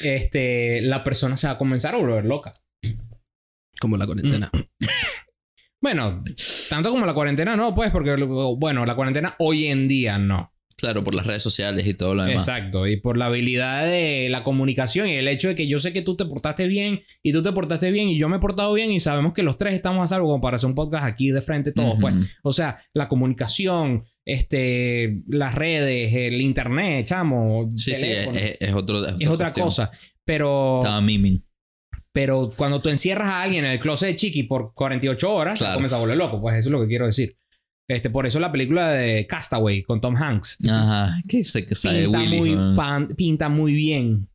[0.04, 0.80] este.
[0.82, 2.52] La persona se va a comenzar a volver loca.
[3.80, 4.50] Como la cuarentena.
[5.80, 6.24] Bueno,
[6.70, 8.16] tanto como la cuarentena no, pues, porque,
[8.58, 10.52] bueno, la cuarentena hoy en día no.
[10.78, 12.48] Claro, por las redes sociales y todo lo demás.
[12.48, 12.86] Exacto.
[12.86, 16.02] Y por la habilidad de la comunicación y el hecho de que yo sé que
[16.02, 18.90] tú te portaste bien y tú te portaste bien y yo me he portado bien
[18.90, 21.40] y sabemos que los tres estamos a salvo como para hacer un podcast aquí de
[21.40, 22.14] frente todos, pues.
[22.42, 28.74] O sea, la comunicación, este, las redes, el internet, chamo, Sí, sí, es, es- es
[28.74, 29.66] otro, es otra cuestión.
[29.66, 29.90] cosa.
[30.24, 31.45] Pero, Estaba miming.
[32.16, 35.74] Pero cuando tú encierras a alguien en el closet de Chiqui por 48 horas, Claro.
[35.74, 36.40] comienza a volver loco.
[36.40, 37.36] Pues eso es lo que quiero decir.
[37.88, 41.20] Este, por eso la película de Castaway con Tom Hanks Ajá.
[41.28, 42.36] Que se que sabe pinta, Willy.
[42.38, 44.28] muy, pan- pinta muy bien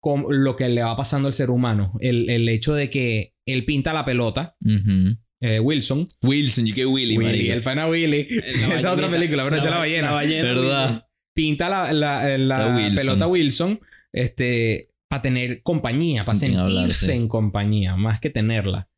[0.00, 1.94] con lo que le va pasando al ser humano.
[2.00, 5.18] El, el hecho de que él pinta la pelota, Ujú.
[5.42, 6.06] eh, Wilson.
[6.22, 8.28] Wilson, you que Willy, Willy, el pana Willy.
[8.46, 10.14] Esa es otra película, pero esa es la ballena.
[10.14, 11.06] ¿Verdad?
[11.34, 12.94] pinta la, la- la La Wilson.
[12.94, 13.80] pelota Wilson
[14.12, 17.12] este, para tener compañía, para sentirse hablar, sí.
[17.12, 18.88] en compañía, más que tenerla.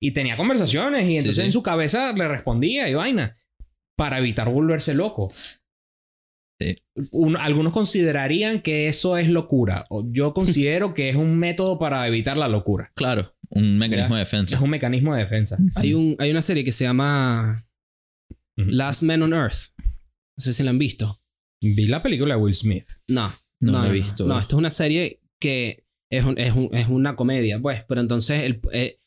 [0.00, 1.42] Y tenía conversaciones y entonces sí.
[1.42, 3.36] en su cabeza le respondía y vaina
[3.94, 5.28] para evitar volverse loco.
[6.58, 6.76] Sí.
[7.10, 9.86] Un- algunos considerarían que eso es locura.
[10.06, 12.90] Yo considero que es un método para evitar la locura.
[12.94, 14.56] Claro, un mecanismo de defensa.
[14.56, 15.58] Es un mecanismo de defensa.
[15.74, 17.68] Hay, un, hay una serie que se llama.
[18.56, 19.74] Last Man on Earth.
[19.76, 21.20] No sé si la han visto.
[21.60, 22.86] Vi la película de Will Smith.
[23.06, 23.34] No.
[23.60, 24.24] No, no, he visto.
[24.24, 27.84] No, esto es una serie que es, un- es, un- es una comedia, pues.
[27.88, 29.00] Pero entonces, el, eh,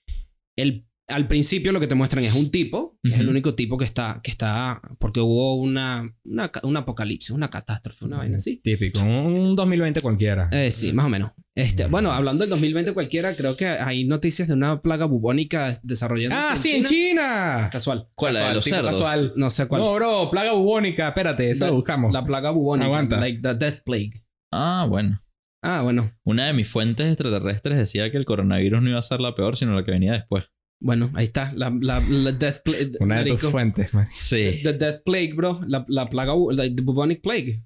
[0.58, 2.98] el- al principio lo que te muestran es un tipo.
[3.04, 4.22] que Es el único tipo que está...
[4.24, 8.62] Que está porque hubo una, una, un apocalipsis, una catástrofe, una vaina así.
[8.64, 9.02] Típico.
[9.02, 10.48] Un 2020 cualquiera.
[10.54, 11.32] Eh, sí, más o menos.
[11.54, 16.48] Este, bueno, hablando del 2020 cualquiera, creo que hay noticias de una plaga bubónica desarrollándose
[16.50, 17.70] ah, sí, en China.
[17.70, 18.08] Casual.
[18.16, 18.36] ¿Cuál?
[18.36, 18.92] La de Casual, los cerdos.
[18.92, 19.34] casual.
[19.36, 19.82] No sé cuál.
[19.82, 21.10] No, bro, plaga bubónica.
[21.10, 22.14] Espérate, eso La- lo buscamos.
[22.14, 22.86] La plaga bubónica.
[22.86, 23.20] Aguanta.
[23.20, 24.24] Like the death plague.
[24.54, 25.22] Ah, bueno.
[25.64, 26.12] Ah, bueno.
[26.24, 29.56] Una de mis fuentes extraterrestres decía que el coronavirus no iba a ser la peor,
[29.58, 30.46] sino la que venía después.
[30.84, 31.54] Bueno, ahí está.
[31.54, 32.92] La, la, la death plague.
[33.00, 33.94] Una de tus fuentes.
[33.94, 34.08] man.
[34.10, 34.62] Sí.
[34.64, 35.62] The Death Plague, bro.
[35.68, 37.64] La, la plaga, bu- la, the bubonic plague.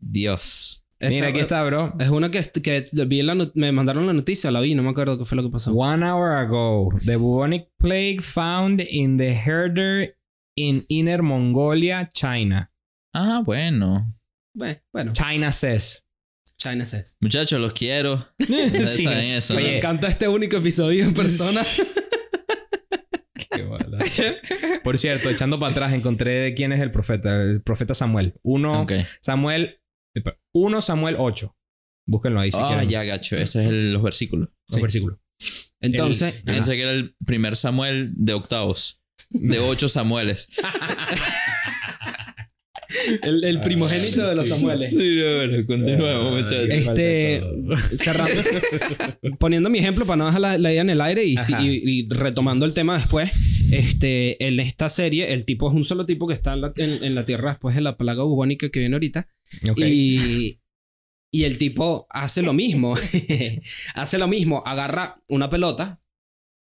[0.00, 0.84] Dios.
[0.98, 1.94] Esa- Mira, aquí está, bro.
[2.00, 4.90] Es una que, que vi en la me mandaron la noticia, la vi, no me
[4.90, 5.72] acuerdo qué fue lo que pasó.
[5.74, 10.16] One hour ago, the bubonic plague found in the herder
[10.56, 12.72] in Inner Mongolia, China.
[13.14, 13.42] Ah.
[13.44, 14.12] Bueno,
[14.92, 15.12] bueno.
[15.12, 16.05] China says.
[16.58, 17.16] China Says.
[17.20, 18.28] Muchachos, los quiero.
[18.38, 19.04] Sí.
[19.04, 19.60] saben eso, ¿no?
[19.60, 21.62] Me encanta este único episodio en persona.
[23.50, 23.98] Qué bola.
[24.82, 27.42] Por cierto, echando para atrás, encontré de quién es el profeta.
[27.42, 28.34] El profeta Samuel.
[28.42, 28.86] Uno.
[29.20, 29.80] Samuel.
[30.14, 31.54] espera, Uno Samuel 8.
[32.08, 32.88] Búsquenlo ahí si Ah, quieren.
[32.88, 33.36] ya, gacho.
[33.36, 34.48] Ese es el- los versículos.
[34.68, 34.82] Los Sí.
[34.82, 35.18] versículos.
[35.80, 39.02] Entonces, pensé que era el primer Samuel de octavos.
[39.30, 40.48] De ocho Samueles.
[43.22, 44.54] el, el primogénito de los sí.
[44.54, 44.90] Samueles.
[44.94, 46.68] Sí, no, bueno, continuemos, Ay, muchachos.
[46.70, 47.42] Este,
[47.98, 48.40] cerrando,
[49.38, 51.62] poniendo mi ejemplo para no dejar la, la idea en el aire y, si- Ajá.
[51.64, 53.30] y- y retomando el tema después,
[53.70, 57.02] este, en esta serie el tipo es un solo tipo que está en la, en-
[57.04, 59.28] en la Tierra después de la plaga bubónica que viene ahorita
[59.70, 59.78] Ok.
[59.86, 60.60] y,
[61.32, 62.96] y el tipo hace lo mismo,
[63.94, 66.00] hace lo mismo, agarra una pelota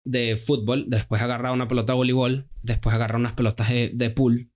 [0.06, 4.50] de fútbol, después agarra una pelota de voleibol, después agarra unas pelotas de, de pool,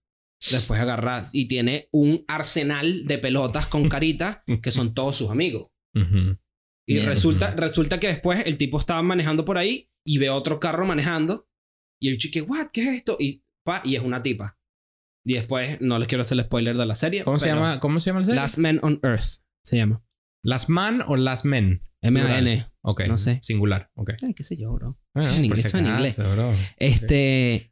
[0.50, 5.68] después agarra y tiene un arsenal de pelotas con carita que son todos sus amigos.
[5.96, 6.38] Ujú.
[6.88, 7.10] Y Mierda.
[7.10, 11.48] resulta, resulta que después el tipo estaba manejando por ahí y ve otro carro manejando.
[12.02, 12.68] Y el chico, ¿what?
[12.74, 13.18] ¿Qué es esto?
[13.20, 14.58] Y, pa, y es una tipa.
[15.24, 17.24] Y después, no les quiero hacer el spoiler de la serie.
[17.24, 17.80] ¿Cómo se llama?
[17.80, 18.42] ¿Cómo se llama la serie?
[18.42, 20.04] Last Men on Earth se llama.
[20.44, 21.88] ¿Last Man o Last Men?
[22.02, 22.68] M-A-N.
[22.82, 23.02] Ok.
[23.08, 23.40] No sé.
[23.44, 23.92] Singular.
[23.94, 24.14] Ok.
[24.24, 25.00] Ay, qué sé yo, bro.
[25.14, 26.18] Ah, en inglés, eso en inglés.
[26.18, 26.54] bro.
[26.78, 27.71] Este.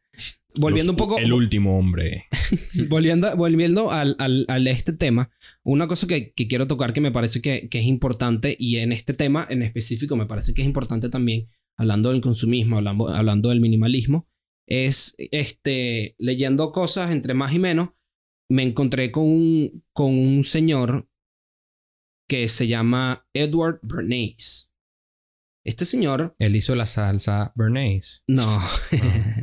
[0.56, 1.20] Volviendo un Los- poco.
[1.20, 2.26] El último hombre.
[2.90, 5.30] volviendo, volviendo al, al, al este tema,
[5.64, 8.92] una cosa que, que quiero tocar que me parece que, que es importante y en
[8.92, 11.48] este tema en específico me parece que es importante también,
[11.78, 14.28] hablando del consumismo, hablando, hablando del minimalismo,
[14.68, 17.90] es este, leyendo cosas entre más y menos,
[18.50, 21.08] me encontré con un, con un señor
[22.28, 24.69] que se llama Edward Bernays.
[25.66, 28.24] Este señor, Él hizo la salsa Bernays.
[28.28, 28.80] no, Ah,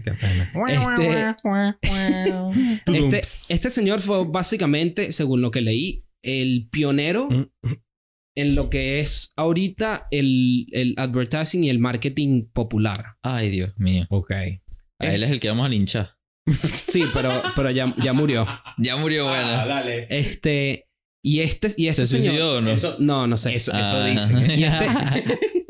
[0.05, 1.79] qué pena.
[2.87, 7.47] este, este señor fue básicamente, según lo que leí, el pionero Mm.
[8.37, 13.17] en lo que es ahorita el, el advertising y el marketing popular.
[13.23, 14.07] Ay, Dios mío.
[14.11, 14.31] Ok.
[14.99, 16.17] A él es el que vamos a linchar.
[16.53, 18.47] Sí, pero, pero ya, ya murió.
[18.79, 19.67] Ya murió, bueno.
[19.67, 20.07] dale.
[20.11, 20.89] Este,
[21.23, 22.27] y este, y este ¿Se señor.
[22.35, 22.71] suicidó o no?
[22.71, 23.55] Eso, No, no sé.
[23.55, 23.81] eso, Ah.
[23.83, 24.51] eso dicen.
[24.59, 24.87] Y este,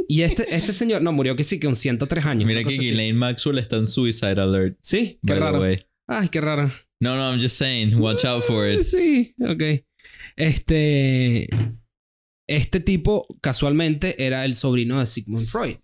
[0.09, 2.47] y este, este señor, no, murió que sí, que con 103 años.
[2.47, 2.77] Mira que.
[2.77, 4.79] Ghislaine Maxwell está en Suicide Alert.
[4.83, 5.61] Sí, qué by the raro.
[5.61, 5.87] way.
[6.09, 6.71] Ay, qué raro.
[7.01, 7.99] No, no, I'm just saying.
[7.99, 8.85] Watch out for it.
[8.85, 9.85] Sí, ok.
[10.37, 11.49] Este.
[12.49, 15.77] Este tipo, casualmente, era el sobrino de Sigmund Freud.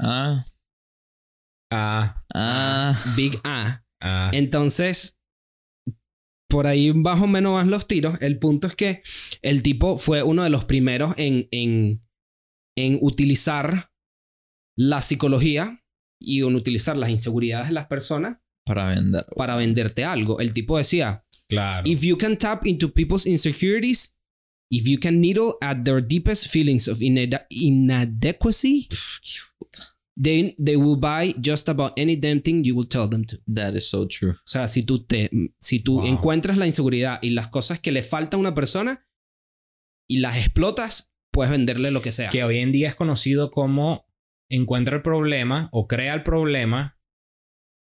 [0.00, 0.44] Ah,
[1.70, 2.94] Ah, ah.
[3.16, 3.84] Big A.
[4.00, 4.30] ah.
[4.32, 5.20] Entonces,
[6.48, 8.20] por ahí más o menos van los tiros.
[8.22, 9.02] El punto es que
[9.42, 12.03] el tipo fue uno de los primeros en, en,
[12.76, 13.90] en utilizar
[14.76, 15.82] la psicología
[16.20, 19.26] y en utilizar las inseguridades de las personas Para vender.
[19.36, 20.40] para venderte algo.
[20.40, 21.82] El tipo decía, Claro.
[21.88, 24.16] If you can tap into people's insecurities,
[24.72, 28.88] if you can needle at their deepest feelings of inade- inadequacy,
[30.16, 33.36] then they will buy just about any damn thing you will tell them to.
[33.46, 34.30] That is so true.
[34.32, 35.28] O sea, si tú te
[35.60, 36.06] si tú Wow.
[36.06, 39.06] encuentras la inseguridad y las cosas que le falta a una persona
[40.08, 42.30] y las explotas, puedes venderle lo que sea.
[42.30, 44.06] que hoy en día es conocido como
[44.50, 46.98] encuentra el problema o crea el problema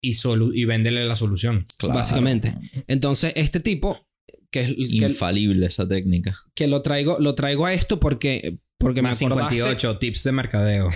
[0.02, 1.66] y, solu- y véndele la solución.
[1.78, 1.96] Claro.
[1.96, 2.54] Básicamente.
[2.88, 4.06] Entonces, este tipo
[4.52, 6.38] que, es- que, Infalible esa técnica.
[6.56, 10.90] que lo traigo lo traigo a esto porque porque me acordaste 58 tips de mercadeo.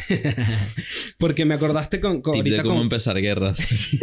[1.17, 3.59] porque me acordaste con, con- Tip de cómo con empezar guerras.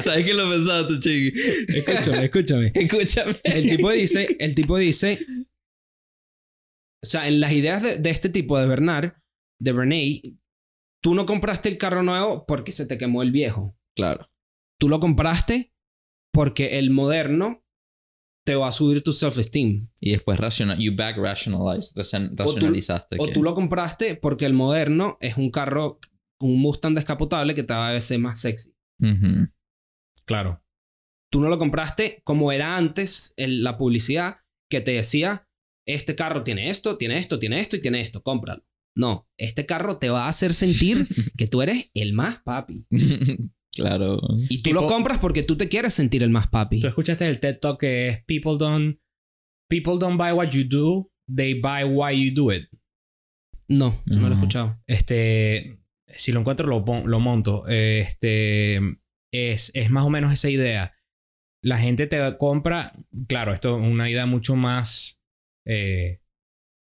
[0.00, 1.40] ¿Sabes qué lo pensaste, chiqui?
[1.78, 2.72] escúchame, escúchame.
[2.74, 3.34] Escúchame.
[3.44, 5.18] El tipo dice, el tipo dice,
[7.04, 9.12] o sea, en las ideas de, de este tipo de Bernard,
[9.60, 10.22] de Bernays,
[11.02, 13.76] tú no compraste el carro nuevo porque se te quemó el viejo.
[13.96, 14.30] Claro.
[14.80, 15.72] Tú lo compraste
[16.32, 17.62] porque el moderno
[18.46, 19.88] te va a subir tu self-esteem.
[20.00, 23.16] Y después racional, you back rationalize, racionalizaste.
[23.18, 25.98] O que- tú lo compraste porque el moderno es un carro,
[26.40, 28.74] un Mustang descapotable que te va a ser más sexy.
[30.26, 30.62] Claro.
[31.30, 34.38] Tú no lo compraste como era antes el- la publicidad
[34.70, 35.48] que te decía,
[35.86, 38.64] este carro tiene esto, tiene esto, tiene esto y tiene esto, cómpralo.
[38.96, 41.06] No, este carro te va a hacer sentir
[41.36, 42.86] que tú eres el más papi.
[43.74, 44.20] claro.
[44.48, 46.80] Y tú Tipo- lo compras porque tú te quieres sentir el más papi.
[46.80, 48.98] Tú escuchaste el TED Talk que es People don't,
[49.68, 52.68] people don't buy what you do, they buy why you do it.
[53.68, 54.34] No, no lo he No.
[54.36, 54.80] escuchado.
[54.86, 55.80] Este,
[56.14, 57.66] si lo encuentro, lo, lo monto.
[57.66, 58.76] Este,
[59.32, 60.92] es, es más o menos esa idea.
[61.62, 62.92] La gente te compra,
[63.26, 65.18] claro, esto es una idea mucho más,
[65.66, 66.20] eh,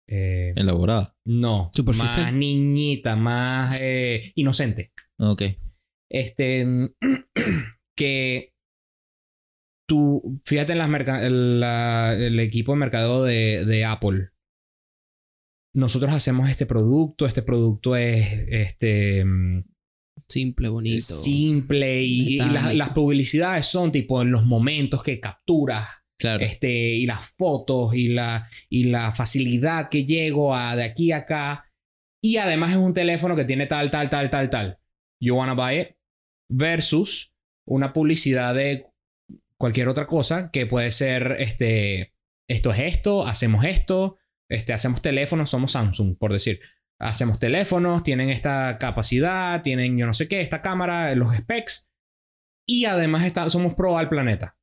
[0.07, 1.15] eh, Elaborada.
[1.25, 2.23] no, Superficial.
[2.23, 4.91] más niñita, más eh, inocente.
[5.19, 5.43] Ok.
[6.11, 6.65] Este,
[7.97, 8.53] que
[9.87, 14.29] tú, fíjate en las merca- en la- el equipo de mercadeo de, de Apple.
[15.75, 19.63] Nosotros hacemos este producto, este producto es este mm,
[20.27, 21.05] Simple, bonito.
[21.05, 25.87] simple y, y las, las publicidades son tipo en los momentos que capturas
[26.19, 26.43] Claro.
[26.43, 31.19] este, y las fotos y la, y la facilidad que llego a de aquí a
[31.19, 31.65] acá.
[32.21, 34.79] Y además es un teléfono que tiene tal, tal, tal, tal, tal.
[35.21, 35.87] You wanna buy it?
[36.51, 37.33] Versus
[37.65, 38.85] una publicidad de
[39.57, 42.13] cualquier otra cosa que puede ser este,
[42.49, 44.17] esto es esto, hacemos esto,
[44.49, 46.59] este, hacemos teléfonos, somos Samsung, por decir.
[47.01, 51.89] Hacemos teléfonos, tienen esta capacidad, tienen yo no sé qué, esta cámara, los specs.
[52.67, 54.58] Y además está, somos pro al planeta.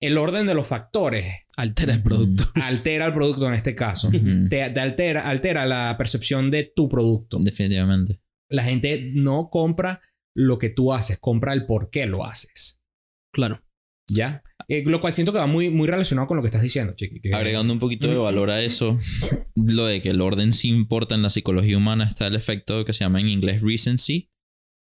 [0.00, 1.24] El orden de los factores
[1.56, 2.44] Altera el producto.
[2.56, 4.10] altera el producto en este caso.
[4.10, 7.38] Te, te altera, altera la percepción de tu producto.
[7.40, 8.20] Definitivamente.
[8.50, 10.00] La gente no compra
[10.34, 12.82] lo que tú haces, compra el por qué lo haces.
[13.32, 13.62] Claro.
[14.08, 14.42] ¿Ya?
[14.68, 17.20] Eh, lo cual siento que va muy, muy relacionado con lo que estás diciendo, Chiqui.
[17.20, 18.98] que- Agregando un poquito de valor a eso,
[19.54, 22.92] lo de que el orden sí importa en la psicología humana está el efecto que
[22.92, 24.30] se llama en inglés recency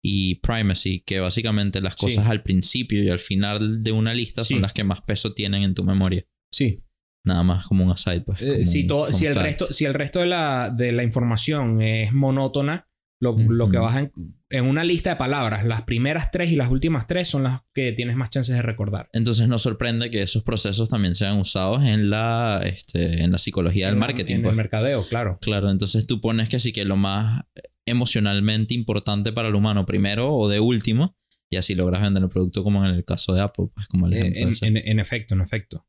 [0.08, 2.30] y primacy, que básicamente las cosas Sí.
[2.30, 4.62] al principio y al final de una lista son Sí.
[4.62, 6.24] las que más peso tienen en tu memoria.
[6.52, 6.82] Sí.
[7.24, 8.40] Nada más como un aside, pues.
[8.40, 12.12] Eh, si, todo- si, el resto, si el resto de la, de la información es
[12.12, 12.88] monótona,
[13.20, 14.12] lo, lo que vas en,
[14.50, 17.90] en una lista de palabras, las primeras tres y las últimas tres son las que
[17.92, 19.08] tienes más chances de recordar.
[19.12, 23.86] Entonces nos sorprende que esos procesos también sean usados en la, este, en la psicología
[23.86, 24.36] del marketing.
[24.36, 24.52] En pues.
[24.52, 25.38] el mercadeo, claro.
[25.40, 27.42] Claro, entonces tú pones que sí que lo más
[27.86, 31.16] emocionalmente importante para el humano primero o de último
[31.50, 34.14] y así logras vender el producto como en el caso de Apple, pues como el
[34.14, 34.66] En, ejemplo en- ese.
[34.66, 35.86] en- en efecto, en efecto.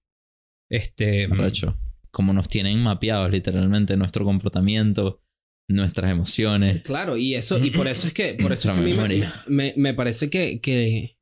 [0.69, 1.25] Este.
[1.25, 1.77] Arrecho.
[2.11, 5.21] Como nos tienen mapeados literalmente nuestro comportamiento,
[5.69, 6.81] nuestras emociones.
[6.83, 9.93] Claro, y eso, y por eso es que, por eso es que me, me- me
[9.93, 11.17] parece que, que,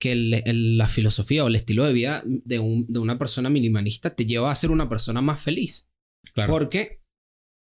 [0.00, 3.50] que el- el- la filosofía o el estilo de vida de, un- de una persona
[3.50, 5.90] minimalista te lleva a ser una persona más feliz.
[6.32, 6.50] Claro.
[6.52, 7.02] Porque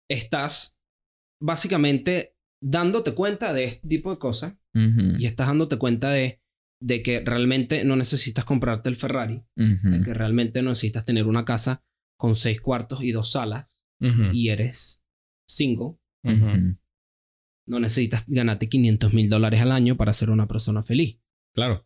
[0.09, 0.79] estás
[1.41, 6.39] básicamente dándote cuenta de este tipo de cosas y estás dándote cuenta de,
[6.79, 11.45] de que realmente no necesitas comprarte el Ferrari, de que realmente no necesitas tener una
[11.45, 11.83] casa
[12.17, 13.67] con seis cuartos y dos salas
[13.99, 15.03] y eres
[15.47, 15.97] single.
[17.67, 21.19] No necesitas ganarte 500 mil dólares al año para ser una persona feliz.
[21.53, 21.85] Claro.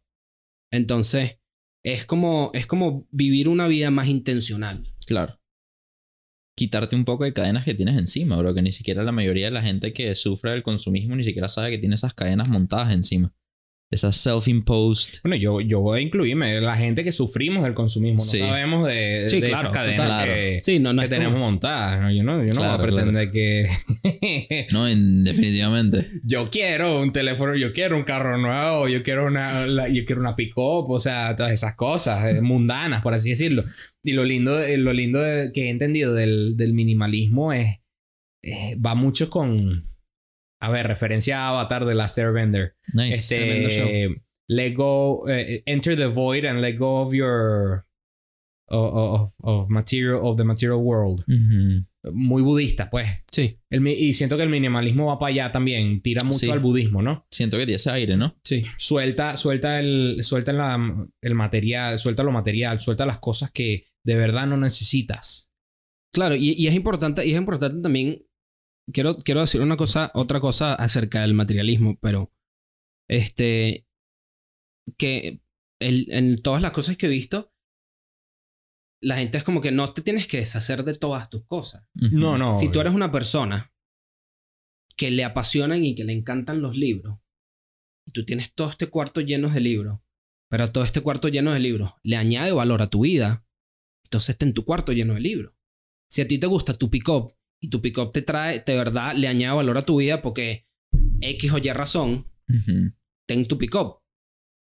[0.71, 1.39] Entonces,
[1.83, 4.93] es como, es como vivir una vida más intencional.
[5.07, 5.40] Claro.
[6.61, 8.53] Quitarte un poco de cadenas que tienes encima, bro.
[8.53, 11.71] Que ni siquiera la mayoría de la gente que sufre del consumismo ni siquiera sabe
[11.71, 13.33] que tiene esas cadenas montadas encima.
[13.91, 15.19] Esas self-imposed.
[15.21, 16.61] Bueno, yo, yo voy a incluirme.
[16.61, 18.19] La gente que sufrimos del consumismo.
[18.19, 18.39] No Sí.
[18.39, 20.25] sabemos de, Sí, de claro, esas cadenas total.
[20.29, 21.99] que, Sí, no, no que es tenemos como- montadas.
[22.01, 22.09] ¿no?
[22.11, 23.67] Yo no, yo no Claro, voy a pretender que...
[24.71, 26.07] No, en- definitivamente.
[26.23, 30.21] yo quiero un teléfono, yo quiero un carro nuevo, yo quiero una, la- yo quiero
[30.21, 33.63] una pick-up, o sea, todas esas cosas eh, mundanas, por así decirlo.
[34.03, 37.67] Y lo lindo, eh, lo lindo de- que he entendido del, del minimalismo es,
[38.43, 39.83] eh, va mucho con,
[40.61, 42.75] a ver, referencia a Avatar de la Bender.
[42.93, 43.35] Nice.
[43.35, 47.85] tremendo Este, let go, eh, enter the void and let go of your,
[48.67, 51.23] of, material, of the material world.
[52.13, 53.07] Muy budista, pues.
[53.31, 56.01] Sí, El y siento que el minimalismo va para allá también.
[56.01, 56.49] Tira mucho Sí.
[56.49, 57.27] al budismo, ¿no?
[57.31, 58.35] Siento que tiene ese aire, ¿no?
[58.43, 58.63] sí.
[58.77, 64.15] Suelta, suelta el, suelta la- el material, suelta lo material, suelta las cosas que de
[64.15, 65.51] verdad no necesitas.
[66.11, 68.25] Claro, y, y es importante, y es importante también.
[68.91, 72.31] Quiero, quiero decir una cosa, otra cosa acerca del materialismo, pero
[73.09, 73.85] este
[74.97, 75.41] que
[75.79, 77.53] el- en todas las cosas que he visto,
[79.01, 81.85] la gente es como que no te tienes que deshacer de todas tus cosas.
[81.95, 82.55] No, no.
[82.55, 83.73] Si tú eres una persona
[84.95, 87.17] que le apasionan y que le encantan los libros,
[88.05, 89.99] y tú tienes todo este cuarto lleno de libros,
[90.49, 93.45] pero todo este cuarto lleno de libros le añade valor a tu vida,
[94.05, 95.53] entonces ten tu cuarto lleno de libros.
[96.09, 99.27] Si a ti te gusta tu pick-up y tu pick-up te trae, de verdad, le
[99.27, 100.65] añade valor a tu vida porque
[101.21, 102.91] X o Y razón, Ujú.
[103.27, 103.99] ten tu pick-up.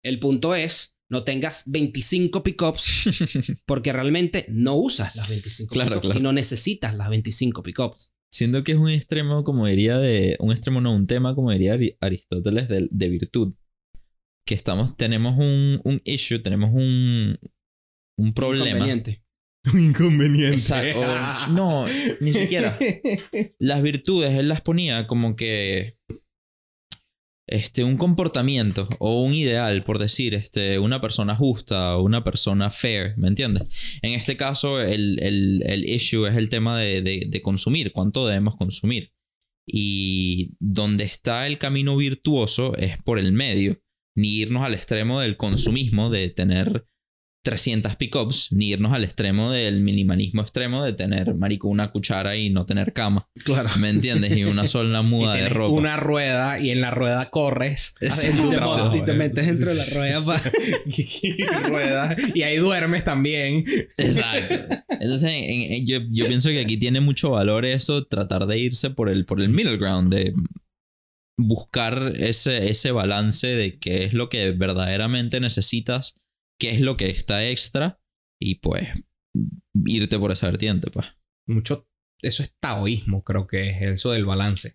[0.05, 6.03] El punto es, no tengas 25 pick-ups porque realmente no usas las 25 Claro, pick-ups
[6.07, 6.20] claro.
[6.20, 8.12] y no necesitas las 25 pick-ups.
[8.30, 10.36] Siento que es un extremo, como diría de.
[10.40, 13.55] Un extremo, no, un tema, como diría Ari- Aristóteles, de, de virtud.
[14.47, 17.38] Que estamos, tenemos un, un issue, tenemos un,
[18.18, 18.70] un problema.
[18.70, 19.21] Inconveniente.
[19.72, 20.54] Un inconveniente.
[20.54, 21.52] Exacto.
[21.52, 21.86] No,
[22.20, 22.78] ni siquiera.
[23.58, 25.98] Las virtudes él las ponía como que.
[27.48, 32.70] Este, un comportamiento o un ideal, por decir, este, una persona justa o una persona
[32.70, 33.98] fair, ¿me entiendes?
[34.00, 38.26] En este caso, el, el, el issue es el tema de, de, de consumir, cuánto
[38.26, 39.12] debemos consumir.
[39.66, 43.82] Y donde está el camino virtuoso es por el medio,
[44.16, 46.86] ni irnos al extremo del consumismo, de tener
[47.45, 52.51] 300 pickups, ni irnos al extremo del minimalismo extremo de tener, marico, una cuchara y
[52.51, 53.28] no tener cama.
[53.45, 53.68] Claro.
[53.80, 54.36] ¿Me entiendes?
[54.36, 55.74] Y una sola Y muda de ropa.
[55.74, 57.95] una rueda y en la rueda corres.
[57.99, 58.11] Tu Y
[58.51, 58.97] te, trabajo.
[58.97, 60.53] y te metes dentro de la rueda para...
[60.86, 62.16] y rueda.
[62.34, 63.64] Y ahí duermes también.
[63.97, 64.76] Exacto.
[64.88, 68.90] Entonces, en- en- yo, yo pienso que aquí tiene mucho valor eso, tratar de irse
[68.90, 70.32] por el, por el middle ground, de
[71.38, 76.14] buscar ese, ese balance de qué es lo que verdaderamente necesitas,
[76.62, 78.00] qué es lo que está extra,
[78.40, 78.88] y pues
[79.84, 81.06] irte por esa vertiente, pues.
[81.48, 81.88] Mucho.
[82.22, 84.74] Eso es taoísmo, creo que es eso del balance.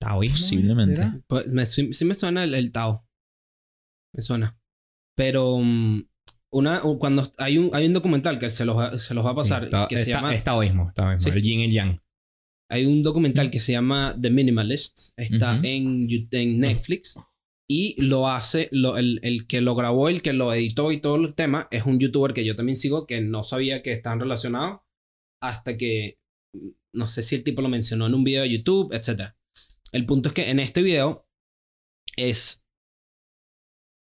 [0.00, 0.36] Taoísmo.
[0.36, 1.00] Posiblemente.
[1.00, 1.20] ¿Era?
[1.28, 3.06] Pues me, sí, sí me suena el, el Tao.
[4.14, 4.58] Me suena.
[5.16, 6.02] Pero mm,
[6.52, 9.34] una, cuando hay un, hay un documental que se los, va- se los va a
[9.34, 10.34] pasar Sí, ta- que es se ta- llama...
[10.34, 11.30] es taoísmo, taoísmo, Sí.
[11.38, 12.02] El yin y el yang.
[12.70, 15.12] Hay un documental que se llama The Minimalists.
[15.16, 17.18] Está en, en Netflix.
[17.74, 21.16] Y lo hace, lo, el, el que lo grabó, el que lo editó y todo
[21.16, 24.80] el tema, es un youtuber que yo también sigo, que no sabía que están relacionados,
[25.42, 26.18] hasta que
[26.94, 29.32] no sé si el tipo lo mencionó en un video de YouTube, etc.
[29.90, 31.26] El punto es que en este video
[32.18, 32.66] es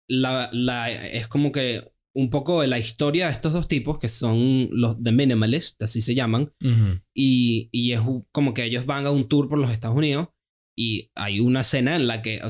[0.09, 1.83] la, la, es como que
[2.15, 6.01] un poco de la historia de estos dos tipos, que son los The Minimalist, así
[6.01, 6.51] se llaman,
[7.13, 8.01] y, y es
[8.31, 10.29] como que ellos van a un tour por los Estados Unidos
[10.75, 12.41] y hay una escena en la que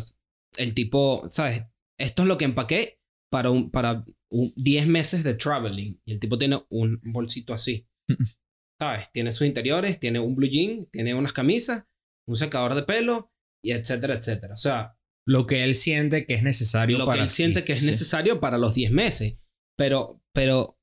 [0.59, 1.65] el tipo, ¿sabes?
[1.97, 2.99] Esto es lo que empaqué
[3.31, 6.01] para, un, para un 10 meses de traveling.
[6.05, 7.87] Y el tipo tiene un bolsito así.
[8.79, 9.09] ¿Sabes?
[9.11, 11.85] Tiene sus interiores, tiene un blue jean, tiene unas camisas,
[12.27, 13.31] un secador de pelo,
[13.63, 14.53] y etcétera, etcétera.
[14.53, 14.97] O sea,
[15.27, 17.85] Lo que él siente que es necesario lo para que él siente que es sí.
[17.85, 19.37] necesario para los 10 meses.
[19.77, 20.77] Pero, pero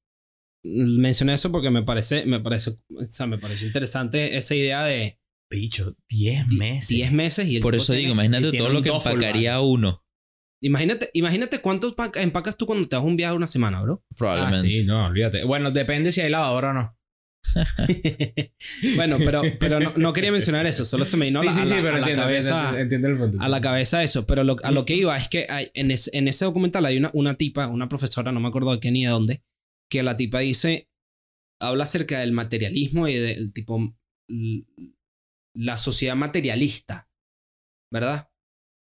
[0.65, 5.19] mencioné eso porque me parece, me parece, o sea, me pareció interesante esa idea de
[5.51, 6.89] Bicho, 10 di- meses.
[6.89, 10.03] 10 meses y el Por eso tiene- digo, imagínate todo lo que empacaría uno,
[10.63, 13.83] Imagínate, imagínate cuánto empaca- empacas tú cuando te vas a un viaje de una semana,
[13.83, 14.03] bro.
[14.11, 14.67] Ah, probablemente.
[14.69, 15.45] sí, no, olvídate.
[15.45, 16.97] Bueno, depende si hay lavadora o no.
[18.97, 21.55] bueno, pero, pero no, no quería mencionar eso, solo se me vino a la, a
[21.65, 22.81] la- a la cabeza.
[22.81, 23.39] entiendo el punto.
[23.41, 26.17] a la cabeza eso, pero lo- a lo que iba es que hay- en, ese,
[26.17, 29.05] en ese documental hay una, una tipa, una profesora, no me acuerdo de qué ni
[29.05, 29.43] de dónde,
[29.91, 30.89] que la tipa dice,
[31.61, 33.95] habla acerca del materialismo y del tipo,
[35.57, 37.11] la sociedad materialista,
[37.93, 38.31] ¿verdad?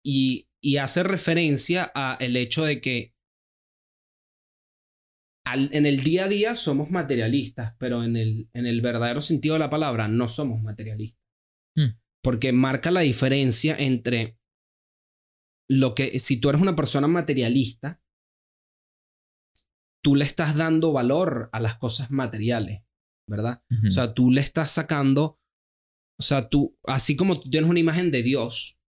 [0.04, 3.16] Y, y hace referencia a el hecho de que
[5.46, 9.54] al- en el día a día somos materialistas, pero en el, en el verdadero sentido
[9.54, 11.22] de la palabra no somos materialistas.
[11.76, 11.98] Hmm.
[12.24, 14.38] Porque marca la diferencia entre
[15.70, 18.02] lo que, si tú eres una persona materialista,
[20.04, 22.84] tú le estás dando valor a las cosas materiales,
[23.28, 23.64] ¿verdad?
[23.88, 25.40] O sea, tú le estás sacando,
[26.20, 28.80] o sea, tú, así como tú tienes una imagen de Dios,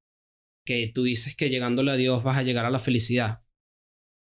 [0.65, 3.41] que tú dices que llegándole a Dios vas a llegar a la felicidad,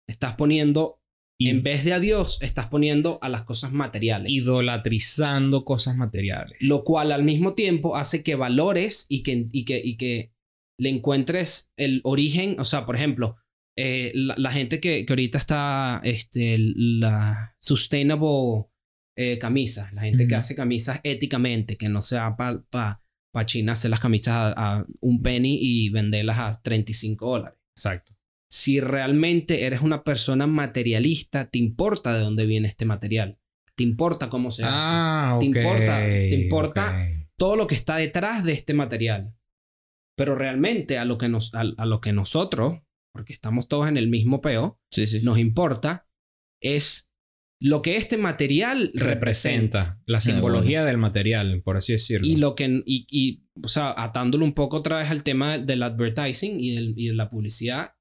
[0.07, 1.01] estás poniendo,
[1.39, 4.31] Y- en vez de a Dios, estás poniendo a las cosas materiales.
[4.31, 6.57] Idolatrizando cosas materiales.
[6.59, 10.33] lo cual al mismo tiempo hace que valores y que, y que, y que
[10.77, 13.37] le encuentres el origen, o sea, por ejemplo,
[13.77, 18.65] eh, la, la gente que, que ahorita está, este, la sustainable
[19.21, 23.03] eh, camisas, la gente que hace camisas éticamente, que no sea para pa,
[23.33, 27.59] pa China hacer las camisas a, a un penny y venderlas a 35 dólares.
[27.75, 28.15] Exacto.
[28.49, 33.37] Si realmente eres una persona materialista, te importa de dónde viene este material,
[33.75, 35.37] te importa cómo se hace Ah.
[35.37, 35.99] ¿Te importa?
[35.99, 37.07] ¿Te importa?
[37.37, 39.35] todo lo que está detrás de este material.
[40.15, 42.79] Pero realmente a lo que, nos, a, a lo que nosotros,
[43.13, 45.21] porque estamos todos en el mismo peo, Sí, sí.
[45.23, 46.07] nos importa
[46.61, 47.08] es
[47.61, 50.01] lo que este material representa.
[50.05, 52.25] La simbología del material, por así decirlo.
[52.25, 55.83] Y lo que, y, y, o sea, atándolo un poco otra vez al tema del
[55.83, 57.95] advertising y, del- y de la publicidad,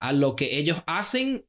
[0.00, 1.44] a lo que ellos hacen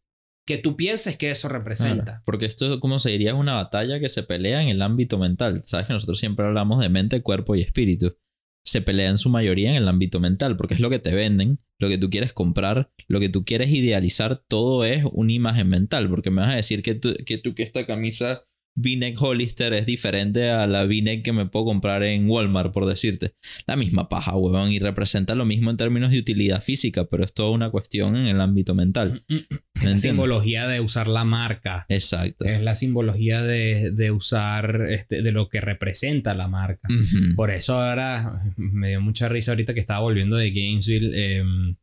[0.47, 2.03] que tú pienses que eso representa.
[2.03, 5.19] Claro, porque esto, como se diría, es una batalla que se pelea en el ámbito
[5.19, 5.61] mental.
[5.63, 8.17] Sabes que nosotros siempre hablamos de mente, cuerpo y espíritu.
[8.65, 11.59] Se pelea en su mayoría en el ámbito mental, porque es lo que te venden,
[11.80, 16.09] lo que tú quieres comprar, lo que tú quieres idealizar, todo es una imagen mental.
[16.09, 18.43] Porque me vas a decir que tú que, tú, que esta camisa
[18.76, 23.34] V-neck Hollister es diferente a la V-neck que me puedo comprar en Walmart, por decirte.
[23.67, 27.34] La misma paja, huevón, y representa lo mismo en términos de utilidad física, pero es
[27.34, 29.24] toda una cuestión en el ámbito mental.
[29.28, 29.41] ¿Me la
[29.74, 30.01] entiendes?
[30.01, 31.86] simbología de usar la marca.
[31.89, 32.45] Exacto.
[32.45, 36.88] Es la simbología de, de usar este, de lo que representa la marca.
[37.36, 41.36] Por eso ahora me dio mucha risa ahorita que estaba volviendo de Gainesville.
[41.36, 41.76] em,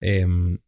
[0.00, 0.58] em,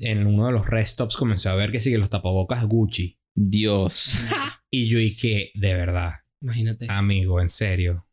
[0.00, 3.18] en uno de los rest stops comencé a ver que sigue los tapabocas Gucci.
[3.34, 4.16] Dios.
[4.70, 6.12] Y yo y que, de verdad,
[6.42, 6.86] Imagínate.
[6.88, 8.04] amigo, en serio.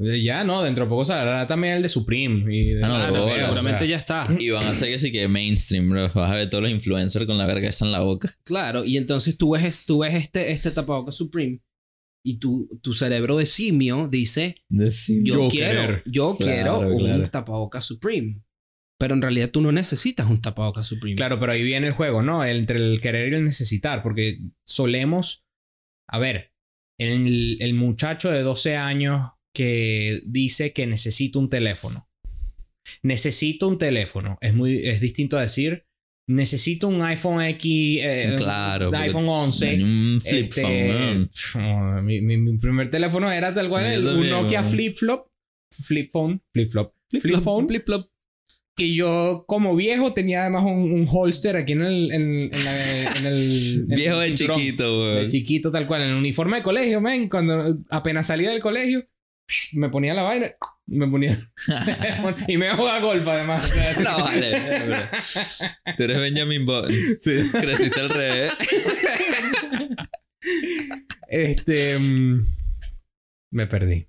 [0.00, 2.44] Ya, no, dentro de poco saldrá también el de Supreme.
[2.54, 4.28] Y de- Ah, no, de Ah, bola, o sea, Seguramente ya está.
[4.38, 6.12] Y van a hacer que sí que mainstream, bro.
[6.14, 8.32] Vas a ver todos los influencers con la verga esa en la boca.
[8.44, 11.60] Claro, y entonces tú ves, tú ves este, este tapabocas Supreme
[12.24, 14.84] y tu, tu cerebro de simio dice, yo,
[15.24, 16.02] Yo quiero, querer.
[16.06, 17.30] yo Claro, quiero un claro.
[17.30, 18.40] tapabocas Supreme.
[19.00, 21.16] Pero en realidad tú no necesitas un tapabocas Supreme.
[21.16, 22.44] Claro, pero ahí viene el juego, ¿no?
[22.44, 25.44] Entre el querer y el necesitar, porque solemos,
[26.08, 26.52] a ver,
[26.98, 32.08] el, el muchacho de 12 años que dice que necesita un teléfono.
[33.02, 34.38] Necesito un teléfono.
[34.40, 35.84] Es muy, es distinto a decir,
[36.28, 39.76] necesito un iPhone X, eh, Claro, un iPhone 11.
[39.76, 41.30] Ni un flip Este, phone, man.
[41.98, 45.28] oh, mi, mi- mi primer teléfono era tal cual, un Nokia flip flop,
[45.70, 48.10] flip phone, flip flop, flip, Flip-flop, phone, flip-flop.
[48.78, 53.12] Que yo como viejo tenía además un, un holster aquí en el, en, en la-
[53.18, 54.58] en el en Viejo el de cinturón.
[54.60, 55.28] chiquito, de weón.
[55.28, 59.06] chiquito tal cual en el uniforme de colegio, men, cuando apenas salía del colegio
[59.74, 60.46] me ponía la vaina
[60.86, 61.38] y me ponía
[62.48, 63.64] y me iba a jugar golf además.
[63.64, 65.08] o sea, No, vale.
[65.96, 66.94] Tú eres Benjamin Button.
[67.20, 67.32] sí.
[67.52, 68.52] Creciste al revés.
[71.28, 72.46] Este mm,
[73.52, 74.06] me perdí.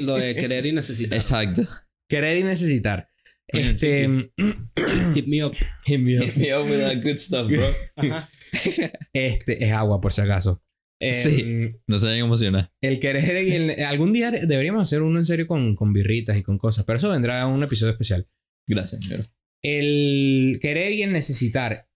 [0.00, 1.16] Lo de querer y necesitar.
[1.16, 1.66] Exacto.
[2.08, 3.08] Querer y necesitar.
[3.48, 4.30] Este
[5.14, 5.54] Hit me up.
[5.84, 6.24] hit me up.
[6.26, 8.18] Hit me up with that good stuff, bro.
[9.12, 10.62] Este es agua, por si acaso.
[11.00, 11.74] Em, Sí.
[11.86, 12.72] No se vayan a emocionar.
[12.80, 13.84] El querer y el...
[13.84, 17.10] Algún día deberíamos hacer uno en serio con, con birritas y con cosas, pero eso
[17.10, 18.26] vendrá en un episodio especial.
[18.68, 19.18] Gracias, bro.
[19.62, 21.88] El querer y el necesitar.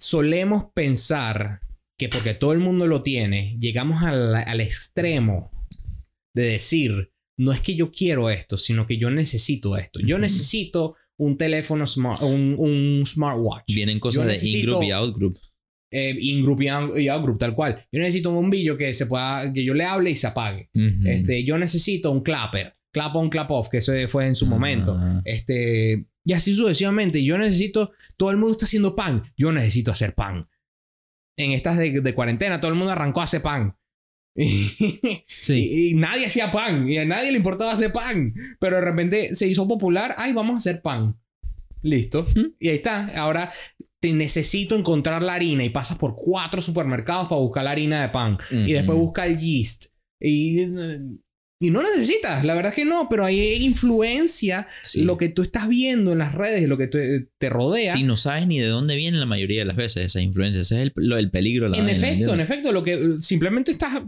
[0.00, 1.60] Solemos pensar
[1.98, 5.50] que porque todo el mundo lo tiene, llegamos al, al extremo
[6.34, 10.00] de decir, no es que yo quiero esto, sino que yo necesito esto.
[10.00, 10.22] Yo Ujú.
[10.22, 13.74] necesito un teléfono smart, un, un smartwatch.
[13.74, 15.38] Vienen cosas Yo de in-group y out-group.
[15.92, 17.84] eh, in-group y out- y out-group, tal cual.
[17.90, 20.70] Yo necesito un bombillo que se pueda, que yo le hable y se apague.
[20.74, 21.06] Ujú.
[21.08, 24.96] Este, yo necesito un clapper, clap on, clap off, que eso fue en su momento.
[24.98, 25.20] Ah.
[25.24, 27.22] Este, y así sucesivamente.
[27.24, 30.46] Yo necesito, todo el mundo está haciendo pan, yo necesito hacer pan.
[31.36, 33.74] En estas de, de cuarentena, todo el mundo arrancó a hacer pan.
[34.44, 35.52] Y, Sí.
[35.54, 38.34] y- y nadie hacía pan, y a nadie le importaba hacer pan.
[38.58, 41.18] Pero de repente se hizo popular, ay, vamos a hacer pan.
[41.82, 42.26] Listo.
[42.58, 43.06] Y ahí está.
[43.16, 43.50] Ahora
[44.00, 48.08] te necesito encontrar la harina y pasas por cuatro supermercados para buscar la harina de
[48.08, 48.38] pan.
[48.50, 49.86] Y después busca el yeast.
[50.20, 50.58] Y,
[51.62, 55.02] y no necesitas, la verdad es que no, pero hay influencia Sí.
[55.02, 57.92] lo que tú estás viendo en las redes, lo que te, te rodea.
[57.94, 60.66] Sí, no sabes ni de dónde vienen la mayoría de las veces esas influencias.
[60.66, 62.98] Ese es el, lo, el peligro la en vaina, efecto, en efecto, lo que eh,
[63.20, 64.02] simplemente estás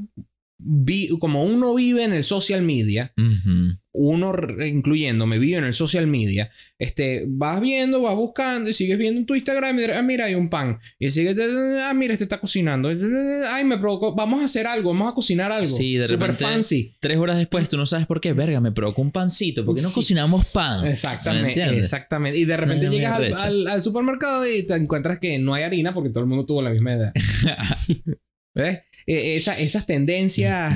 [0.58, 3.76] vi- como uno vive en el social media, Ujú.
[3.94, 4.32] Uno
[4.66, 9.26] incluyéndome vive en el social media, este, vas viendo, vas buscando y sigues viendo en
[9.26, 10.78] tu Instagram, y, ah, mira, hay un pan.
[10.98, 11.36] Y sigues,
[11.82, 12.88] ah, mira, este está cocinando.
[13.50, 15.68] Ay, me provocó, vamos a hacer algo, vamos a cocinar algo.
[15.68, 16.96] Sí, de Super repente- fancy.
[17.00, 18.32] Tres horas después, tú no sabes por qué.
[18.32, 19.64] Verga, me provocó un pancito.
[19.64, 19.94] ¿Por qué no Sí.
[19.94, 20.84] cocinamos pan?
[20.84, 22.38] ¿Me Exactamente, exactamente.
[22.38, 23.42] Y de repente llegas al, arrecha.
[23.44, 26.62] al- al supermercado y te encuentras que no hay harina porque todo el mundo tuvo
[26.62, 27.12] la misma edad.
[28.54, 28.80] ¿Ves?
[29.06, 30.74] Eh, esa- esas tendencias.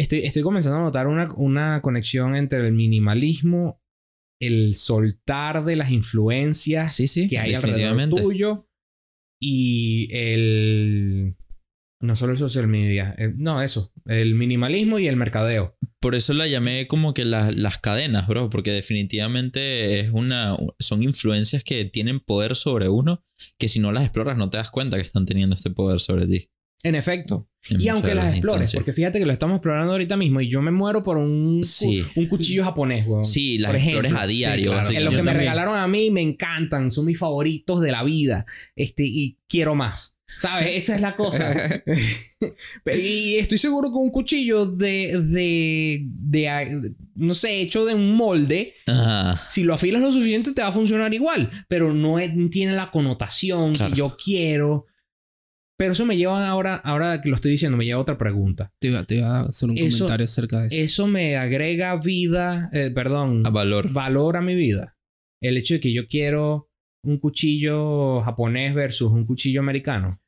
[0.00, 3.82] Estoy, estoy comenzando a notar una, una conexión entre el minimalismo,
[4.40, 7.28] el soltar de las influencias Sí, sí.
[7.28, 8.66] que hay alrededor tuyo
[9.42, 11.36] y el.
[12.02, 15.76] No solo el social media, el- no, eso, el minimalismo y el mercadeo.
[16.00, 21.02] Por eso la llamé como que la- las cadenas, bro, porque definitivamente es una, son
[21.02, 23.22] influencias que tienen poder sobre uno
[23.58, 26.26] que si no las exploras no te das cuenta que están teniendo este poder sobre
[26.26, 26.48] ti.
[26.82, 27.46] En efecto.
[27.68, 28.80] en Y aunque las explores, instancias.
[28.80, 32.20] porque fíjate que lo estamos explorando ahorita mismo y yo me muero por un, cu-
[32.20, 33.24] un cuchillo japonés, weón.
[33.24, 34.64] Sí, las explores a diario.
[34.64, 34.76] Sí, claro.
[34.78, 35.04] En básicamente.
[35.04, 35.38] los que me también.
[35.52, 38.46] regalaron a mí me encantan, son mis favoritos de la vida.
[38.76, 40.16] Este, y quiero más.
[40.24, 40.68] ¿Sabes?
[40.84, 41.54] Esa es la cosa.
[42.96, 48.74] Y estoy seguro que un cuchillo de, de, de, no sé, hecho de un molde,
[48.86, 49.36] Ajá.
[49.50, 52.16] si lo afilas lo suficiente te va a funcionar igual, pero no
[52.50, 53.90] tiene la connotación Claro.
[53.90, 54.86] que yo quiero.
[55.80, 58.70] Pero eso me lleva ahora, ahora que lo estoy diciendo, me lleva a otra pregunta.
[58.78, 60.76] Te iba, te iba a hacer un Eso- comentario acerca de eso.
[60.76, 63.90] Eso me agrega vida, eh, perdón, A valor.
[63.90, 64.98] valor a mi vida.
[65.42, 66.68] El hecho de que yo quiero
[67.02, 70.20] un cuchillo japonés versus un cuchillo americano.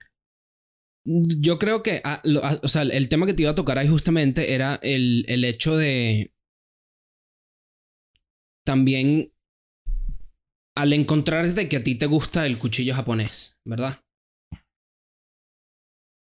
[1.04, 3.76] Yo creo que, ah, lo- ah, o sea, el tema que te iba a tocar
[3.76, 6.32] ahí justamente era el, el hecho de
[8.64, 9.30] también
[10.74, 14.01] al encontrarte que a ti te gusta el cuchillo japonés, ¿verdad?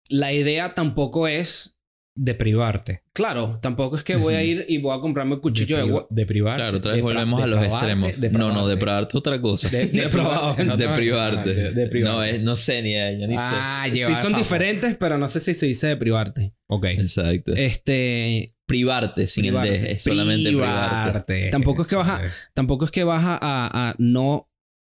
[0.09, 1.77] La idea tampoco es
[2.15, 3.03] de privarte.
[3.13, 5.89] Claro, tampoco es que voy a ir y voy a comprarme un cuchillo de, de,
[5.89, 6.57] gua- de privarte.
[6.61, 8.11] Claro, otra vez volvemos a los extremos.
[8.31, 9.17] No, no, depravarte.
[9.17, 9.69] otra cosa.
[9.69, 10.01] De, de
[10.77, 11.53] de te- privarte.
[11.53, 12.17] De, de privarte.
[12.17, 15.39] No, es, no sé ni ella, ni Ah, Sí, lleva son diferentes, pero no sé
[15.39, 16.53] si se dice de privarte.
[16.67, 16.85] Ok.
[16.87, 17.01] sé.
[17.01, 17.53] Exacto.
[17.55, 19.79] Este, privarte sin el privarte.
[19.79, 19.91] D.
[19.93, 21.03] Es solamente privarte.
[21.11, 21.49] Privarte.
[21.51, 22.21] Tampoco es que vas a-
[22.53, 24.33] tampoco es que vas a, a- a no...
[24.33, 24.49] O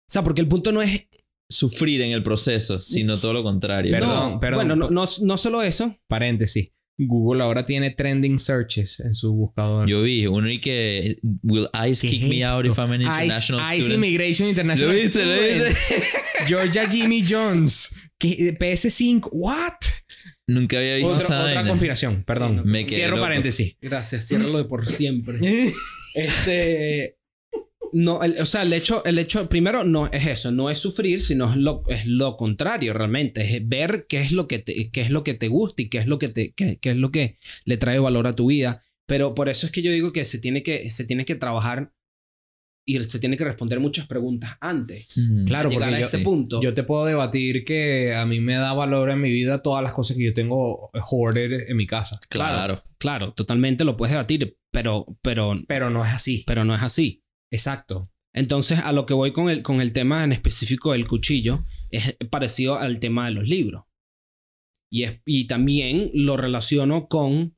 [0.09, 1.07] sea, porque el punto no es...
[1.49, 3.91] Sufrir en el proceso, sino todo lo contrario.
[3.91, 4.67] Perdón, no, perdón.
[4.67, 5.97] Bueno, no, no, no solo eso.
[6.07, 6.69] Paréntesis.
[6.97, 9.87] Google ahora tiene trending searches en su buscador.
[9.89, 13.01] Yo vi uno y que Will ICE ¿Qué kick es me out if I'm an
[13.01, 14.03] Ice, international Ice student?
[14.05, 14.95] Immigration International.
[14.95, 15.25] ¿Lo viste?
[15.25, 16.03] ¿Lo viste?
[16.47, 17.95] Georgia Jimmy Jones.
[18.19, 18.55] ¿Qué?
[18.59, 19.27] PS5.
[19.31, 19.73] ¿What?
[20.45, 21.69] Nunca había visto Otra, esa otra vaina.
[21.69, 22.23] conspiración.
[22.25, 22.49] Perdón.
[22.51, 22.63] Sí, no.
[22.65, 23.21] Me Cierro loco.
[23.27, 23.75] paréntesis.
[23.81, 25.39] Gracias, ciérralo de por siempre.
[26.15, 27.17] Este.
[27.93, 31.21] No, el- o sea, el hecho, el hecho, primero, no es eso, no es sufrir,
[31.21, 33.41] sino es lo, es lo contrario realmente.
[33.41, 35.99] Es ver qué es lo que te, qué es lo que te gusta y qué
[35.99, 38.81] es lo que te, qué, qué es lo que le trae valor a tu vida.
[39.05, 41.93] Pero por eso es que yo digo que se tiene que, se tiene que trabajar
[42.85, 45.07] y se tiene que responder muchas preguntas antes.
[45.45, 46.23] Claro, llegar porque a yo- este sí.
[46.23, 46.61] punto.
[46.61, 49.93] Yo te puedo debatir que a mí me da valor en mi vida todas las
[49.93, 52.19] cosas que yo tengo hoarded en mi casa.
[52.29, 52.83] Claro.
[52.97, 56.43] Claro, totalmente lo puedes debatir, pero, pero, Pero no es así.
[56.47, 57.22] pero no es así.
[57.53, 58.11] Exacto.
[58.33, 62.17] Entonces, a lo que voy con el, con el tema en específico del cuchillo es
[62.31, 63.83] parecido al tema de los libros.
[64.91, 67.55] Y, es, y también lo relaciono con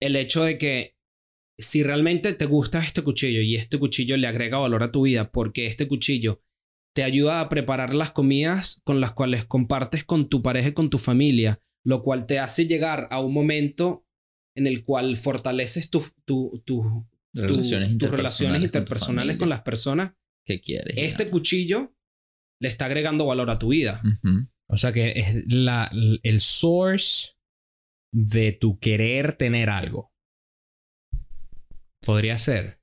[0.00, 0.96] el hecho de que
[1.56, 5.30] si realmente te gusta este cuchillo y este cuchillo le agrega valor a tu vida
[5.30, 6.42] porque este cuchillo
[6.96, 10.90] te ayuda a preparar las comidas con las cuales compartes con tu pareja y con
[10.90, 14.04] tu familia, lo cual te hace llegar a un momento
[14.56, 17.56] en el cual fortaleces tu, tu, tu, tu-
[17.98, 20.14] tus relaciones interpersonales con tu las personas,
[20.46, 20.94] ¿Qué quieres?
[20.96, 21.94] este cuchillo
[22.60, 24.00] le está agregando valor a tu vida.
[24.70, 25.90] O sea que es la,
[26.22, 27.34] el source
[28.12, 30.12] de tu querer tener algo.
[32.04, 32.80] Podría ser.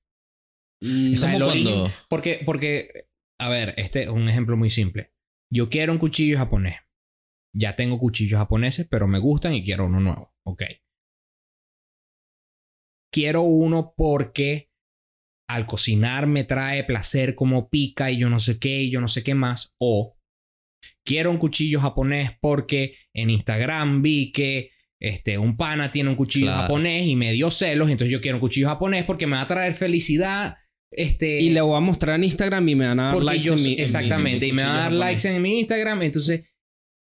[0.81, 3.07] Mm, sea, Como cuando- Porque, porque,
[3.39, 5.11] a ver, este es un ejemplo muy simple.
[5.51, 6.75] Yo quiero un cuchillo japonés.
[7.55, 10.33] Ya tengo cuchillos japoneses, pero me gustan y quiero uno nuevo.
[10.45, 10.63] Ok.
[13.15, 14.69] Quiero uno porque
[15.49, 19.07] al cocinar me trae placer como pica y yo no sé qué y yo no
[19.07, 19.73] sé qué más.
[19.79, 20.17] O
[21.05, 26.47] quiero un cuchillo japonés porque en Instagram vi que este, un pana tiene un cuchillo
[26.47, 26.61] Claro.
[26.63, 27.89] japonés y me dio celos.
[27.89, 30.57] Entonces yo quiero un cuchillo japonés porque me va a traer felicidad.
[30.91, 33.53] Este, y le voy a mostrar en Instagram y me van a dar likes yo
[33.53, 36.01] en mi- en mi- exactamente en y me va a dar likes en mi Instagram
[36.03, 36.43] entonces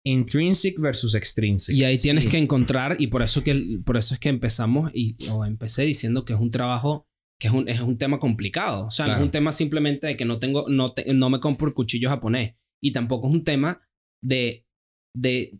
[0.04, 2.30] intrinsic versus extrinsic Y ahí tienes Sí.
[2.30, 6.24] que encontrar, y por eso, que, por eso es que empezamos, y, o empecé diciendo
[6.24, 7.06] que es un trabajo,
[7.40, 8.86] que es un, es un tema complicado.
[8.86, 11.40] O sea, no es un tema simplemente de que no tengo, no, te- no me
[11.40, 12.54] compro el cuchillo japonés.
[12.80, 13.80] Y tampoco es un tema
[14.22, 14.66] de,
[15.14, 15.58] de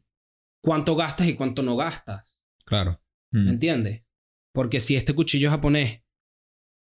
[0.62, 2.24] cuánto gastas y cuánto no gastas.
[2.64, 3.00] claro
[3.32, 3.48] ¿Me Mm.
[3.48, 4.02] entiendes?
[4.54, 6.02] Porque si este cuchillo japonés,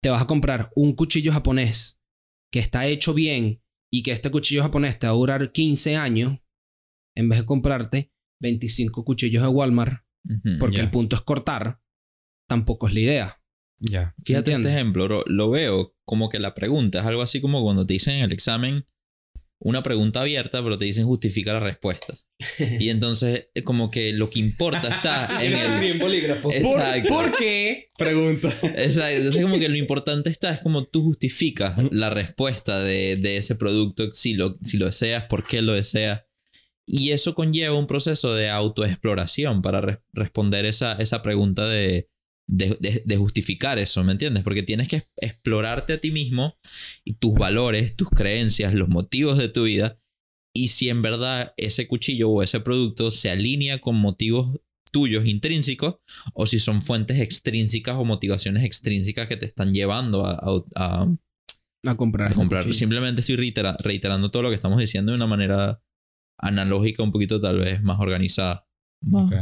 [0.03, 1.99] te vas a comprar un cuchillo japonés
[2.51, 6.39] que está hecho bien y que este cuchillo japonés te va a durar 15 años,
[7.15, 10.03] en vez de comprarte 25 cuchillos de Walmart,
[10.59, 10.83] porque ya.
[10.83, 11.81] el punto es cortar,
[12.47, 13.41] tampoco es la idea.
[13.79, 14.71] ya Fíjate ¿Entiendes?
[14.71, 15.23] este ejemplo.
[15.25, 18.31] Lo veo como que la pregunta es algo así como cuando te dicen en el
[18.31, 18.85] examen
[19.61, 22.15] una pregunta abierta, pero te dicen justifica la respuesta.
[22.79, 25.53] Y entonces, eh, como que lo que importa está en
[25.83, 25.99] el.
[25.99, 26.51] bolígrafo.
[26.51, 27.09] Exacto.
[27.09, 27.89] ¿Por qué?
[27.97, 28.49] Pregunta.
[28.75, 29.17] Exacto.
[29.17, 33.55] Entonces, como que lo importante está, es como tú justificas la respuesta de, de ese
[33.55, 36.21] producto, si lo, si lo deseas, por qué lo deseas.
[36.93, 42.09] Y eso conlleva un proceso de autoexploración para re- responder esa, esa pregunta de,
[42.49, 44.43] de, de- de justificar eso, ¿me entiendes?
[44.43, 46.57] Porque tienes que explorarte a ti mismo
[47.05, 49.99] y tus valores, tus creencias, los motivos de tu vida.
[50.53, 54.59] Y si en verdad ese cuchillo o ese producto se alinea con motivos
[54.91, 55.95] tuyos intrínsecos
[56.33, 61.07] o si son fuentes extrínsecas o motivaciones extrínsecas que te están llevando a, a- a-
[61.89, 62.33] A comprar.
[62.33, 62.73] a comprar.
[62.73, 65.81] Simplemente estoy reitera- reiterando todo lo que estamos diciendo de una manera
[66.41, 68.67] analógica, un poquito tal vez más organizada.
[69.03, 69.37] Más- Ok.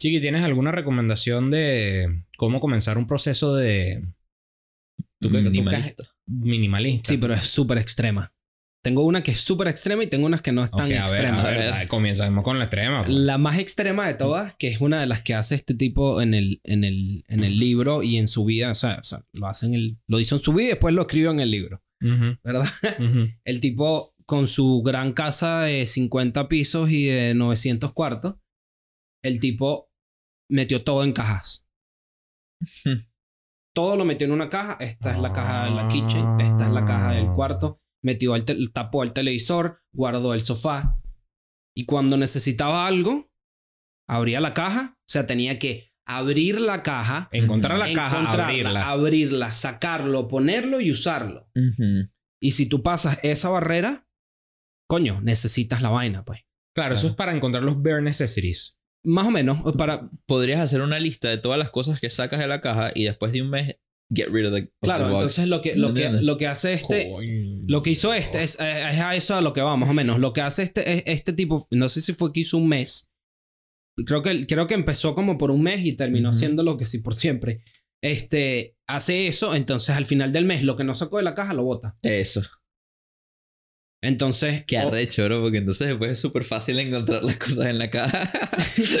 [0.00, 4.04] Chiqui, ¿tienes alguna recomendación de cómo comenzar un proceso de
[5.20, 6.04] ¿Tú minimalista.
[6.26, 7.08] minimalista?
[7.08, 8.32] Sí, pero es súper extrema.
[8.84, 11.10] Tengo una que es súper extrema y tengo unas que no es tan Ok, a
[11.10, 11.40] ver, extrema.
[11.42, 13.02] a ver, comenzamos con la extrema.
[13.04, 13.16] pues.
[13.16, 16.32] La más extrema de todas, que es una de las que hace este tipo en
[16.32, 19.48] el, en el, en el libro y en su vida, o sea, o sea, lo
[19.48, 21.82] hace en el, lo hizo en su vida y después lo escribió en el libro,
[22.44, 22.66] ¿verdad?
[23.44, 28.34] El tipo con su gran casa de 50 pisos y de 900 cuartos,
[29.24, 29.90] el tipo
[30.50, 31.66] metió todo en cajas.
[32.84, 33.06] Hmm.
[33.74, 34.76] todo lo metió en una caja.
[34.80, 37.80] Esta es la caja de la kitchen, esta es la caja del cuarto.
[38.04, 41.00] Metió el, tapó el televisor, guardó el sofá.
[41.74, 43.30] Y cuando necesitaba algo,
[44.06, 48.90] abría la caja, o sea, tenía que abrir la caja, Encontrar la caja, abrirla.
[48.90, 51.48] abrirla, sacarlo, ponerlo y usarlo.
[52.42, 54.07] Y si tú pasas esa barrera,
[54.88, 56.40] coño, necesitas la vaina, pues.
[56.74, 58.78] Claro, eso es para encontrar los bare necessities.
[59.04, 60.10] Más o menos, para...
[60.26, 63.32] Podrías hacer una lista de todas las cosas que sacas de la caja y después
[63.32, 63.76] de un mes,
[64.14, 65.14] get rid of the, of the Claro, box.
[65.14, 67.10] entonces lo que, lo, que, lo que hace este...
[67.66, 70.18] Lo que hizo este es, es a eso a lo que va, más o menos.
[70.20, 73.12] Lo que hace este, es- este tipo, no sé si fue que hizo un mes.
[74.06, 76.38] Creo que, creo que empezó como por un mes y terminó Ujú.
[76.38, 77.62] siendo lo que sí por siempre.
[78.02, 81.52] Este hace eso, entonces al final del mes lo que no sacó de la caja
[81.52, 81.96] lo bota.
[82.02, 82.42] Eso.
[84.02, 87.90] Entonces, Qué arrecho, bro, porque entonces después es súper fácil encontrar las cosas en la
[87.90, 88.30] caja.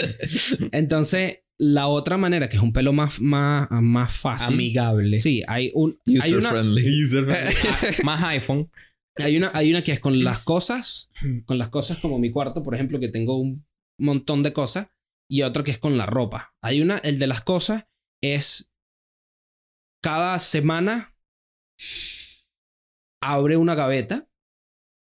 [0.72, 4.54] entonces la otra manera que es un pelo más, más, más fácil.
[4.54, 5.16] Amigable.
[5.18, 7.04] Sí, hay un hay User una, friendly.
[7.30, 8.70] Ah, Más iPhone.
[9.16, 11.10] Hay una, hay una que es con las cosas,
[11.44, 13.66] con las cosas como mi cuarto, por ejemplo, que tengo un
[13.98, 14.90] montón de cosas,
[15.28, 16.54] y otra que es con la ropa.
[16.62, 17.86] Hay una, el de las cosas
[18.22, 18.70] es
[20.00, 21.16] cada semana
[23.20, 24.27] abre una gaveta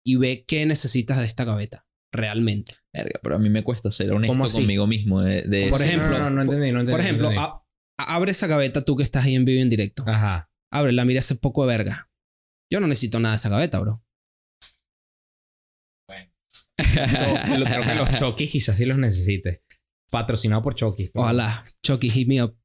[0.06, 2.76] y ve qué necesitas de esta gaveta realmente.
[2.94, 5.22] Verga, pero a mí me cuesta ser honesto conmigo mismo.
[5.22, 6.92] De, de Por ejemplo, no, no, no entendí, no entendí.
[6.92, 7.46] Por ejemplo, entendí.
[7.48, 7.64] a-
[8.04, 10.04] a- abre esa gaveta tú que estás ahí en vivo y en directo.
[10.08, 10.50] Ajá.
[10.74, 12.10] Ábrela, mira ese poco de verga.
[12.72, 14.04] Yo no necesito nada de esa gaveta, bro.
[17.50, 19.64] Yo lo- creo que los Chokis quizás sí los necesite.
[20.10, 21.10] Patrocinado por Chucky.
[21.14, 22.58] Ojalá, Chucky, hit me up.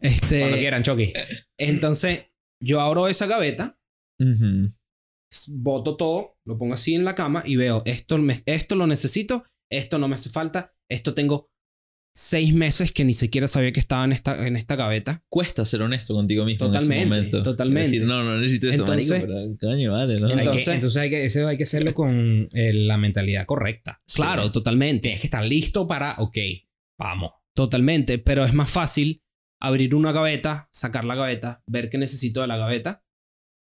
[0.00, 1.12] Este, Cuando quieran, Chucky.
[1.58, 2.26] Entonces,
[2.62, 3.78] yo abro esa gaveta,
[5.60, 9.44] boto todo, lo pongo así en la cama y veo, esto, me- esto lo necesito,
[9.70, 11.50] esto no me hace falta, esto tengo
[12.16, 15.24] seis meses que ni siquiera sabía que estaba en esta, en esta gaveta.
[15.28, 17.42] Cuesta ser honesto contigo mismo Totalmente, en ese momento.
[17.42, 17.90] totalmente.
[17.90, 20.26] Decir, no, no necesito esto, Entonces- marico, pero coño, vale, ¿no?
[20.28, 24.00] Hay que- Entonces- entonces hay que, eso hay que hacerlo con eh, la mentalidad correcta.
[24.14, 24.52] Claro, Sí.
[24.52, 26.38] totalmente, Tienes que estar listo para, ok,
[26.98, 27.32] vamos.
[27.56, 29.20] totalmente, pero es más fácil
[29.60, 33.02] abrir una gaveta, sacar la gaveta, ver qué necesito de la gaveta,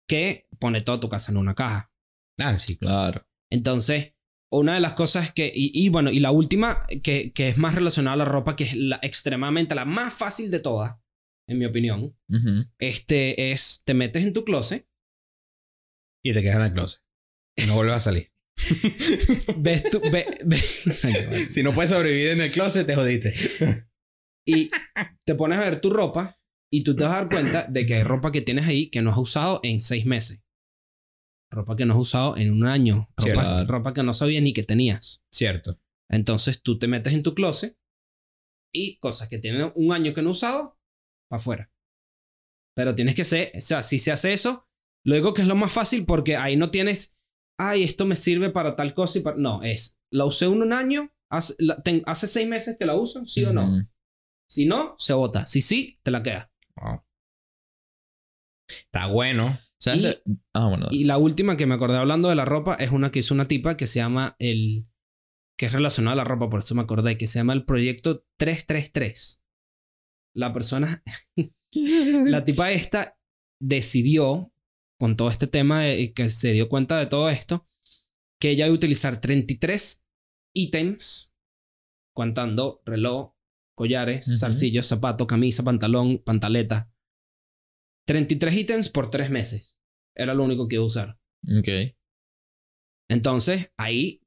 [0.07, 1.91] que poner toda tu casa en una caja.
[2.39, 3.25] Ah, sí, Claro.
[3.51, 4.13] Entonces,
[4.51, 7.75] una de las cosas que, y, y bueno, y la última que, que es más
[7.75, 10.95] relacionada a la ropa, que es la, extremadamente la más fácil de todas,
[11.49, 12.15] en mi opinión,
[12.79, 14.87] este es, te metes en tu closet,
[16.23, 17.01] Y te quedas en el closet.
[17.55, 18.31] Y no vuelves a salir.
[19.57, 23.33] ves tu, ve- ve- si no puedes sobrevivir en el closet, te jodiste.
[24.45, 24.69] y
[25.25, 26.39] te pones a ver tu ropa
[26.71, 29.01] y tú te vas a dar cuenta de que hay ropa que tienes ahí que
[29.01, 30.41] no has usado en seis meses.
[31.51, 33.09] Ropa que no has usado en un año.
[33.67, 35.23] Ropa, que no sabías ni que tenías.
[35.33, 35.79] Cierto.
[36.09, 37.77] Entonces tú te metes en tu closet
[38.73, 40.77] y cosas que tienen un año que no has usado,
[41.29, 41.71] para afuera.
[42.75, 44.67] Pero tienes que ser, o sea, si se hace eso,
[45.05, 47.17] lo digo que es lo más fácil porque ahí no tienes,
[47.59, 49.37] ay, esto me sirve para tal cosa y para...
[49.37, 52.95] No, es, la usé en un año, hace, la- ten- hace seis meses que la
[52.95, 53.87] uso, sí o no.
[54.49, 55.45] Si no, se bota.
[55.45, 56.51] Si sí, te la queda.
[56.75, 57.01] Wow.
[58.69, 59.57] Está bueno.
[59.79, 59.99] ¿Sabes?
[59.99, 60.21] Y- de-
[60.53, 60.87] Ah, bueno.
[60.91, 63.45] Y la última que me acordé hablando de la ropa es una que hizo una
[63.45, 64.87] tipa que se llama el...
[65.57, 68.25] que es relacionada a la ropa, por eso me acordé, que se llama el proyecto
[68.37, 69.41] 333.
[70.35, 71.03] La persona,
[71.73, 73.17] la tipa esta
[73.61, 74.51] decidió,
[74.99, 77.67] con todo este tema de, y que se dio cuenta de todo esto,
[78.39, 80.05] que ella iba a utilizar 33
[80.55, 81.33] ítems,
[82.15, 83.33] contando reloj,
[83.75, 86.91] collares, zarcillos, zapato, camisa, pantalón, pantaleta.
[88.07, 89.77] 33 ítems por tres meses.
[90.15, 91.19] Era lo único que iba a usar.
[91.59, 91.95] Ok.
[93.09, 94.21] Entonces, ahí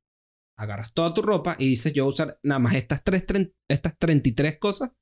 [0.59, 3.24] agarras toda tu ropa y dices, yo voy a usar nada más estas, tres,
[3.68, 4.93] estas 33 cosas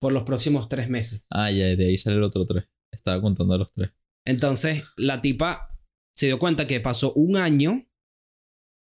[0.00, 1.24] por los próximos tres meses.
[1.30, 2.68] Ah, ya, de ahí sale el otro tres.
[2.92, 3.90] Estaba contando los tres.
[4.26, 5.74] Entonces, la tipa
[6.14, 7.88] se dio cuenta que pasó un año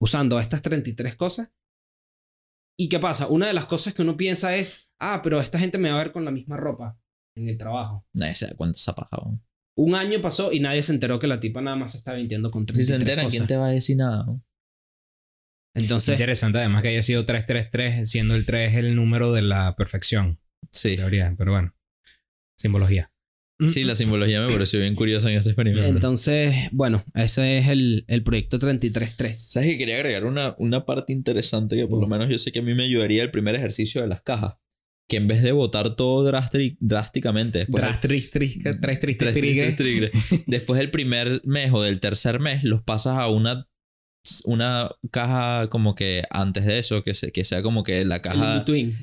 [0.01, 1.53] usando estas 33 cosas.
[2.79, 3.27] ¿Y qué pasa?
[3.27, 6.03] Una de las cosas que uno piensa es, ah, pero esta gente me va a
[6.03, 6.99] ver con la misma ropa
[7.37, 8.05] en el trabajo.
[8.13, 9.17] Nadie se da cuenta esa paja.
[9.23, 9.43] weón.
[9.75, 12.49] Un año pasó y nadie se enteró que la tipa nada más se estaba mintiendo
[12.51, 13.37] con Si 33 se enteran, cosas.
[13.37, 14.23] ¿quién te va a decir nada?
[14.25, 14.43] weón?
[15.75, 20.39] Entonces, Interesante además que haya sido 333, siendo el 3 el número de la perfección.
[20.71, 20.95] Sí.
[20.95, 21.75] Teoría, pero bueno.
[22.57, 23.11] Simbología.
[23.67, 25.87] Sí, la simbología me pareció bien curiosa en ese experimento.
[25.87, 29.49] entonces, bueno, ese es el, el proyecto 333.
[29.51, 32.59] ¿Sabes que quería agregar una, una parte interesante que por lo menos yo sé que
[32.59, 34.57] a mí me ayudaría el primer ejercicio de las cajas?
[35.09, 37.65] Que en vez de botar todo drástic- drásticamente
[40.45, 43.67] después del- primer mes o del tercer mes los pasas a una
[44.43, 48.55] una caja como que antes de eso que, se- que sea como que la caja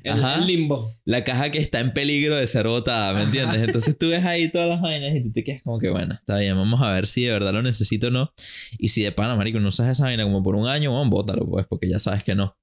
[0.03, 0.37] el, Ajá.
[0.37, 0.87] el limbo.
[1.07, 3.63] la caja que está en peligro de ser botada, ¿me entiendes?
[3.63, 6.37] Entonces tú ves ahí todas las vainas y tú te quedas como que, bueno, está
[6.39, 8.35] bien, vamos a ver si de verdad lo necesito o no.
[8.79, 11.47] Y si de pana, marico, no usas esa vaina como por un año, bueno, bótalo,
[11.49, 12.55] pues, porque ya sabes que no.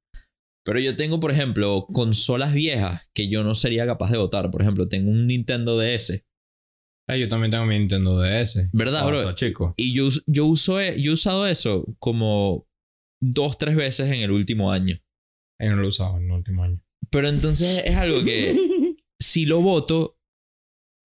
[0.64, 4.52] Pero yo tengo, por ejemplo, consolas viejas que yo no sería capaz de botar.
[4.52, 6.24] Por ejemplo, tengo un Nintendo DS.
[7.10, 8.70] Ah, yo también tengo mi Nintendo DS.
[8.72, 9.34] ¿Verdad, bro?
[9.34, 9.74] chico.
[9.78, 12.68] Y yo, yo, uso, e- yo he usado eso como
[13.22, 15.00] dos, tres veces en el último año.
[15.60, 16.80] Yo no lo usaba en el último año.
[17.10, 18.56] Pero entonces es algo que
[19.20, 20.20] si lo voto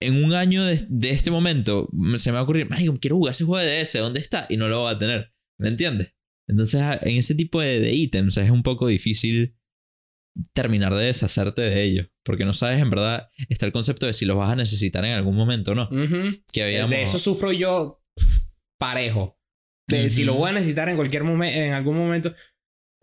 [0.02, 3.16] en un año de, de este momento, me- se me va a ocurrir, "Marico, quiero
[3.16, 4.46] jugar ese juego de DS, ¿dónde está?
[4.50, 5.32] Y no lo voy a tener.
[5.58, 6.14] ¿Me entiendes?
[6.48, 9.56] Entonces, a- en ese tipo de, de ítems es un poco difícil
[10.54, 12.08] terminar de deshacerte de ellos.
[12.24, 15.12] Porque no sabes, en verdad, está el concepto de si los vas a necesitar en
[15.12, 15.84] algún momento o no.
[15.84, 16.36] Ujú.
[16.52, 16.90] Que habíamos...
[16.90, 18.02] De eso sufro yo
[18.78, 19.38] parejo.
[19.88, 20.32] De si Ujú.
[20.32, 22.34] lo voy a necesitar en cualquier momento, en algún momento.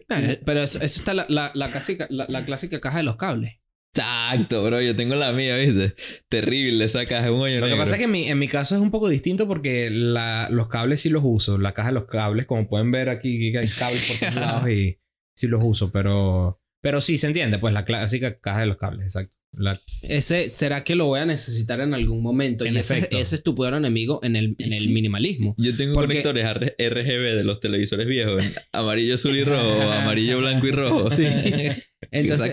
[0.10, 3.16] Eh, Pero eso, eso está la, la, la, clásica, la, la clásica caja de los
[3.16, 3.54] cables.
[3.96, 4.82] Exacto, bro.
[4.82, 5.94] Yo tengo la mía, ¿viste?
[6.28, 8.48] Terrible esa caja, es un hoyo Lo que pasa es que en mi, en mi
[8.48, 11.58] caso es un poco distinto porque la- los cables sí los uso.
[11.60, 14.98] La caja de los cables, como pueden ver aquí, hay cables por todos lados y
[15.36, 19.04] sí los uso, pero, pero sí se entiende, pues la clásica caja de los cables,
[19.06, 19.38] exacto.
[19.56, 22.66] La- Ese, ¿será que lo voy a necesitar en algún momento?
[22.66, 25.54] En y ese, es tu peor enemigo en el, en el minimalismo.
[25.58, 28.44] Yo tengo Porque- conectores RGB de los televisores viejos.
[28.72, 29.82] Amarillo, azul y rojo.
[29.92, 31.12] amarillo, blanco y rojo.
[31.12, 31.26] Sí.
[32.12, 32.52] Entonces,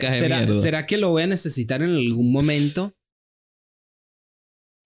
[0.63, 2.95] ¿será, que lo voy a necesitar en algún momento?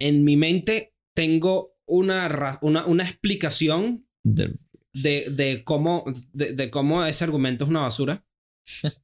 [0.00, 4.54] En mi mente tengo una, una, una explicación De-
[4.92, 8.24] de, de cómo, de, de cómo ese argumento es una basura,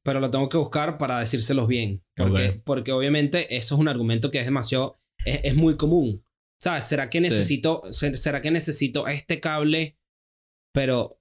[0.03, 2.03] pero lo tengo que buscar para decírselos bien.
[2.15, 6.25] Porque, porque obviamente eso es un argumento que es demasiado, es, es muy común.
[6.61, 6.83] ¿Sabes?
[6.85, 9.97] ¿Será que necesito, se- será que necesito este cable?
[10.73, 11.19] Pero,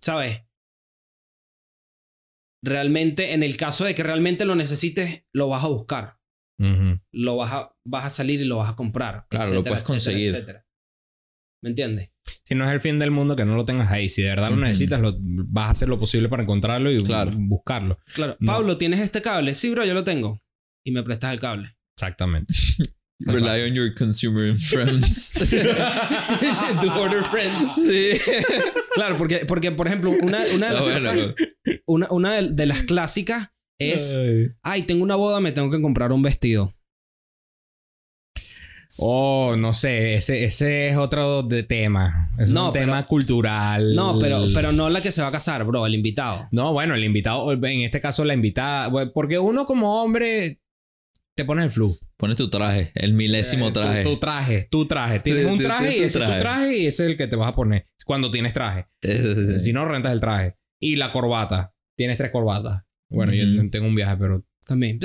[0.00, 0.44] ¿sabes?
[2.64, 6.18] Realmente, en el caso de que realmente lo necesites, lo vas a buscar.
[7.12, 9.26] Lo vas a, vas a salir y lo vas a comprar.
[9.28, 10.28] Claro, lo puedes conseguir.
[10.28, 10.66] etcétera.
[11.62, 12.11] ¿Me entiendes?
[12.44, 14.08] Si no es el fin del mundo que no lo tengas ahí.
[14.08, 17.32] Si de verdad lo necesitas, lo, vas a hacer lo posible para encontrarlo y Claro.
[17.34, 17.98] buscarlo.
[18.14, 18.36] Claro.
[18.40, 18.52] No.
[18.52, 19.54] Pablo, ¿tienes este cable?
[19.54, 20.40] Sí, bro, yo lo tengo.
[20.84, 21.76] Y me prestas el cable.
[21.96, 22.54] Exactamente.
[23.24, 25.32] Rely on your consumer friends.
[26.80, 27.74] Tu order friends.
[27.76, 28.18] sí.
[28.94, 31.34] Claro, porque, porque por ejemplo, una, una de las, Ah, bueno, cosas-
[31.86, 34.48] una, una de, de las clásicas es, Ay.
[34.62, 36.74] ay, tengo una boda, me tengo que comprar un vestido.
[38.98, 42.30] Oh, no sé, ese, ese es otro de tema.
[42.38, 43.94] Es No, un pero- tema cultural.
[43.94, 46.48] No, pero, pero no la que se va a casar, bro, el invitado.
[46.50, 50.60] No, bueno, el invitado, en este caso la invitada, porque uno como hombre
[51.34, 51.96] te pones el flu.
[52.18, 54.02] Pones tu traje, el milésimo Eh, tu- traje.
[54.04, 55.20] Tu, traje, tu traje.
[55.20, 56.76] Tienes Sí, un traje y ese es tu traje.
[56.76, 58.86] y ese es el que te vas a poner cuando tienes traje.
[59.60, 60.56] Si no, rentas el traje.
[60.80, 61.74] Y la corbata.
[61.96, 62.82] Tienes tres corbatas.
[63.10, 64.98] Bueno, yo tengo un viaje, pero También.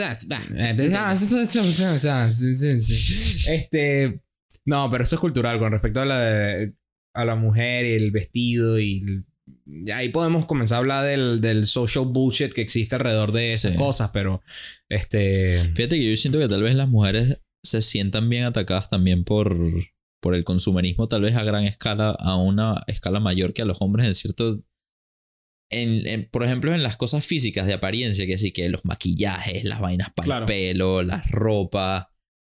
[3.48, 4.22] Este.
[4.66, 6.74] No, pero eso es cultural con respecto a la, de-
[7.14, 9.04] a la mujer y el vestido y.
[9.08, 9.26] el-
[9.66, 13.72] y ahí podemos comenzar a hablar del, del social bullshit que existe alrededor de esas
[13.74, 13.78] Sí.
[13.78, 14.42] cosas, pero.
[14.90, 15.60] Este.
[15.76, 19.58] Fíjate que yo siento que tal vez las mujeres se sientan bien atacadas también por,
[20.22, 23.82] por el consumerismo, tal vez a gran escala, a una escala mayor que a los
[23.82, 24.62] hombres en cierto...
[25.70, 29.64] En, en- por ejemplo, en las cosas físicas de apariencia, que sí, que los maquillajes,
[29.66, 30.44] las vainas para Claro.
[30.44, 32.06] el pelo, las ropas.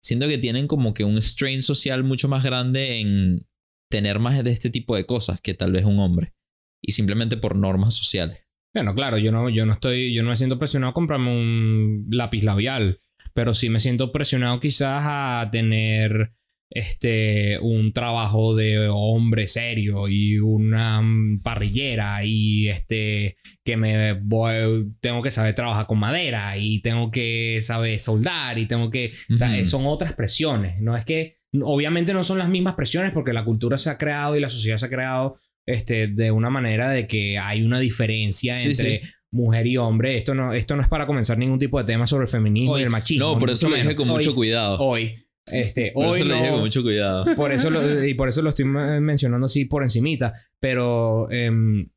[0.03, 3.48] Siento que tienen como que un strain social mucho más grande en
[3.91, 6.34] tener más de este tipo de cosas que tal vez un hombre.
[6.81, 8.40] Y simplemente por normas sociales.
[8.73, 10.14] Bueno, claro, yo no, yo no estoy.
[10.14, 12.99] Yo no me siento presionado a comprarme un lápiz labial.
[13.34, 16.34] Pero sí me siento presionado quizás a tener
[16.72, 24.91] este un trabajo de hombre serio y una mm, parrillera y este que me voy,
[25.02, 29.38] tengo que saber trabajar con madera y tengo que saber soldar y tengo que o
[29.38, 33.44] sea, son otras presiones no es que obviamente no son las mismas presiones porque la
[33.46, 37.08] cultura se ha creado y la sociedad se ha creado este de una manera de
[37.08, 39.02] que hay una diferencia Sí, entre
[39.32, 40.18] mujer y hombre.
[40.18, 42.82] Esto no esto no es para comenzar ningún tipo de tema sobre el feminismo Hoy-
[42.82, 44.78] y el machismo No, por eso lo dije con mucho Hoy- cuidado.
[44.80, 47.26] hoy este Por hoy eso lo dije con mucho cuidado.
[47.36, 50.34] por eso lo, y por eso lo estoy men- mencionando así por encimita.
[50.60, 51.90] Pero em,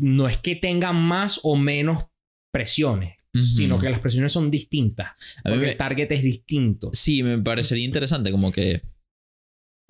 [0.00, 2.06] no es que tengan más o menos
[2.52, 5.08] presiones, sino que las presiones son distintas.
[5.44, 6.90] A Porque me- el target es distinto.
[6.92, 8.82] Sí, me parecería interesante como que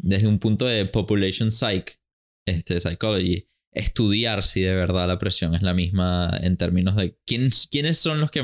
[0.00, 1.98] desde un punto de population psych,
[2.46, 7.50] este, psychology, estudiar si de verdad la presión es la misma en términos de quién,
[7.70, 8.42] quiénes son los que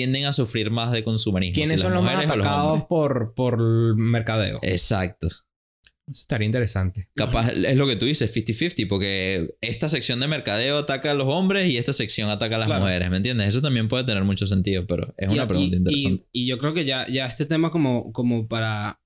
[0.00, 1.54] tienden a sufrir más de consumerismo.
[1.54, 4.58] ¿Quiénes si son los más los atacados por, por mercadeo?
[4.62, 5.28] Exacto.
[6.08, 7.08] Eso estaría interesante.
[7.16, 11.26] Capaz es lo que tú dices, 50-50, porque esta sección de mercadeo ataca a los
[11.28, 12.82] hombres y esta sección ataca a las Claro.
[12.82, 13.48] mujeres, ¿me entiendes?
[13.48, 16.28] Eso también puede tener mucho sentido, pero es una pregunta y- interesante.
[16.32, 19.00] Y, y yo creo que ya, ya este tema como, como para,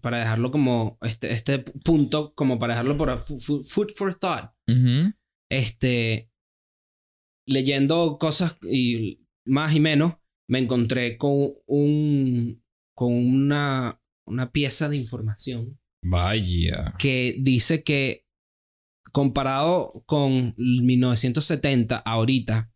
[0.00, 4.50] para dejarlo como este, este punto, como para dejarlo por food for thought.
[5.48, 6.30] Este,
[7.46, 9.20] leyendo cosas y
[9.50, 10.14] más y menos,
[10.48, 12.62] me encontré con un
[12.94, 16.94] con una, una pieza de información Vaya.
[16.98, 18.26] que dice que
[19.12, 22.72] comparado con 1970 ahorita,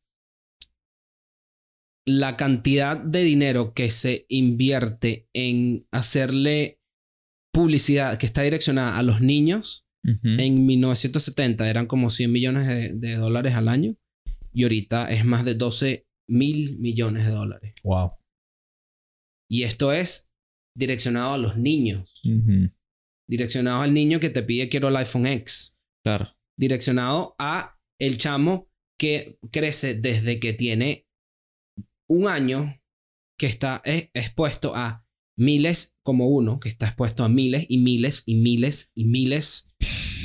[2.06, 6.80] la cantidad de dinero que se invierte en hacerle
[7.52, 13.16] publicidad que está direccionada a los niños en 1970 eran como 100 millones de, de
[13.16, 13.96] dólares al año
[14.52, 17.74] y ahorita es más de 12 mil millones de dólares.
[17.82, 18.12] Wow.
[19.50, 20.30] Y esto es
[20.76, 22.22] direccionado a los niños,
[23.28, 26.36] direccionado al niño que te pide quiero el iPhone X, Claro.
[26.58, 28.68] direccionado a el chamo
[28.98, 31.06] que crece desde que tiene
[32.08, 32.80] un año
[33.38, 35.06] que está expuesto a
[35.38, 39.74] miles como uno, que está expuesto a miles y miles y miles y miles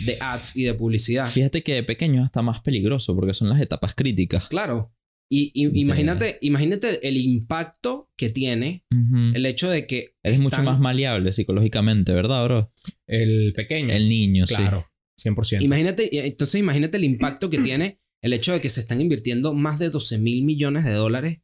[0.05, 1.25] de ads y de publicidad.
[1.25, 4.47] Fíjate que de pequeño está más peligroso porque son las etapas críticas.
[4.47, 4.93] Claro.
[5.31, 10.79] Y, y imagínate, imagínate el impacto que tiene el hecho de que Eres mucho más
[10.79, 12.73] maleable psicológicamente, ¿verdad, bro?
[13.05, 13.93] El pequeño.
[13.93, 14.55] El niño, sí.
[14.55, 14.87] Claro.
[15.23, 15.61] 100%.
[15.61, 19.77] Imagínate, entonces imagínate el impacto que tiene el hecho de que se están invirtiendo más
[19.79, 21.41] de 12 mil millones de dólares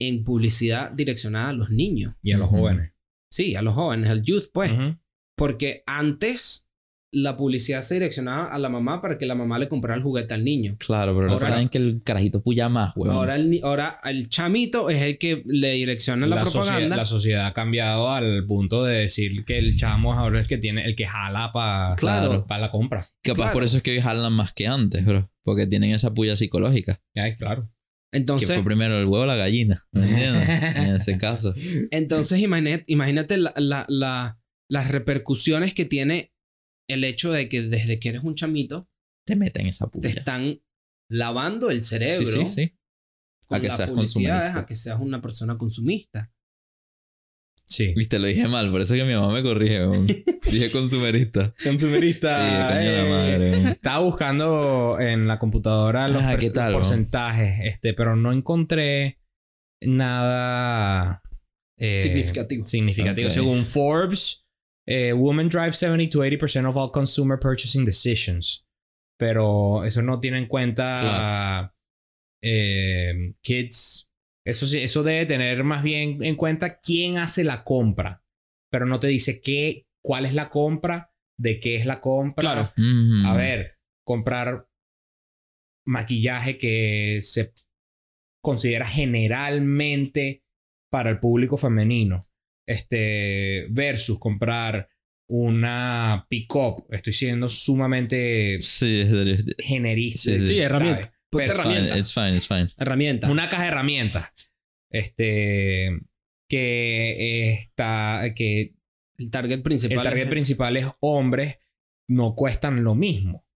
[0.00, 2.14] en publicidad direccionada a los niños.
[2.22, 2.92] y a los jóvenes.
[3.30, 4.72] Sí, a los jóvenes, al youth, pues.
[5.36, 6.69] Porque antes
[7.12, 10.32] la publicidad se direccionaba a la mamá para que la mamá le comprara el juguete
[10.34, 10.76] al niño.
[10.78, 13.14] Claro, pero ahora Ahora- saben que el carajito puya más, weón.
[13.16, 16.96] Ahora el, ahora el chamito es el que le direcciona la, socie- propaganda.
[16.96, 20.58] la sociedad ha cambiado al punto de decir que el chamo es ahora el que
[20.58, 22.46] tiene, el que jala para Claro.
[22.48, 23.06] la compra.
[23.22, 23.52] Capaz claro.
[23.54, 25.30] por eso es que hoy jalan más que antes, bro.
[25.42, 27.00] Porque tienen esa puya psicológica.
[27.16, 27.68] Ay, claro.
[28.12, 29.86] Que Entonces, fue primero el huevo o la gallina.
[29.92, 30.48] ¿Me entiendes?
[30.76, 31.54] en ese caso.
[31.90, 34.38] Entonces, imagínate, imagínate la- la- la-
[34.68, 36.32] las repercusiones que tiene
[36.92, 38.88] el hecho de que desde que eres un chamito
[39.26, 40.08] Te meten esa te puya.
[40.10, 40.60] están
[41.08, 42.78] lavando el cerebro Sí, sí, sí.
[43.48, 44.58] con A que seas consumista.
[44.58, 46.32] a que seas una persona consumista.
[47.66, 47.92] Sí.
[47.96, 49.86] Viste, lo dije mal, por eso que mi mamá me corrige.
[50.50, 51.54] Dije consumerista.
[51.56, 52.38] Sí, Consumerista.
[52.38, 53.08] la eh.
[53.08, 53.50] madre.
[53.52, 53.66] weón.
[53.68, 59.20] Estaba buscando en la computadora los Ah, pers- ¿qué tal, porcentajes, este, pero no encontré
[59.82, 61.22] nada
[61.78, 62.66] eh, Significativo.
[62.66, 63.30] significativo.
[63.30, 64.46] Según Forbes,
[64.86, 68.66] eh, women drive 70 to 80% of all consumer purchasing decisions.
[69.18, 71.74] Pero eso no tiene en cuenta
[72.42, 74.10] eh, kids.
[74.46, 78.24] Eso sí, eso debe tener más bien en cuenta quién hace la compra.
[78.70, 82.40] Pero no te dice qué, cuál es la compra, de qué es la compra.
[82.40, 82.72] Claro.
[82.76, 83.26] Mm.
[83.26, 84.68] A ver, comprar
[85.86, 87.52] maquillaje que se
[88.42, 90.44] considera generalmente
[90.90, 92.29] para el público femenino.
[92.66, 94.88] Este, versus comprar
[95.28, 96.86] una pick-up.
[96.90, 99.04] Estoy siendo sumamente Sí,
[99.58, 100.20] generista.
[100.32, 100.48] Sí, sí.
[100.48, 101.12] Sí, herramienta.
[101.30, 101.98] Pero- Fine, herramienta.
[101.98, 102.68] it's fine, it's fine.
[102.76, 103.30] Herramienta.
[103.30, 104.26] Una caja de herramientas.
[104.90, 106.00] Este,
[106.48, 108.74] que está, que
[109.18, 109.98] el target principal.
[109.98, 111.56] el target es- principal es hombres,
[112.08, 113.46] no cuestan lo mismo.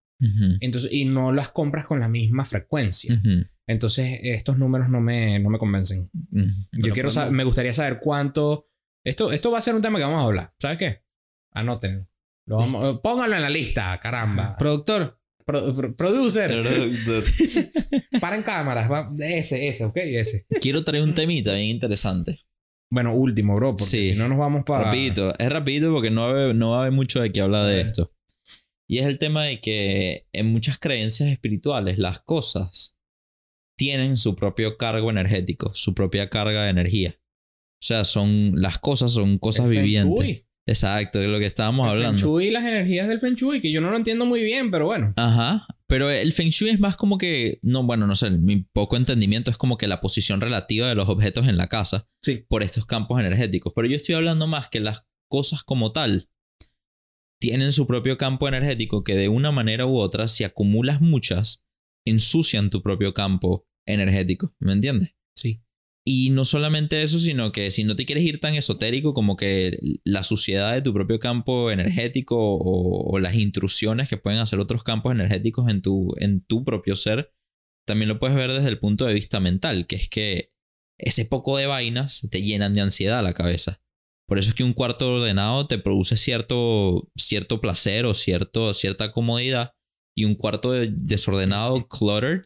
[0.61, 3.21] Entonces, y no las compras con la misma frecuencia.
[3.67, 6.09] Entonces, estos números no me, no me convencen.
[6.31, 6.41] Yo
[6.71, 8.69] Pero quiero saber, me gustaría saber cuánto.
[9.05, 10.53] Esto, esto va a ser un tema que vamos a hablar.
[10.59, 11.01] ¿Sabes qué?
[11.53, 12.07] Anótenlo.
[12.47, 14.57] Lo vamos- pónganlo en la lista, caramba.
[14.57, 15.19] Productor.
[15.45, 16.51] Pro- pro- producer.
[18.21, 18.91] Paren cámaras.
[18.91, 20.45] va- Ese, ese, ok, ese.
[20.59, 22.39] Quiero traer un temita bien interesante.
[22.91, 24.09] Bueno, último, bro, porque Sí.
[24.11, 24.85] si no nos vamos para.
[24.85, 27.41] Rapidito, es rapidito porque no va, a haber, no va a haber mucho de qué
[27.41, 28.11] hablar de esto.
[28.87, 32.95] Y es el tema de que en muchas creencias espirituales las cosas
[33.77, 37.19] tienen su propio cargo energético, su propia carga de energía.
[37.81, 40.25] O sea, son las cosas son cosas El Feng vivientes.
[40.25, 40.41] Shui.
[40.67, 42.21] Exacto, de lo que estábamos El Feng hablando.
[42.27, 44.85] Shui y las energías del Feng Shui, que yo no lo entiendo muy bien, pero
[44.85, 45.13] bueno.
[45.15, 48.97] Ajá, pero el Feng Shui es más como que, no, bueno, no sé, mi poco
[48.97, 52.43] entendimiento es como que la posición relativa de los objetos en la casa Sí.
[52.49, 53.73] por estos campos energéticos.
[53.75, 56.29] Pero yo estoy hablando más que las cosas como tal
[57.39, 61.63] tienen su propio campo energético que de una manera u otra, si acumulas muchas,
[62.07, 64.55] ensucian tu propio campo energético.
[64.59, 65.15] ¿Me entiendes?
[65.37, 65.61] Sí.
[66.07, 69.77] Y no solamente eso, sino que si no te quieres ir tan esotérico como que
[70.03, 75.13] la suciedad de tu propio campo energético o, las intrusiones que pueden hacer otros campos
[75.13, 77.33] energéticos en tu, en tu propio ser,
[77.87, 80.51] también lo puedes ver desde el punto de vista mental, que es que
[80.99, 83.81] ese poco de vainas te llenan de ansiedad la cabeza.
[84.27, 89.11] Por eso es que un cuarto ordenado te produce cierto, cierto placer o cierto, cierta
[89.11, 89.71] comodidad
[90.15, 92.45] y un cuarto de- desordenado, cluttered,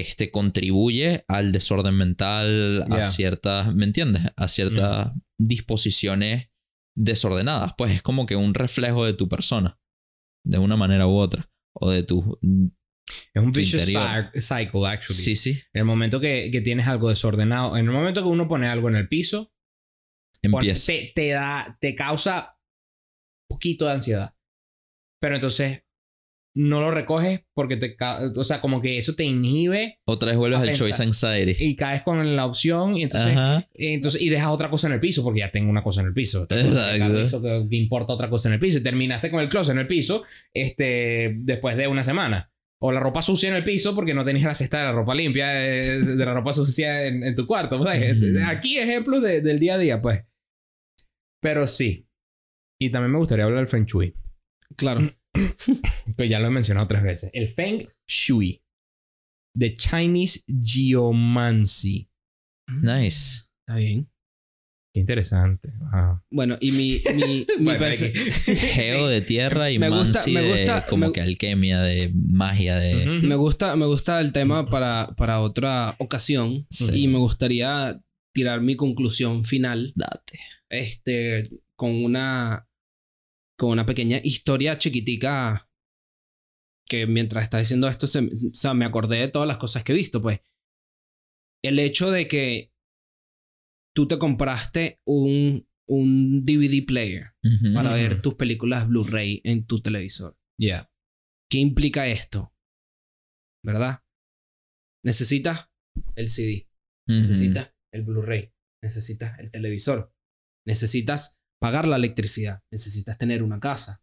[0.00, 4.22] este contribuye al desorden mental, a ciertas, ¿me entiendes?
[4.36, 6.48] A ciertas disposiciones
[6.96, 7.74] desordenadas.
[7.76, 9.78] Pues es como que un reflejo de tu persona,
[10.44, 12.38] de una manera u otra, o de tu...
[13.34, 14.30] Es un Tu vicious interior.
[14.40, 15.20] cycle, actually.
[15.22, 15.50] Sí, sí.
[15.74, 18.88] En el momento que, que tienes algo desordenado, en el momento que uno pone algo
[18.88, 19.52] en el piso,
[20.40, 20.86] Empieza.
[20.92, 22.58] te, te da, te causa
[23.50, 24.34] un poquito de ansiedad.
[25.20, 25.83] Pero entonces
[26.56, 27.96] no lo recoges porque te,
[28.36, 30.86] o sea, como que eso te inhibe Otra vez vuelves al pensar.
[30.86, 31.64] choice anxiety.
[31.64, 33.68] y caes con la opción y entonces, Ajá.
[33.74, 36.14] entonces y dejas otra cosa en el piso porque ya tengo una cosa en el
[36.14, 36.46] piso.
[36.48, 37.42] Exacto.
[37.42, 39.86] que, que importa otra cosa en el piso y terminaste con el closet en el
[39.88, 40.22] piso
[40.52, 42.50] este después de una semana.
[42.78, 45.14] O la ropa sucia en el piso porque no tenías la cesta de la ropa
[45.14, 47.82] limpia, de, de la ropa sucia en, en tu cuarto.
[47.82, 48.16] ¿sabes?
[48.16, 48.26] Ujú.
[48.46, 50.24] Aquí ejemplos de- del día a día, pues.
[51.40, 52.06] Pero sí.
[52.78, 54.14] Y también me gustaría hablar del Feng Shui.
[54.76, 55.00] Claro.
[56.16, 57.30] Que ya lo he mencionado tres veces.
[57.32, 58.62] El Feng Shui.
[59.58, 62.10] The Chinese Geomancy.
[62.68, 63.44] Nice.
[63.66, 64.10] Está bien.
[64.92, 65.72] Qué interesante.
[66.30, 67.84] Bueno, y mi, mi, Bueno,
[68.44, 72.12] Geo de tierra y Me gusta- Mansi me de gusta- como me- que alquimia, de
[72.14, 73.04] magia, de...
[73.06, 76.66] Me gusta, me gusta el tema para, para otra ocasión.
[76.70, 76.90] Sí.
[76.94, 78.00] Y me gustaría
[78.32, 79.92] tirar mi conclusión final.
[79.96, 80.38] Date.
[80.70, 81.42] Este.
[81.76, 82.63] Con una.
[83.64, 85.70] Con una pequeña historia chiquitica.
[86.86, 89.92] Que mientras estás diciendo esto, se, o sea, me acordé de todas las cosas que
[89.92, 90.40] he visto, pues.
[91.62, 92.74] El hecho de que
[93.94, 97.32] tú te compraste un, un DVD player
[97.72, 100.38] para ver tus películas Blu-ray en tu televisor.
[100.58, 100.92] Yeah.
[101.50, 102.54] ¿Qué implica esto?
[103.64, 104.04] ¿Verdad?
[105.02, 105.70] Necesitas
[106.16, 106.68] el CD,
[107.06, 110.14] necesitas el Blu-ray, necesitas el televisor,
[110.66, 114.02] necesitas pagar la electricidad, necesitas tener una casa,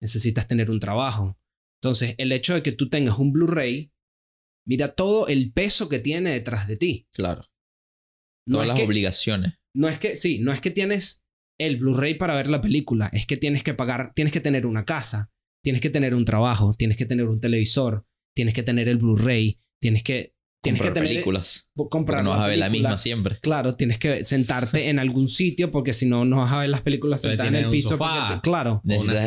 [0.00, 1.38] necesitas tener un trabajo.
[1.82, 3.92] Entonces, el hecho de que tú tengas un Blu-ray,
[4.66, 7.06] mira todo el peso que tiene detrás de ti.
[7.12, 7.44] Claro.
[8.46, 9.52] No Todas las que, obligaciones.
[9.74, 11.26] no es que, sí, no es que tienes
[11.60, 14.86] el Blu-ray para ver la película, es que tienes que pagar, tienes que tener una
[14.86, 15.30] casa,
[15.62, 19.58] tienes que tener un trabajo, tienes que tener un televisor, tienes que tener el Blu-ray,
[19.82, 20.31] tienes que,
[20.62, 21.68] tienes que Comprar tener, películas.
[21.90, 23.38] comprar no vas a ver la misma siempre.
[23.42, 26.82] Claro, tienes que sentarte en algún sitio porque si no, no vas a ver las
[26.82, 27.90] películas sentadas en el piso.
[27.90, 28.28] sofá.
[28.28, 29.26] porque claro, Necesitas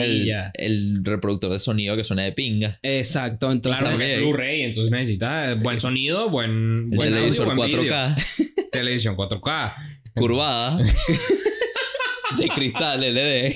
[0.55, 2.79] el, reproductor de sonido que suene de pinga.
[2.81, 3.51] exacto.
[3.51, 8.15] Entonces, Claro, porque es Blu-ray, entonces necesitas buen sonido, buen, buen audio, televisor buen 4K,
[8.15, 8.65] vídeo.
[8.71, 9.73] Televisión 4K.
[10.15, 10.77] curvada,
[12.37, 13.53] de cristal LED.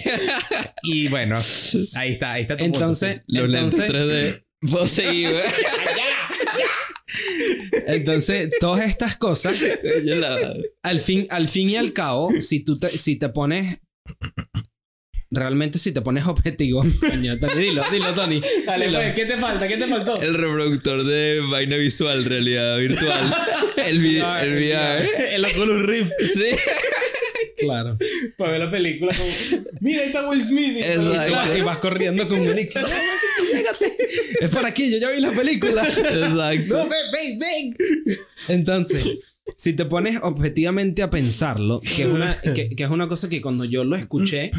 [0.84, 1.38] Y bueno,
[1.96, 3.22] ahí está, ahí está tu punto, entonces, sí.
[3.28, 4.70] Los lentes entonces, 3D.
[4.70, 5.42] Puedo seguir, güey.
[7.88, 9.64] Entonces, todas estas cosas,
[10.84, 13.80] al fin, al fin y al cabo, si tú te, si te pones.
[15.32, 16.84] Realmente, si te pones objetivo.
[17.08, 18.42] Coño, Tony, dilo, dilo, Tony.
[18.66, 18.98] Dale, dilo.
[19.00, 19.68] pues, ¿qué te falta?
[19.68, 20.20] ¿Qué te faltó?
[20.20, 23.32] El reproductor de vaina visual, realidad virtual.
[23.88, 25.36] El, vi- Ah, el VR.
[25.36, 26.12] El Oculus Rift.
[26.34, 26.46] Sí.
[27.60, 27.96] Claro.
[28.38, 29.30] Para ver la película como...
[29.82, 30.78] Mira, ahí está Will Smith.
[30.78, 31.58] Exacto.
[31.58, 32.48] Y vas corriendo con un.
[34.42, 35.84] Es por aquí, yo ya vi la película.
[35.84, 36.78] Exacto.
[36.78, 38.18] No, ven, ven, ven.
[38.48, 39.08] Entonces,
[39.58, 43.42] si te pones objetivamente a pensarlo, que es una, que, que es una cosa que
[43.42, 44.52] cuando yo lo escuché,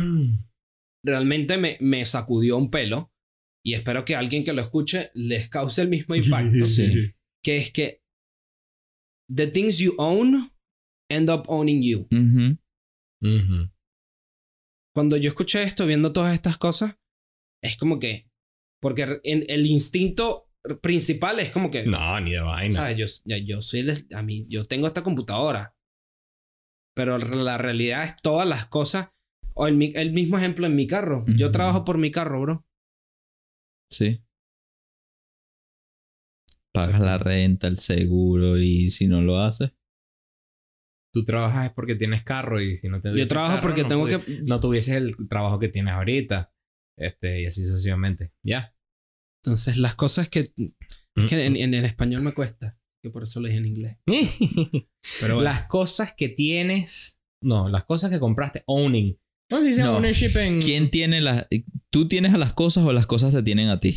[1.04, 3.12] realmente me, me sacudió un pelo.
[3.64, 6.64] Y espero que alguien que lo escuche les cause el mismo impacto.
[6.64, 7.12] Sí.
[7.44, 8.02] Que es que
[9.34, 10.50] the things you own
[11.10, 12.06] end up owning you.
[12.10, 12.56] Ujú.
[13.22, 13.70] Ujú.
[14.94, 16.96] Cuando yo escuché esto, viendo todas estas cosas,
[17.62, 18.29] es como que.
[18.80, 20.48] Porque en, el instinto
[20.82, 21.84] principal es como que.
[21.86, 22.74] No, ni de vaina.
[22.74, 22.96] ¿Sabes?
[23.24, 25.74] Yo, yo soy el- a mí, yo tengo esta computadora.
[26.94, 29.10] Pero la realidad es todas las cosas.
[29.54, 31.24] O el, mi- el mismo ejemplo en mi carro.
[31.36, 32.66] Yo trabajo por mi carro, bro.
[33.92, 34.22] Sí.
[36.72, 39.72] Pagas la renta, el seguro y si no lo haces.
[41.12, 44.20] Tú trabajas es porque tienes carro y si no te Yo trabajo porque tengo que.
[44.44, 46.52] No tuvieses el trabajo que tienes ahorita.
[47.00, 48.32] Este, y así sucesivamente.
[48.44, 48.74] Ya.
[49.44, 50.52] Entonces, las cosas que.
[50.54, 52.78] que en, en- en español me cuesta.
[53.02, 53.96] Que por eso lo dije en inglés.
[55.20, 55.42] Pero bueno.
[55.42, 57.18] Las cosas que tienes.
[57.42, 58.62] No, las cosas que compraste.
[58.66, 59.18] Owning.
[59.50, 59.96] ¿Cómo se dice No.
[59.96, 60.60] ownership en.
[60.60, 61.46] ¿Quién tiene las...
[61.90, 63.96] ¿Tú tienes a las cosas o las cosas te tienen a ti?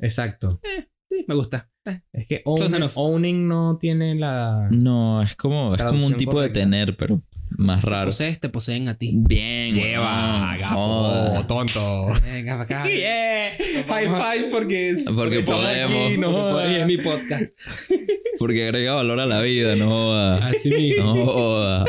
[0.00, 0.60] Exacto.
[1.08, 1.71] Sí, me gusta.
[2.12, 2.92] Es que enough.
[2.94, 4.68] owning no tiene la.
[4.70, 6.60] No, es como, es como un tipo correcta.
[6.60, 8.06] de tener, pero más Te raro.
[8.06, 9.12] posees, te poseen a ti.
[9.16, 9.74] Bien.
[9.74, 11.46] Lleva, gafo, Joda.
[11.46, 12.06] tonto.
[12.24, 12.88] Venga, para acá.
[12.88, 13.84] Yeah.
[13.88, 15.08] High fives porque es.
[15.10, 16.06] Porque podemos.
[16.06, 16.70] aquí, no jodas.
[16.70, 17.44] Y es mi podcast.
[18.38, 20.48] Porque agrega valor a la vida, no joda.
[20.48, 21.14] Así mismo.
[21.14, 21.84] No joda.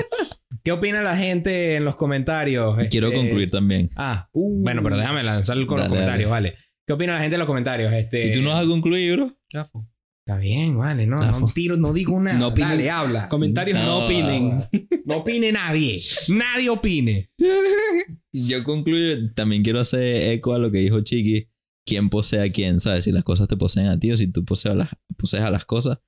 [0.64, 2.76] ¿Qué opina la gente en los comentarios?
[2.90, 3.90] Quiero Este, concluir también.
[3.96, 6.56] Ah, bueno, pero déjame lanzar con los Dale, comentarios, vale.
[6.88, 7.94] ¿Qué opina la gente en los comentarios?
[7.94, 9.38] Este, ¿Y tú no vas a concluir, bro?
[9.52, 9.88] Gafo.
[10.26, 11.42] Está bien, vale, no, Gafo.
[11.42, 12.40] no tiro, no digo nada.
[12.40, 12.70] No opinen.
[12.70, 13.30] Dale, habla.
[13.30, 14.06] Comentarios no, No.
[14.06, 14.60] opinen.
[15.06, 16.00] No opine nadie.
[16.30, 17.30] Nadie opine.
[18.34, 21.50] Yo concluyo, también quiero hacer eco a lo que dijo Chiqui.
[21.86, 23.04] quién posee a quién, ¿sabes?
[23.04, 25.52] Si las cosas te poseen a ti o si tú posees a las, posees a
[25.52, 26.00] las cosas.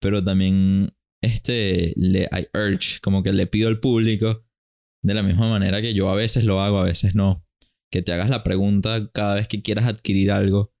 [0.00, 0.92] Pero también
[1.22, 4.44] este, le, I urge, como que le pido al público,
[5.04, 7.46] de la misma manera que yo a veces lo hago, a veces no,
[7.92, 10.72] que te hagas la pregunta cada vez que quieras adquirir algo,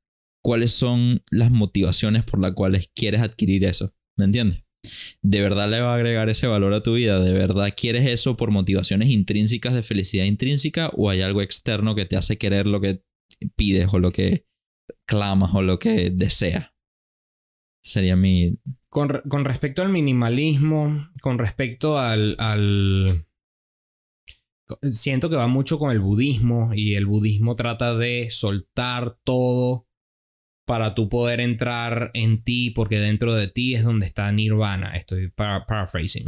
[0.42, 3.94] ¿cuáles son las motivaciones por las cuales quieres adquirir eso?
[4.16, 4.64] ¿Me entiendes?
[5.20, 7.20] ¿De verdad le va a agregar ese valor a tu vida?
[7.20, 12.06] ¿De verdad quieres eso por motivaciones intrínsecas de felicidad intrínseca o hay algo externo que
[12.06, 13.04] te hace querer lo que
[13.54, 14.46] pides o lo que
[15.06, 16.72] clamas o lo que deseas?
[17.84, 18.58] Sería mi...
[18.88, 22.36] Con, con respecto al minimalismo, con respecto al...
[24.82, 29.86] Siento que va mucho con el budismo y el budismo trata de soltar todo
[30.66, 34.96] para tú poder entrar en ti porque dentro de ti es donde está nirvana.
[34.96, 36.24] Estoy para- paraphrasing.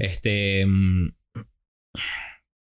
[0.00, 0.66] Este.
[0.66, 1.08] mm,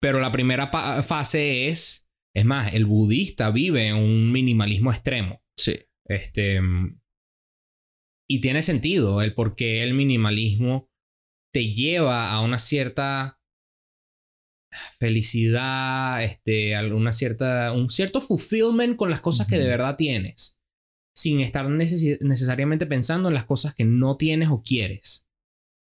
[0.02, 0.68] Pero la primera
[1.04, 2.10] fase es.
[2.36, 5.42] Es más, el budista vive en un minimalismo extremo.
[5.58, 5.76] Sí.
[6.06, 6.62] Este.
[6.62, 7.00] mm,
[8.30, 10.90] Y tiene sentido el por qué el minimalismo
[11.54, 13.35] te lleva a una cierta
[15.00, 20.60] felicidad, este, alguna cierta, un cierto fulfillment con las cosas que de verdad tienes,
[21.16, 25.24] sin estar necesariamente pensando en las cosas que no tienes o quieres.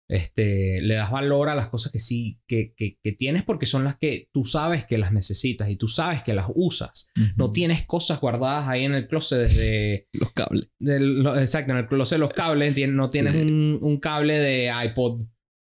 [0.09, 3.83] Este, le das valor a las cosas que sí, que, que, que tienes porque son
[3.83, 7.09] las que tú sabes que las necesitas y tú sabes que las usas.
[7.37, 10.69] No tienes cosas guardadas ahí en el closet desde, Los cables.
[10.79, 15.23] del- lo- exacto, en el closet de los cables, no tienes un cable de iPod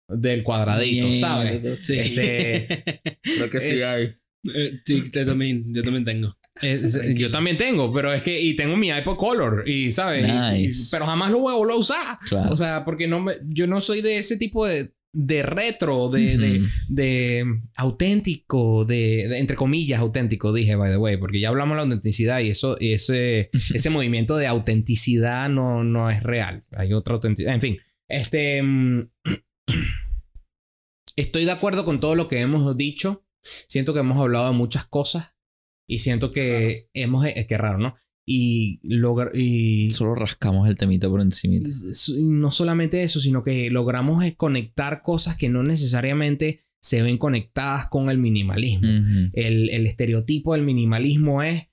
[0.09, 1.79] del cuadradito, ¿sabes?
[1.81, 1.99] Sí.
[1.99, 2.84] Este,
[3.21, 4.13] Creo que sí hay.
[4.53, 6.38] Eh, sí, yo también, yo también tengo.
[6.61, 10.31] Es- yo también tengo, pero es que, y tengo mi iPod Color, y sabes, Y-
[10.63, 10.88] y- Nice.
[10.91, 12.17] pero jamás lo voy a volver a usar.
[12.27, 12.51] Claro.
[12.51, 16.38] O sea, porque no me, yo no soy de ese tipo de, de retro, de,
[16.38, 21.75] de, de auténtico, de, de- entre comillas auténtico, dije, by the way, porque ya hablamos
[21.75, 26.63] de la autenticidad y eso, y ese, ese movimiento de autenticidad no, no es real.
[26.71, 27.53] Hay otra autenticidad.
[27.53, 27.77] En fin,
[28.07, 28.61] este.
[31.15, 33.26] Estoy de acuerdo con todo lo que hemos dicho.
[33.41, 35.35] Siento que hemos hablado de muchas cosas
[35.88, 37.26] y siento que hemos.
[37.26, 37.95] Es que raro, ¿no?
[38.30, 41.65] Y, logra- y Solo rascamos el temita por encima.
[42.19, 48.10] no solamente eso, sino que logramos conectar cosas que no necesariamente se ven conectadas con
[48.10, 48.88] el minimalismo.
[49.34, 51.68] El, el estereotipo del minimalismo es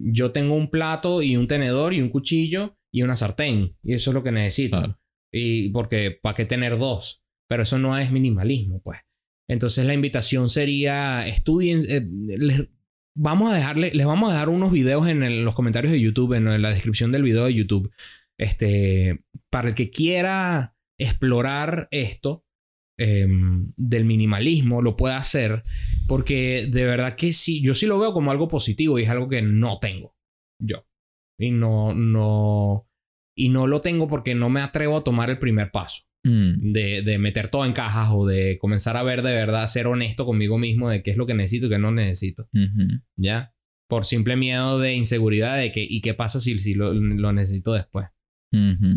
[0.00, 4.10] yo tengo un plato y un tenedor y un cuchillo y una sartén y eso
[4.10, 4.78] es lo que necesito.
[4.78, 4.98] Claro.
[5.32, 7.22] Y porque ¿para qué tener dos?
[7.48, 9.00] Pero eso no es minimalismo, pues.
[9.48, 12.06] Entonces la invitación sería estudien eh,
[12.38, 12.68] les,
[13.16, 16.60] vamos a dejarle les vamos a dejar unos videos en, los comentarios de YouTube en,
[16.60, 17.90] la descripción del video de YouTube.
[18.38, 22.44] Este para el que quiera explorar esto
[22.98, 25.64] em, del minimalismo lo puede hacer
[26.06, 29.28] porque de verdad que sí, yo sí lo veo como algo positivo y es algo
[29.28, 30.14] que no tengo
[30.60, 30.86] yo.
[31.40, 32.88] Y no, no,
[33.36, 36.72] y no lo tengo porque no me atrevo a tomar el primer paso Mm.
[36.72, 40.26] de, de meter todo en cajas o de comenzar a ver de verdad, ser honesto
[40.26, 42.50] conmigo mismo de qué es lo que necesito y qué no necesito.
[43.16, 43.54] ¿Ya?
[43.88, 47.72] Por simple miedo de inseguridad de que, ¿y qué pasa si, si lo, lo necesito
[47.72, 48.08] después?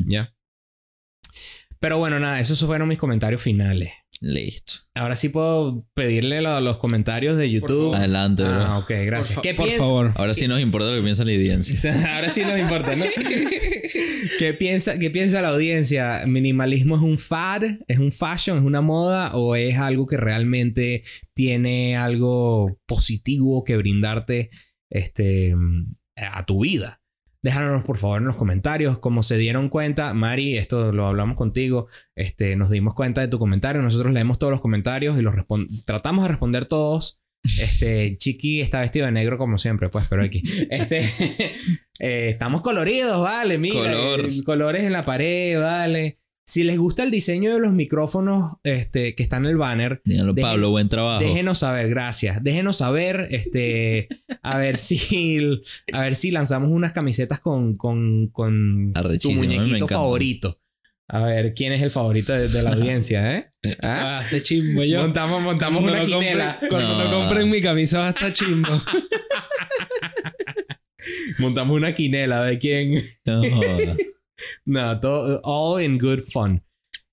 [0.07, 0.35] ¿Ya?
[1.79, 3.91] Pero bueno, nada, esos fueron mis comentarios finales.
[4.23, 4.73] Listo.
[4.93, 7.85] Ahora sí puedo pedirle lo- los comentarios de YouTube.
[7.91, 7.95] favor.
[7.95, 8.51] Adelante, bro.
[8.53, 9.27] Ah, ok, gracias.
[9.29, 10.13] Por, fa- ¿Qué por favor.
[10.15, 11.91] Ahora sí nos importa lo que piensa la audiencia.
[12.15, 13.05] Ahora sí nos importa, ¿no?
[14.37, 16.21] ¿Qué piensa, ¿Qué piensa la audiencia?
[16.27, 17.63] ¿Minimalismo es un fad?
[17.87, 18.59] ¿Es un fashion?
[18.59, 19.35] ¿Es una moda?
[19.35, 21.03] ¿O es algo que realmente
[21.33, 24.49] tiene algo positivo que brindarte
[24.89, 25.55] este,
[26.15, 27.00] a tu vida?
[27.43, 28.99] Déjanos por favor en los comentarios.
[28.99, 31.87] Como se dieron cuenta, Mari, esto lo hablamos contigo.
[32.15, 33.81] Este, nos dimos cuenta de tu comentario.
[33.81, 35.33] Nosotros leemos todos los comentarios y los
[35.85, 37.21] tratamos de responder todos.
[37.43, 40.43] Este, Chiqui está vestido de negro como siempre, pues, pero aquí.
[40.69, 40.99] Este,
[41.99, 43.91] eh, estamos coloridos, vale, mira.
[43.91, 44.43] Color.
[44.45, 46.20] colores en la pared, vale.
[46.51, 50.33] Si les gusta el diseño de los micrófonos este, que está en el banner, Díganlo,
[50.35, 51.21] Dejen- Pablo, buen trabajo.
[51.23, 52.43] déjenos saber, gracias.
[52.43, 54.09] Déjenos saber, este,
[54.43, 55.39] a ver si,
[55.93, 58.91] a ver si lanzamos unas camisetas con, con, con
[59.21, 60.59] tu a muñequito favorito.
[61.07, 63.51] A ver, ¿quién es el favorito de, de la audiencia, eh?
[63.81, 64.17] ¿Ah?
[64.19, 64.99] Hace chimbo yo.
[65.03, 66.59] Montamos, montamos Cuando una compre- quinela.
[66.67, 67.11] cuando No.
[67.11, 68.67] compren mi camisa va a estar chimbo.
[71.39, 73.01] Montamos una quinela de quién.
[73.25, 73.95] No joda.
[74.65, 76.63] No, todo, all in good fun.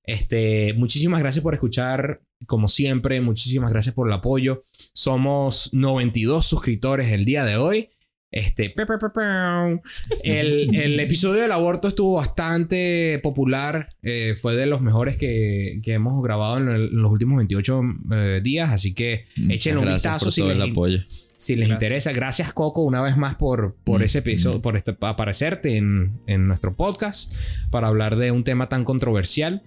[0.05, 4.64] Este, muchísimas gracias por escuchar, como siempre, muchísimas gracias por el apoyo.
[4.94, 7.90] Somos 92 suscriptores el día de hoy
[8.30, 9.80] Este, pe, pe, pe, pe.
[10.22, 13.88] el, el episodio del aborto estuvo bastante popular.
[14.02, 17.80] eh, fue de los mejores que, que hemos grabado en, el- en los últimos 28
[18.12, 18.70] eh, días.
[18.70, 21.00] Así que Muchas échenle un vistazo si les, el apoyo.
[21.39, 21.82] Si les Gracias.
[21.82, 22.12] interesa.
[22.12, 24.62] Gracias, Coco, una vez más por, por Mm, ese episodio, mm.
[24.62, 27.32] por este, aparecerte en, en nuestro podcast
[27.70, 29.62] para hablar de un tema tan controversial.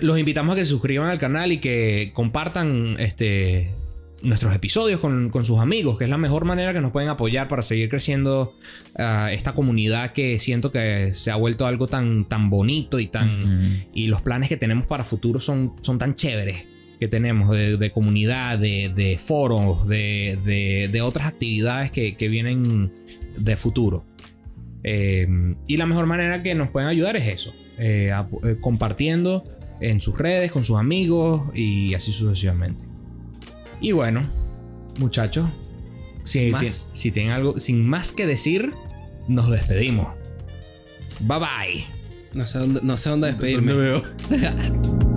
[0.00, 3.70] Los invitamos a que se suscriban al canal y que compartan este,
[4.22, 7.46] nuestros episodios con, con sus amigos, que es la mejor manera que nos pueden apoyar
[7.46, 8.52] para seguir creciendo
[8.98, 13.84] ah, esta comunidad que siento que se ha vuelto algo tan, tan bonito y tan
[13.94, 16.71] y los planes que tenemos para futuro son, son tan chéveres
[17.02, 22.28] que tenemos de, de comunidad, de, de foros, de, de- de otras actividades que, que
[22.28, 22.92] vienen
[23.36, 24.04] de futuro.
[24.84, 25.26] Eh,
[25.66, 28.12] y la mejor manera que nos pueden ayudar es eso, eh,
[28.44, 29.42] eh, compartiendo
[29.80, 32.84] en sus redes, con sus amigos y así sucesivamente.
[33.80, 34.22] Y bueno,
[35.00, 35.48] muchachos,
[36.22, 36.62] si, Más.
[36.62, 38.72] ti- si tienen algo, sin más que decir,
[39.26, 40.06] nos despedimos.
[41.18, 41.84] Bye bye.
[42.32, 43.72] No sé dónde, no sé dónde despedirme.
[43.74, 44.02] veo?